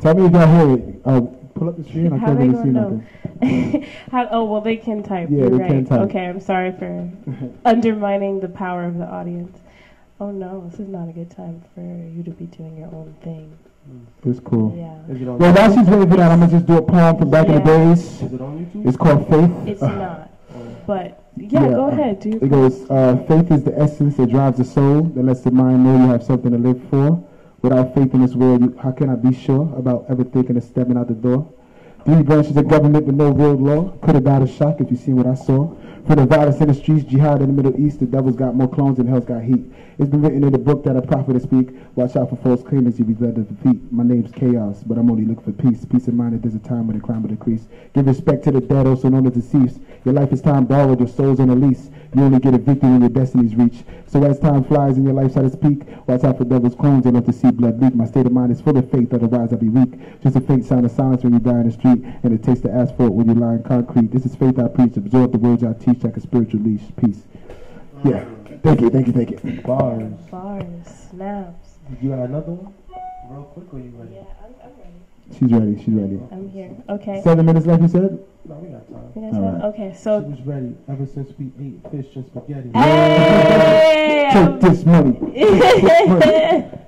Tell 0.00 0.14
me 0.14 0.26
if 0.26 0.32
y'all 0.32 0.46
hear 0.68 0.76
it. 0.76 1.00
Uh, 1.04 1.20
pull 1.54 1.68
up 1.70 1.76
the 1.76 1.84
screen. 1.84 2.12
I 2.12 2.18
How 2.18 2.26
can't 2.26 2.38
really 2.38 2.50
see 2.50 2.56
gonna 2.56 2.72
know? 2.72 3.04
nothing. 3.40 3.82
How, 4.12 4.28
oh 4.30 4.44
well, 4.44 4.60
they 4.60 4.76
can 4.76 5.02
type. 5.02 5.28
Yeah, 5.30 5.38
You're 5.38 5.50
they 5.50 5.56
right. 5.56 5.68
can 5.70 5.84
type. 5.86 6.00
Okay, 6.02 6.26
I'm 6.26 6.40
sorry 6.40 6.72
for 6.72 7.10
undermining 7.64 8.38
the 8.40 8.48
power 8.48 8.84
of 8.84 8.98
the 8.98 9.06
audience. 9.06 9.58
Oh 10.20 10.30
no, 10.30 10.68
this 10.68 10.78
is 10.78 10.88
not 10.88 11.08
a 11.08 11.12
good 11.12 11.30
time 11.30 11.64
for 11.74 11.80
you 11.80 12.22
to 12.22 12.30
be 12.30 12.46
doing 12.46 12.76
your 12.76 12.88
own 12.88 13.14
thing. 13.22 13.58
It's 14.24 14.40
cool. 14.40 14.74
Yeah, 14.76 15.14
Is 15.14 15.22
it 15.22 15.28
on 15.28 15.38
Well, 15.38 15.54
while 15.54 15.74
she's 15.74 15.86
waiting 15.86 16.10
for 16.10 16.16
that, 16.16 16.30
I'm 16.32 16.40
gonna 16.40 16.52
just 16.52 16.66
do 16.66 16.76
a 16.78 16.82
poem 16.82 17.16
from 17.18 17.30
back 17.30 17.46
in 17.48 17.54
the 17.54 17.60
days. 17.60 18.22
Is 18.22 18.32
it 18.32 18.40
on 18.40 18.66
YouTube? 18.66 18.86
It's 18.88 18.96
called 18.96 19.28
Faith. 19.28 19.50
it's 19.68 19.82
Uh, 19.82 19.92
not. 20.04 20.30
But 20.86 21.22
yeah, 21.36 21.48
Yeah, 21.62 21.68
go 21.70 21.84
uh, 21.84 21.88
ahead, 21.88 22.20
dude. 22.20 22.42
It 22.42 22.48
goes, 22.50 22.90
uh, 22.90 23.16
faith 23.28 23.50
is 23.52 23.62
the 23.64 23.78
essence 23.78 24.16
that 24.16 24.28
drives 24.30 24.58
the 24.58 24.64
soul, 24.64 25.02
that 25.14 25.22
lets 25.24 25.40
the 25.42 25.50
mind 25.50 25.84
know 25.84 25.96
you 26.04 26.08
have 26.10 26.22
something 26.24 26.50
to 26.50 26.58
live 26.58 26.80
for. 26.90 27.24
Without 27.62 27.94
faith 27.94 28.12
in 28.14 28.22
this 28.22 28.34
world, 28.34 28.60
you, 28.62 28.76
how 28.82 28.90
can 28.92 29.08
I 29.10 29.14
be 29.16 29.34
sure 29.34 29.72
about 29.76 30.06
ever 30.08 30.24
thinking 30.24 30.56
of 30.56 30.64
stepping 30.64 30.96
out 30.96 31.08
the 31.08 31.14
door? 31.14 31.52
Three 32.04 32.22
branches 32.22 32.56
of 32.56 32.68
government 32.68 33.04
with 33.06 33.14
no 33.16 33.30
real 33.30 33.54
law. 33.54 33.90
Could 34.02 34.14
have 34.14 34.24
died 34.24 34.42
of 34.42 34.50
shock 34.50 34.80
if 34.80 34.90
you 34.90 34.96
seen 34.96 35.16
what 35.16 35.26
I 35.26 35.34
saw. 35.34 35.74
For 36.08 36.16
the 36.16 36.24
violence 36.24 36.58
in 36.62 36.68
the 36.68 36.74
streets, 36.74 37.04
jihad 37.04 37.42
in 37.42 37.54
the 37.54 37.62
Middle 37.62 37.78
East, 37.78 38.00
the 38.00 38.06
devil's 38.06 38.34
got 38.34 38.54
more 38.54 38.66
clones 38.66 38.96
than 38.96 39.06
hell's 39.06 39.26
got 39.26 39.42
heat. 39.42 39.70
It's 39.98 40.08
been 40.08 40.22
written 40.22 40.42
in 40.42 40.52
the 40.52 40.58
book 40.58 40.82
that 40.84 40.96
a 40.96 41.02
prophet 41.02 41.34
will 41.34 41.40
speak. 41.40 41.68
Watch 41.96 42.16
out 42.16 42.30
for 42.30 42.36
false 42.36 42.62
claimants, 42.62 42.98
you'll 42.98 43.08
be 43.08 43.14
led 43.22 43.34
to 43.34 43.42
defeat. 43.42 43.92
My 43.92 44.04
name's 44.04 44.32
Chaos, 44.32 44.82
but 44.84 44.96
I'm 44.96 45.10
only 45.10 45.26
looking 45.26 45.44
for 45.44 45.52
peace. 45.52 45.84
Peace 45.84 46.08
of 46.08 46.14
mind 46.14 46.32
that 46.32 46.40
there's 46.40 46.54
a 46.54 46.66
time 46.66 46.86
when 46.86 46.96
the 46.96 47.04
crime 47.04 47.20
will 47.20 47.28
decrease. 47.28 47.68
Give 47.92 48.06
respect 48.06 48.44
to 48.44 48.52
the 48.52 48.62
dead, 48.62 48.86
also 48.86 49.10
known 49.10 49.26
as 49.26 49.34
deceased. 49.34 49.80
Your 50.06 50.14
life 50.14 50.32
is 50.32 50.40
time 50.40 50.64
borrowed, 50.64 50.98
your 50.98 51.08
soul's 51.08 51.40
on 51.40 51.50
a 51.50 51.54
lease. 51.54 51.90
You 52.14 52.22
only 52.22 52.38
get 52.38 52.54
a 52.54 52.58
victory 52.58 52.88
when 52.88 53.02
your 53.02 53.10
destiny's 53.10 53.54
reached. 53.54 53.84
So 54.06 54.24
as 54.24 54.38
time 54.38 54.64
flies 54.64 54.96
and 54.96 55.04
your 55.04 55.12
life's 55.12 55.36
at 55.36 55.44
its 55.44 55.56
peak, 55.56 55.82
watch 56.06 56.24
out 56.24 56.38
for 56.38 56.44
devil's 56.44 56.74
clones 56.74 57.04
and 57.04 57.14
not 57.14 57.26
to 57.26 57.32
see 57.34 57.50
blood 57.50 57.82
leak. 57.82 57.94
My 57.94 58.06
state 58.06 58.24
of 58.24 58.32
mind 58.32 58.50
is 58.50 58.62
full 58.62 58.78
of 58.78 58.90
faith, 58.90 59.12
otherwise 59.12 59.52
I'll 59.52 59.58
be 59.58 59.68
weak. 59.68 60.22
Just 60.22 60.36
a 60.36 60.40
faint 60.40 60.64
sound 60.64 60.86
of 60.86 60.92
silence 60.92 61.22
when 61.22 61.34
you 61.34 61.38
die 61.40 61.60
in 61.60 61.66
the 61.66 61.72
street, 61.72 62.02
and 62.22 62.32
it 62.32 62.42
takes 62.42 62.60
the 62.60 62.70
asphalt 62.70 63.12
when 63.12 63.28
you 63.28 63.34
lie 63.34 63.54
in 63.54 63.62
concrete. 63.62 64.10
This 64.10 64.24
is 64.24 64.34
faith 64.34 64.58
I 64.58 64.68
preach. 64.68 64.96
Absorb 64.96 65.32
the 65.32 65.38
words 65.38 65.62
I 65.62 65.74
teach 65.74 65.97
like 66.04 66.16
a 66.16 66.20
spiritual 66.20 66.60
leash. 66.60 66.82
Peace. 66.96 67.22
Yeah. 68.04 68.24
Thank 68.62 68.80
you, 68.80 68.90
thank 68.90 69.06
you, 69.06 69.12
thank 69.12 69.30
you. 69.30 69.62
Bars. 69.62 70.12
Bars, 70.30 70.64
snaps. 71.10 71.78
You 72.00 72.10
got 72.10 72.20
another 72.20 72.52
one? 72.52 72.74
Real 73.30 73.44
quick, 73.44 73.72
or 73.72 73.78
you 73.78 73.90
ready? 73.96 74.14
Yeah, 74.14 74.20
I'm, 74.20 74.26
I'm 74.36 74.42
ready. 74.42 74.47
She's 75.36 75.52
ready, 75.52 75.76
she's 75.78 75.94
ready. 75.94 76.18
I'm 76.32 76.48
here. 76.48 76.74
Okay. 76.88 77.20
Seven 77.22 77.44
minutes 77.46 77.66
like 77.66 77.80
you 77.80 77.88
said? 77.88 78.18
No, 78.46 78.54
we 78.56 78.68
got 78.70 78.88
time. 78.88 79.12
You 79.14 79.22
guys 79.22 79.34
All 79.34 79.44
have- 79.44 79.54
right. 79.54 79.64
Okay, 79.64 79.90
She 79.92 79.98
so. 79.98 80.20
was 80.20 80.40
ready 80.42 80.74
ever 80.88 81.06
since 81.06 81.30
we 81.38 81.52
ate 81.60 81.90
fish 81.90 82.16
and 82.16 82.26
spaghetti. 82.26 82.70
Hey! 82.74 84.30
Take 84.32 84.60
this 84.60 84.84
money. 84.86 85.12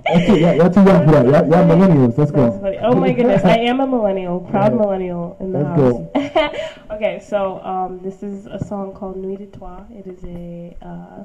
That's 0.05 0.29
it. 0.29 0.41
Y'all, 0.41 0.55
y'all 0.57 0.71
too 0.71 0.83
young 0.83 1.05
for 1.05 1.13
that. 1.13 1.25
Y'all, 1.27 1.49
y'all 1.49 1.65
millennials. 1.69 2.17
Let's 2.19 2.31
go. 2.31 2.79
Oh 2.83 2.95
my 2.97 3.13
goodness, 3.13 3.45
I 3.45 3.59
am 3.59 3.81
a 3.81 3.87
millennial, 3.87 4.41
proud 4.41 4.73
Yeah. 4.73 4.79
millennial 4.79 5.37
in 5.39 5.53
the 5.53 5.59
Let's 5.61 6.49
house. 6.49 6.81
okay, 6.93 7.23
so 7.25 7.61
um, 7.63 8.01
this 8.03 8.23
is 8.23 8.47
a 8.47 8.59
song 8.65 8.93
called 8.95 9.17
Nuit 9.19 9.39
d'étoiles. 9.39 9.87
It 9.91 10.07
is 10.07 10.25
a 10.25 10.77
uh, 10.83 11.25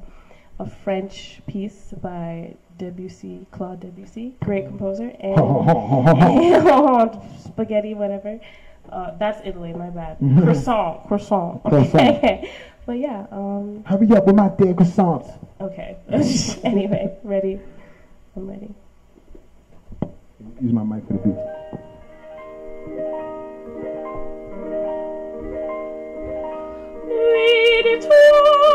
a 0.59 0.69
French 0.69 1.41
piece 1.47 1.93
by 2.01 2.55
Debussy, 2.77 3.45
Claude 3.51 3.79
Debussy, 3.81 4.35
great 4.41 4.67
composer, 4.67 5.11
and 5.19 5.35
spaghetti, 7.43 7.93
whatever. 7.93 8.39
Uh, 8.89 9.17
that's 9.17 9.41
Italy, 9.45 9.73
my 9.73 9.89
bad. 9.89 10.17
croissant, 10.43 11.07
croissant. 11.07 11.63
Croissant. 11.63 12.17
Okay, 12.17 12.51
but 12.85 12.99
yeah. 12.99 13.25
Um, 13.31 13.83
Hurry 13.85 14.11
up 14.11 14.25
with 14.27 14.35
my 14.35 14.49
damn 14.49 14.75
croissants. 14.75 15.33
okay. 15.59 15.97
anyway, 16.63 17.17
ready? 17.23 17.59
I'm 18.35 18.47
ready. 18.47 18.73
Use 20.61 20.71
my 20.71 20.83
mic 20.83 21.05
for 21.07 21.13
the 21.13 21.19
beat. 21.19 21.35
D'étoiles, 27.83 28.74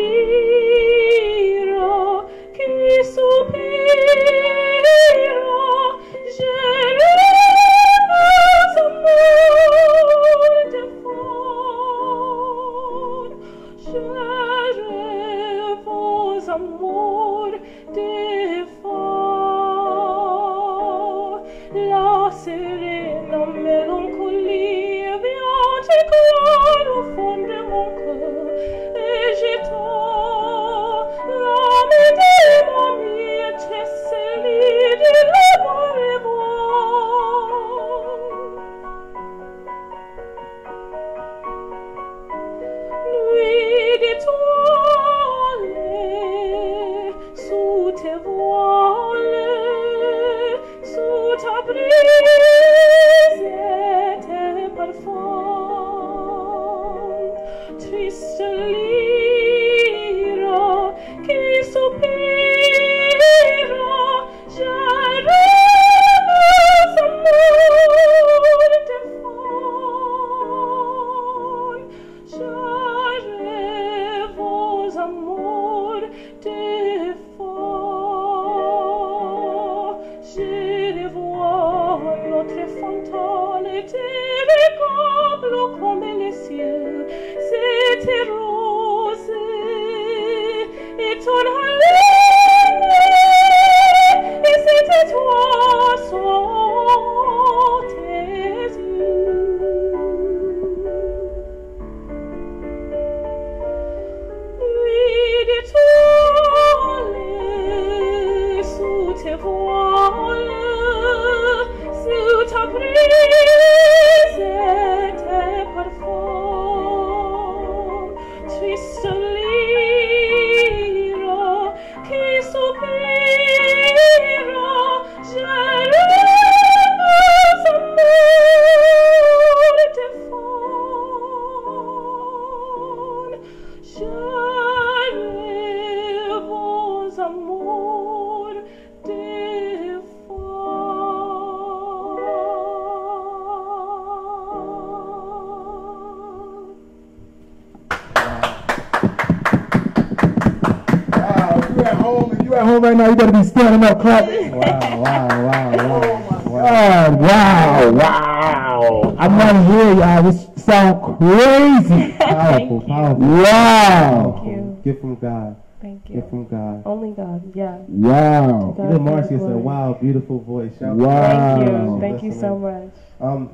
better 153.81 153.95
be 153.95 154.01
standing 154.01 154.51
up, 154.51 154.51
clapping. 154.51 154.51
Wow, 154.51 155.01
wow, 155.01 155.45
wow, 155.45 155.77
wow. 155.77 156.41
wow. 156.45 157.15
Wow, 157.17 157.91
wow. 157.91 159.15
I'm 159.17 159.37
not 159.37 159.65
here, 159.71 159.93
y'all. 159.95 160.23
This 160.23 160.47
sound 160.63 161.17
crazy. 161.17 162.11
Powerful, 162.17 162.81
powerful. 162.87 163.27
Wow. 163.27 164.41
Thank 164.43 164.47
you. 164.55 164.81
Gift 164.83 165.01
from 165.01 165.15
God. 165.15 165.55
Thank 165.81 166.05
Gift 166.05 166.15
you. 166.15 166.29
from 166.29 166.47
God. 166.47 166.83
Only 166.85 167.11
God, 167.11 167.55
yeah. 167.55 167.77
Wow. 167.87 168.73
God 168.77 168.85
Even 168.91 168.97
be 169.05 169.11
Marcia 169.11 169.27
said, 169.29 169.39
wow, 169.55 169.97
beautiful 169.99 170.39
voice. 170.39 170.71
Shout 170.77 170.95
Wow. 170.95 171.57
Thank 171.57 171.69
you. 171.69 171.75
for 171.87 171.99
Thank 172.01 172.23
you 172.23 172.31
so 172.33 172.57
much. 172.57 172.93
Um, 173.19 173.49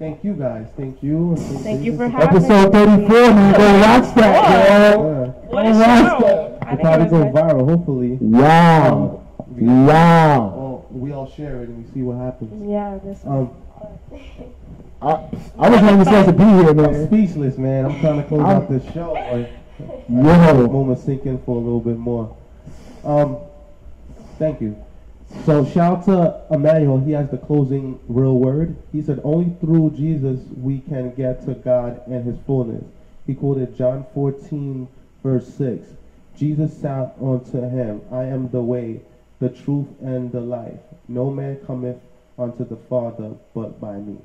thank 0.00 0.24
you 0.24 0.32
guys. 0.34 0.66
Thank 0.76 1.02
you. 1.02 1.36
Thank 1.62 1.84
you 1.84 1.96
for 1.96 2.08
Jesus. 2.08 2.22
having 2.22 2.36
Episode 2.44 2.72
34, 2.72 3.08
man. 3.34 3.52
Go 3.54 3.80
watch 3.80 4.14
that, 4.16 4.50
Yeah. 4.50 4.96
girl. 4.96 5.26
What 5.48 5.66
a 5.66 5.70
Wow. 5.70 6.18
show! 6.20 6.58
It'll 6.62 6.76
probably 6.78 7.06
it 7.06 7.10
go 7.10 7.24
viral, 7.40 7.68
hopefully. 7.68 8.18
Wow. 8.20 9.19
Wow. 9.60 10.54
Well, 10.56 10.86
we 10.90 11.12
all 11.12 11.30
share 11.30 11.62
it 11.62 11.68
and 11.68 11.84
we 11.84 11.92
see 11.92 12.02
what 12.02 12.16
happens. 12.16 12.68
Yeah, 12.68 12.98
this 13.04 13.24
Um, 13.26 13.50
I, 15.02 15.12
I 15.58 15.70
wasn't 15.70 15.92
even 15.92 16.04
supposed 16.04 16.26
to 16.28 16.32
be 16.32 16.44
here, 16.44 16.78
I'm 16.78 17.06
speechless, 17.06 17.56
man. 17.56 17.86
I'm 17.86 18.00
trying 18.00 18.22
to 18.22 18.28
close 18.28 18.42
out 18.42 18.68
this 18.68 18.84
show. 18.92 19.12
Like, 19.12 19.50
the 19.78 19.86
Yo. 20.08 20.68
moment 20.68 20.98
sink 20.98 21.24
in 21.24 21.38
for 21.42 21.56
a 21.56 21.58
little 21.58 21.80
bit 21.80 21.96
more. 21.96 22.36
Um, 23.04 23.38
thank 24.38 24.60
you. 24.60 24.76
So 25.46 25.64
shout 25.64 26.08
out 26.08 26.48
to 26.48 26.54
Emmanuel. 26.54 26.98
He 26.98 27.12
has 27.12 27.30
the 27.30 27.38
closing 27.38 27.98
real 28.08 28.38
word. 28.38 28.76
He 28.92 29.00
said, 29.00 29.20
"Only 29.24 29.54
through 29.60 29.92
Jesus 29.92 30.40
we 30.56 30.80
can 30.80 31.14
get 31.14 31.44
to 31.46 31.54
God 31.54 32.02
and 32.06 32.24
His 32.24 32.36
fullness." 32.46 32.84
He 33.26 33.34
quoted 33.34 33.76
John 33.76 34.04
14, 34.12 34.88
verse 35.22 35.46
6. 35.54 35.86
Jesus 36.36 36.76
said 36.76 37.12
unto 37.22 37.60
him, 37.60 38.00
"I 38.10 38.24
am 38.24 38.48
the 38.48 38.60
way, 38.60 39.00
the 39.40 39.48
truth, 39.48 39.88
and 40.00 40.30
the 40.30 40.40
life. 40.40 40.80
No 41.08 41.30
man 41.30 41.58
cometh 41.66 41.98
unto 42.38 42.64
the 42.64 42.76
Father 42.76 43.32
but 43.54 43.80
by 43.80 43.96
me." 43.96 44.16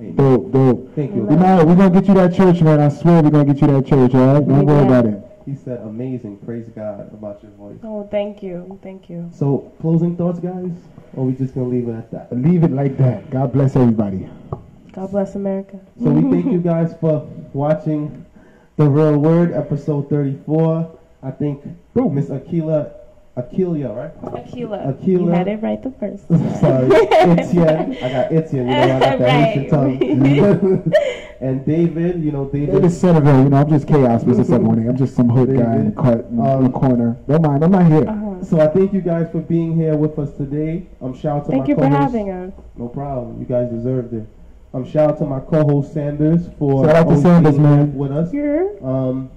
Amen. 0.00 0.16
Dope, 0.16 0.50
dope. 0.52 0.94
Thank 0.94 1.14
you. 1.14 1.30
You 1.30 1.36
know, 1.36 1.64
we're 1.64 1.76
going 1.76 1.92
to 1.92 2.00
get 2.00 2.08
you 2.08 2.14
that 2.14 2.34
church, 2.34 2.60
man. 2.62 2.80
I 2.80 2.88
swear 2.88 3.22
we're 3.22 3.30
going 3.30 3.46
to 3.46 3.52
get 3.52 3.60
you 3.60 3.68
that 3.68 3.86
church, 3.86 4.14
all 4.14 4.34
right? 4.34 4.48
Don't 4.48 4.66
worry 4.66 4.84
about 4.84 5.06
it. 5.06 5.22
He 5.44 5.54
said, 5.56 5.80
"Amazing. 5.80 6.38
Praise 6.38 6.68
God 6.68 7.12
about 7.12 7.42
your 7.42 7.52
voice." 7.52 7.78
Oh, 7.82 8.06
thank 8.10 8.42
you. 8.42 8.78
Thank 8.82 9.10
you. 9.10 9.28
So, 9.34 9.72
closing 9.80 10.16
thoughts, 10.16 10.38
guys? 10.38 10.70
Or 11.14 11.26
we 11.26 11.32
just 11.32 11.54
gonna 11.54 11.68
leave 11.68 11.88
it 11.88 11.94
at 11.94 12.10
that? 12.12 12.32
Leave 12.32 12.62
it 12.62 12.70
like 12.70 12.96
that. 12.98 13.28
God 13.30 13.52
bless 13.52 13.76
everybody. 13.76 14.28
God 14.92 15.10
bless 15.10 15.34
America. 15.34 15.80
So 16.02 16.10
we 16.10 16.30
thank 16.30 16.52
you 16.52 16.60
guys 16.60 16.94
for 17.00 17.26
watching 17.52 18.24
the 18.76 18.88
Real 18.88 19.18
Word 19.18 19.52
episode 19.52 20.08
34. 20.08 20.98
I 21.22 21.30
think 21.30 21.64
Boom. 21.94 22.14
Miss 22.14 22.26
Akila, 22.28 22.92
Akilia, 23.36 23.96
right? 23.96 24.14
Akilah. 24.22 24.92
Akilah. 24.92 25.06
You 25.08 25.26
had 25.28 25.48
it 25.48 25.62
right 25.62 25.82
the 25.82 25.90
first 25.92 26.28
time. 26.28 26.54
Sorry, 26.60 26.90
Etienne. 27.12 27.96
I 28.02 28.08
got 28.12 28.32
Etienne. 28.32 28.66
You 28.68 28.74
know 28.74 28.96
I 28.96 28.98
got 29.00 29.18
that 29.18 29.30
Haitian 29.30 29.62
Right. 29.72 30.60
tongue. 30.60 30.92
and 31.40 31.64
David, 31.64 32.22
you 32.22 32.30
know 32.30 32.44
David. 32.50 32.72
David 32.72 32.90
Cenevil, 32.90 33.44
you 33.44 33.48
know, 33.48 33.56
I'm 33.56 33.68
just 33.70 33.88
chaos, 33.88 34.22
Mr. 34.24 34.44
718. 34.44 34.88
I'm 34.90 34.96
just 34.98 35.14
some 35.16 35.30
hood 35.30 35.48
guy 35.56 35.76
in 35.76 35.84
the, 35.86 35.90
David. 35.90 35.96
cut, 35.96 36.26
in 36.30 36.40
Um, 36.40 36.64
the 36.64 36.70
corner. 36.70 37.16
Don't 37.26 37.40
mind, 37.42 37.64
I'm 37.64 37.70
not 37.70 37.86
here. 37.86 38.06
Uh-huh. 38.06 38.44
So 38.44 38.60
I 38.60 38.66
thank 38.66 38.92
you 38.92 39.00
guys 39.00 39.30
for 39.32 39.40
being 39.40 39.74
here 39.76 39.96
with 39.96 40.18
us 40.18 40.36
today. 40.36 40.86
Um, 41.00 41.14
shout 41.14 41.38
out 41.38 41.44
to 41.46 41.50
Thank 41.52 41.62
my 41.62 41.68
you 41.68 41.74
for 41.76 41.86
having 41.88 42.30
us. 42.30 42.52
No 42.76 42.88
problem. 42.88 43.40
You 43.40 43.46
guys 43.46 43.70
deserved 43.70 44.12
it. 44.12 44.26
Um, 44.74 44.84
shout 44.84 45.08
out 45.10 45.18
to 45.18 45.24
my 45.24 45.40
co-host 45.40 45.94
Sanders 45.94 46.48
for 46.58 46.84
Shout 46.84 46.96
out 46.96 47.08
to 47.08 47.20
Sanders, 47.20 47.52
being 47.54 47.62
man. 47.62 47.94
with 47.94 48.12
us. 48.12 48.30
Here. 48.30 48.76
Um, 48.82 49.30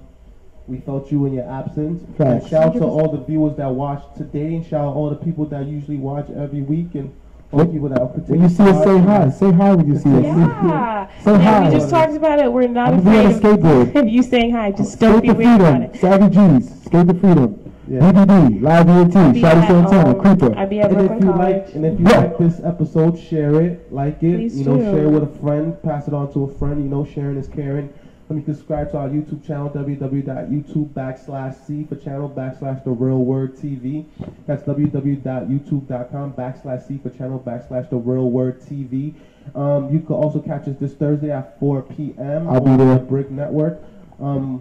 we 0.68 0.78
felt 0.78 1.10
you 1.12 1.26
in 1.26 1.34
your 1.34 1.48
absence. 1.50 2.02
Facts. 2.18 2.42
And 2.42 2.48
shout 2.50 2.62
out 2.64 2.72
to 2.74 2.84
all 2.84 3.10
the 3.10 3.22
viewers 3.24 3.56
that 3.56 3.70
watched 3.70 4.16
today, 4.16 4.54
and 4.56 4.64
shout 4.66 4.86
out 4.86 4.94
all 4.94 5.10
the 5.10 5.16
people 5.16 5.44
that 5.46 5.66
usually 5.66 5.96
watch 5.96 6.28
every 6.30 6.62
week, 6.62 6.94
and 6.94 7.14
all 7.52 7.60
the 7.60 7.66
people 7.66 7.88
that 7.90 8.00
are 8.00 8.06
When 8.06 8.42
you 8.42 8.48
see 8.48 8.64
us, 8.64 8.84
say 8.84 8.98
hi. 8.98 9.30
Say 9.30 9.52
hi 9.52 9.74
when 9.74 9.86
you 9.86 9.96
see 9.98 10.10
us. 10.16 10.24
Yeah. 10.24 11.08
Say 11.22 11.32
yeah, 11.32 11.38
hi. 11.38 11.68
we 11.68 11.74
just 11.76 11.90
talked 11.90 12.14
about 12.14 12.40
it. 12.40 12.52
We're 12.52 12.66
not 12.68 12.92
I'm 12.94 13.04
gonna 13.04 13.10
be 13.10 13.18
on 13.18 13.26
a 13.32 13.36
afraid 13.36 13.52
of, 13.54 13.58
skateboard. 13.60 13.94
of 13.96 14.08
you 14.16 14.22
saying 14.22 14.50
hi. 14.52 14.72
Just 14.72 14.92
Skate 14.94 15.00
don't 15.12 15.20
be 15.22 15.28
the 15.28 15.34
weird 15.34 15.60
about 15.60 15.72
freedom. 15.78 15.94
it. 15.94 16.00
Savvy 16.00 16.58
G's. 16.60 16.82
Skate 16.84 17.06
the 17.06 17.14
freedom. 17.14 17.72
Yeah. 17.88 18.00
DVD. 18.12 18.60
Live 18.62 18.88
ENT. 18.88 19.34
be 19.34 19.40
Shotty 19.40 19.66
Santana. 19.68 20.10
um, 20.10 20.20
Creeper. 20.20 20.58
I'd 20.58 20.68
be 20.68 20.80
at 20.80 20.90
And 20.90 21.00
if 21.02 21.10
you 21.22 21.30
College. 21.32 21.36
like, 21.38 21.74
and 21.76 21.86
if 21.86 22.00
you 22.00 22.06
Yeah. 22.08 22.18
like 22.18 22.38
this 22.38 22.60
episode, 22.64 23.16
share 23.16 23.60
it, 23.62 23.92
like 23.92 24.14
it, 24.24 24.36
Please 24.38 24.58
you 24.58 24.64
know, 24.64 24.76
do. 24.76 24.82
share 24.82 25.04
it 25.04 25.10
with 25.10 25.22
a 25.22 25.38
friend, 25.40 25.80
pass 25.84 26.08
it 26.08 26.14
on 26.14 26.32
to 26.32 26.44
a 26.44 26.48
friend. 26.54 26.82
You 26.82 26.90
know, 26.90 27.04
sharing 27.04 27.36
is 27.36 27.46
caring. 27.46 27.88
Let 28.28 28.36
me 28.38 28.44
subscribe 28.44 28.90
to 28.90 28.98
our 28.98 29.08
YouTube 29.08 29.46
channel, 29.46 29.70
www.youtube 29.70 30.88
backslash 30.94 31.64
C 31.64 31.84
for 31.84 31.94
channel 31.94 32.28
backslash 32.28 32.82
the 32.82 32.90
real 32.90 33.18
word 33.24 33.54
TV. 33.56 34.04
That's 34.48 34.64
www.youtube.com 34.64 36.32
backslash 36.32 36.88
C 36.88 36.98
for 36.98 37.10
channel 37.10 37.38
backslash 37.38 37.88
the 37.88 37.96
real 37.96 38.28
word 38.28 38.60
TV. 38.60 39.14
Um, 39.54 39.92
you 39.92 40.00
can 40.00 40.16
also 40.16 40.40
catch 40.40 40.66
us 40.66 40.74
this 40.80 40.94
Thursday 40.94 41.30
at 41.30 41.60
4 41.60 41.82
p.m. 41.82 42.48
I'll 42.48 42.60
be 42.60 42.70
on 42.70 42.78
there. 42.78 42.98
the 42.98 43.04
BRIC 43.04 43.30
Network. 43.30 43.78
Um, 44.20 44.60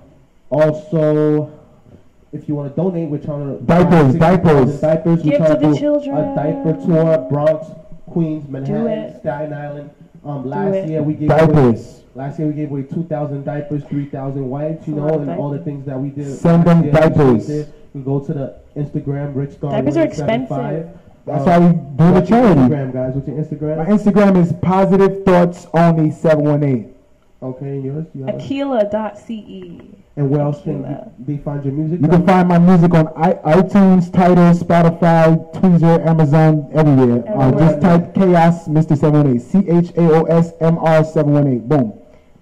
also, 0.51 1.51
if 2.31 2.47
you 2.47 2.53
want 2.53 2.69
to 2.69 2.75
donate, 2.79 3.09
we're 3.09 3.17
trying 3.17 3.57
to 3.57 3.63
Diapers, 3.65 4.11
60,000 4.13 4.19
diapers. 4.19 4.79
diapers. 4.79 5.23
We're 5.23 5.31
Give 5.31 5.37
trying 5.39 5.59
to 5.59 5.67
the 5.67 5.73
do 5.73 5.79
children. 5.79 6.17
A 6.17 6.35
diaper 6.35 6.73
tour, 6.85 7.27
Bronx, 7.31 7.67
Queens, 8.11 8.47
Manhattan. 8.47 9.19
Staten 9.21 9.53
Island. 9.53 9.89
Um, 10.23 10.47
last 10.47 10.75
it. 10.75 10.89
year 10.89 11.01
we 11.01 11.15
gave 11.15 11.31
away, 11.31 11.45
Diapers. 11.47 12.01
Last 12.15 12.39
year 12.39 12.47
we 12.47 12.53
gave 12.53 12.71
away 12.71 12.83
two 12.83 13.03
thousand 13.03 13.43
diapers, 13.43 13.83
three 13.85 14.05
thousand 14.05 14.49
wipes, 14.49 14.87
you 14.87 14.95
That's 14.95 15.03
a 15.03 15.07
know, 15.07 15.13
lot 15.13 15.21
of 15.21 15.27
and 15.27 15.39
all 15.39 15.49
the 15.49 15.59
things 15.59 15.85
that 15.85 15.99
we 15.99 16.09
did. 16.09 16.37
Send 16.37 16.65
them 16.65 16.89
last 16.89 16.93
year, 16.93 16.93
we 16.93 17.09
diapers. 17.15 17.47
did. 17.47 17.73
You 17.93 18.01
go 18.01 18.19
to 18.21 18.33
the 18.33 18.55
Instagram, 18.77 19.35
Rich 19.35 19.51
Star. 19.51 19.71
Diapers 19.71 19.97
are 19.97 20.03
expensive. 20.05 20.89
That's 21.25 21.41
Uh, 21.41 21.45
why 21.45 21.59
we 21.59 21.73
do 21.73 22.13
the 22.13 22.21
charity. 22.21 22.61
Instagram, 22.61 22.93
guys. 22.93 23.15
What's 23.15 23.27
your 23.27 23.37
Instagram? 23.37 23.77
My 23.77 23.85
Instagram 23.85 24.37
is 24.37 24.53
positive 24.61 25.23
thoughts 25.25 25.67
only 25.73 26.11
seven 26.11 26.45
one 26.45 26.63
eight. 26.63 26.87
Okay, 27.43 27.65
and 27.67 27.83
yours? 27.83 28.05
You 28.15 28.25
have 28.25 28.35
a- 28.35 29.97
and 30.17 30.29
where 30.31 30.41
else 30.41 30.61
can 30.61 30.83
Akilah. 30.83 31.09
they 31.19 31.37
find 31.37 31.63
your 31.65 31.73
music? 31.73 32.01
You 32.01 32.07
can 32.07 32.25
find 32.25 32.47
my 32.47 32.57
music 32.57 32.93
on 32.93 33.09
I, 33.17 33.33
iTunes, 33.59 34.11
Tidal, 34.11 34.53
Spotify, 34.53 35.53
Deezer, 35.55 36.05
Amazon, 36.07 36.67
everywhere. 36.73 37.23
Uh, 37.27 37.41
Everywhere. 37.41 37.51
just 37.69 37.81
type 37.81 38.13
Chaos 38.15 38.67
Mr. 38.69 38.97
718. 38.97 39.39
C 39.39 39.69
H 39.69 39.91
A 39.97 40.01
O 40.13 40.23
S 40.23 40.53
M 40.61 40.77
R 40.77 41.03
718. 41.03 41.67
Boom. 41.67 41.93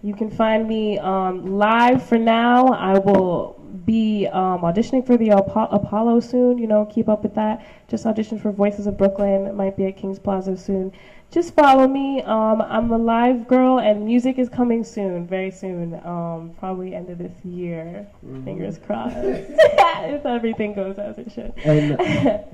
You 0.04 0.14
can 0.14 0.30
find 0.30 0.68
me 0.68 1.00
um, 1.00 1.58
live 1.58 2.04
for 2.06 2.18
now. 2.18 2.68
I 2.68 3.00
will 3.00 3.58
be 3.86 4.28
um, 4.28 4.60
auditioning 4.60 5.06
for 5.06 5.16
the 5.16 5.32
Apo- 5.32 5.70
Apollo 5.72 6.20
soon. 6.20 6.58
You 6.58 6.68
know, 6.68 6.86
keep 6.86 7.08
up 7.08 7.24
with 7.24 7.34
that. 7.36 7.66
Just 7.88 8.04
auditioned 8.04 8.42
for 8.42 8.52
Voices 8.52 8.86
of 8.86 8.98
Brooklyn. 8.98 9.48
It 9.48 9.56
might 9.56 9.78
be 9.78 9.86
at 9.86 9.96
Kings 9.96 10.20
Plaza 10.20 10.58
soon. 10.58 10.92
Just 11.32 11.56
follow 11.56 11.88
me. 11.88 12.22
Um, 12.22 12.62
I'm 12.62 12.92
a 12.92 12.98
live 12.98 13.48
girl, 13.48 13.80
and 13.80 14.06
music 14.06 14.38
is 14.38 14.50
coming 14.50 14.84
soon, 14.84 15.26
very 15.26 15.50
soon. 15.50 15.96
Um, 16.06 16.54
probably 16.60 16.94
end 16.94 17.10
of 17.10 17.18
this 17.18 17.34
year. 17.46 18.06
Mm-hmm. 18.26 18.44
Fingers 18.44 18.80
crossed. 18.80 19.16
if 19.18 20.26
everything 20.26 20.74
goes 20.74 21.00
as 21.00 21.18
it 21.18 21.32
should. 21.32 21.54
And 21.64 21.98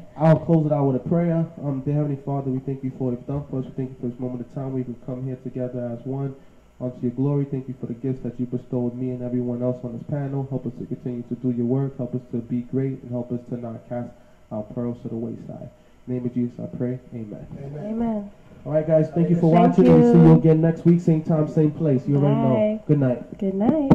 I'll 0.18 0.40
close 0.40 0.68
it 0.68 0.72
out 0.72 0.86
with 0.86 0.98
a 0.98 1.10
prayer. 1.10 1.48
Um, 1.64 1.82
dear 1.84 1.96
Heavenly 1.96 2.22
Father, 2.24 2.52
we 2.52 2.60
thank 2.60 2.84
you 2.84 2.92
for 2.98 3.12
you've 3.12 3.26
done 3.26 3.44
for 3.50 3.60
us. 3.60 3.66
We 3.66 3.72
thank 3.72 3.90
you 3.90 3.96
for 4.00 4.08
this 4.08 4.20
moment 4.20 4.42
of 4.42 4.54
time 4.54 4.74
we 4.74 4.84
could 4.84 5.04
come 5.06 5.26
here 5.26 5.38
together 5.38 5.98
as 6.00 6.06
one. 6.06 6.36
Unto 6.82 6.98
your 7.02 7.12
glory, 7.12 7.46
thank 7.46 7.68
you 7.68 7.76
for 7.80 7.88
the 7.88 7.94
gifts 7.94 8.22
that 8.24 8.40
you 8.40 8.46
bestowed 8.46 8.96
me 8.96 9.10
and 9.12 9.22
everyone 9.22 9.62
else 9.62 9.84
on 9.84 9.98
this 9.98 10.04
panel. 10.10 10.48
Help 10.50 10.66
us 10.66 10.72
to 10.80 10.86
continue 10.86 11.24
to 11.24 11.36
do 11.36 11.52
your 11.52 11.66
work. 11.66 11.98
Help 11.98 12.16
us 12.16 12.22
to 12.32 12.38
be 12.38 12.62
great 12.62 13.02
and 13.04 13.12
help 13.12 13.32
us 13.34 13.42
to 13.50 13.58
not 13.58 13.88
cast 13.90 14.10
our 14.52 14.64
pearls 14.64 14.98
to 15.02 15.10
the 15.10 15.16
wayside. 15.16 15.70
In 16.08 16.14
the 16.14 16.14
name 16.14 16.26
of 16.26 16.34
Jesus, 16.34 16.58
I 16.60 16.68
pray. 16.78 16.98
Amen. 17.14 17.46
Amen. 17.62 18.32
All 18.66 18.72
right, 18.72 18.88
guys. 18.88 19.10
Thank 19.14 19.30
you 19.30 19.36
for 19.36 19.54
Thank 19.54 19.78
watching. 19.78 19.88
and 19.88 20.02
We'll 20.04 20.14
see 20.14 20.20
you. 20.20 20.26
you 20.28 20.36
again 20.36 20.62
next 20.62 20.86
week, 20.86 21.02
same 21.02 21.22
time, 21.22 21.50
same 21.50 21.72
place. 21.72 22.08
You 22.08 22.16
already 22.16 22.36
know. 22.36 22.84
Good 22.88 23.00
night. 23.00 23.38
Good 23.38 23.56
night. 23.56 23.92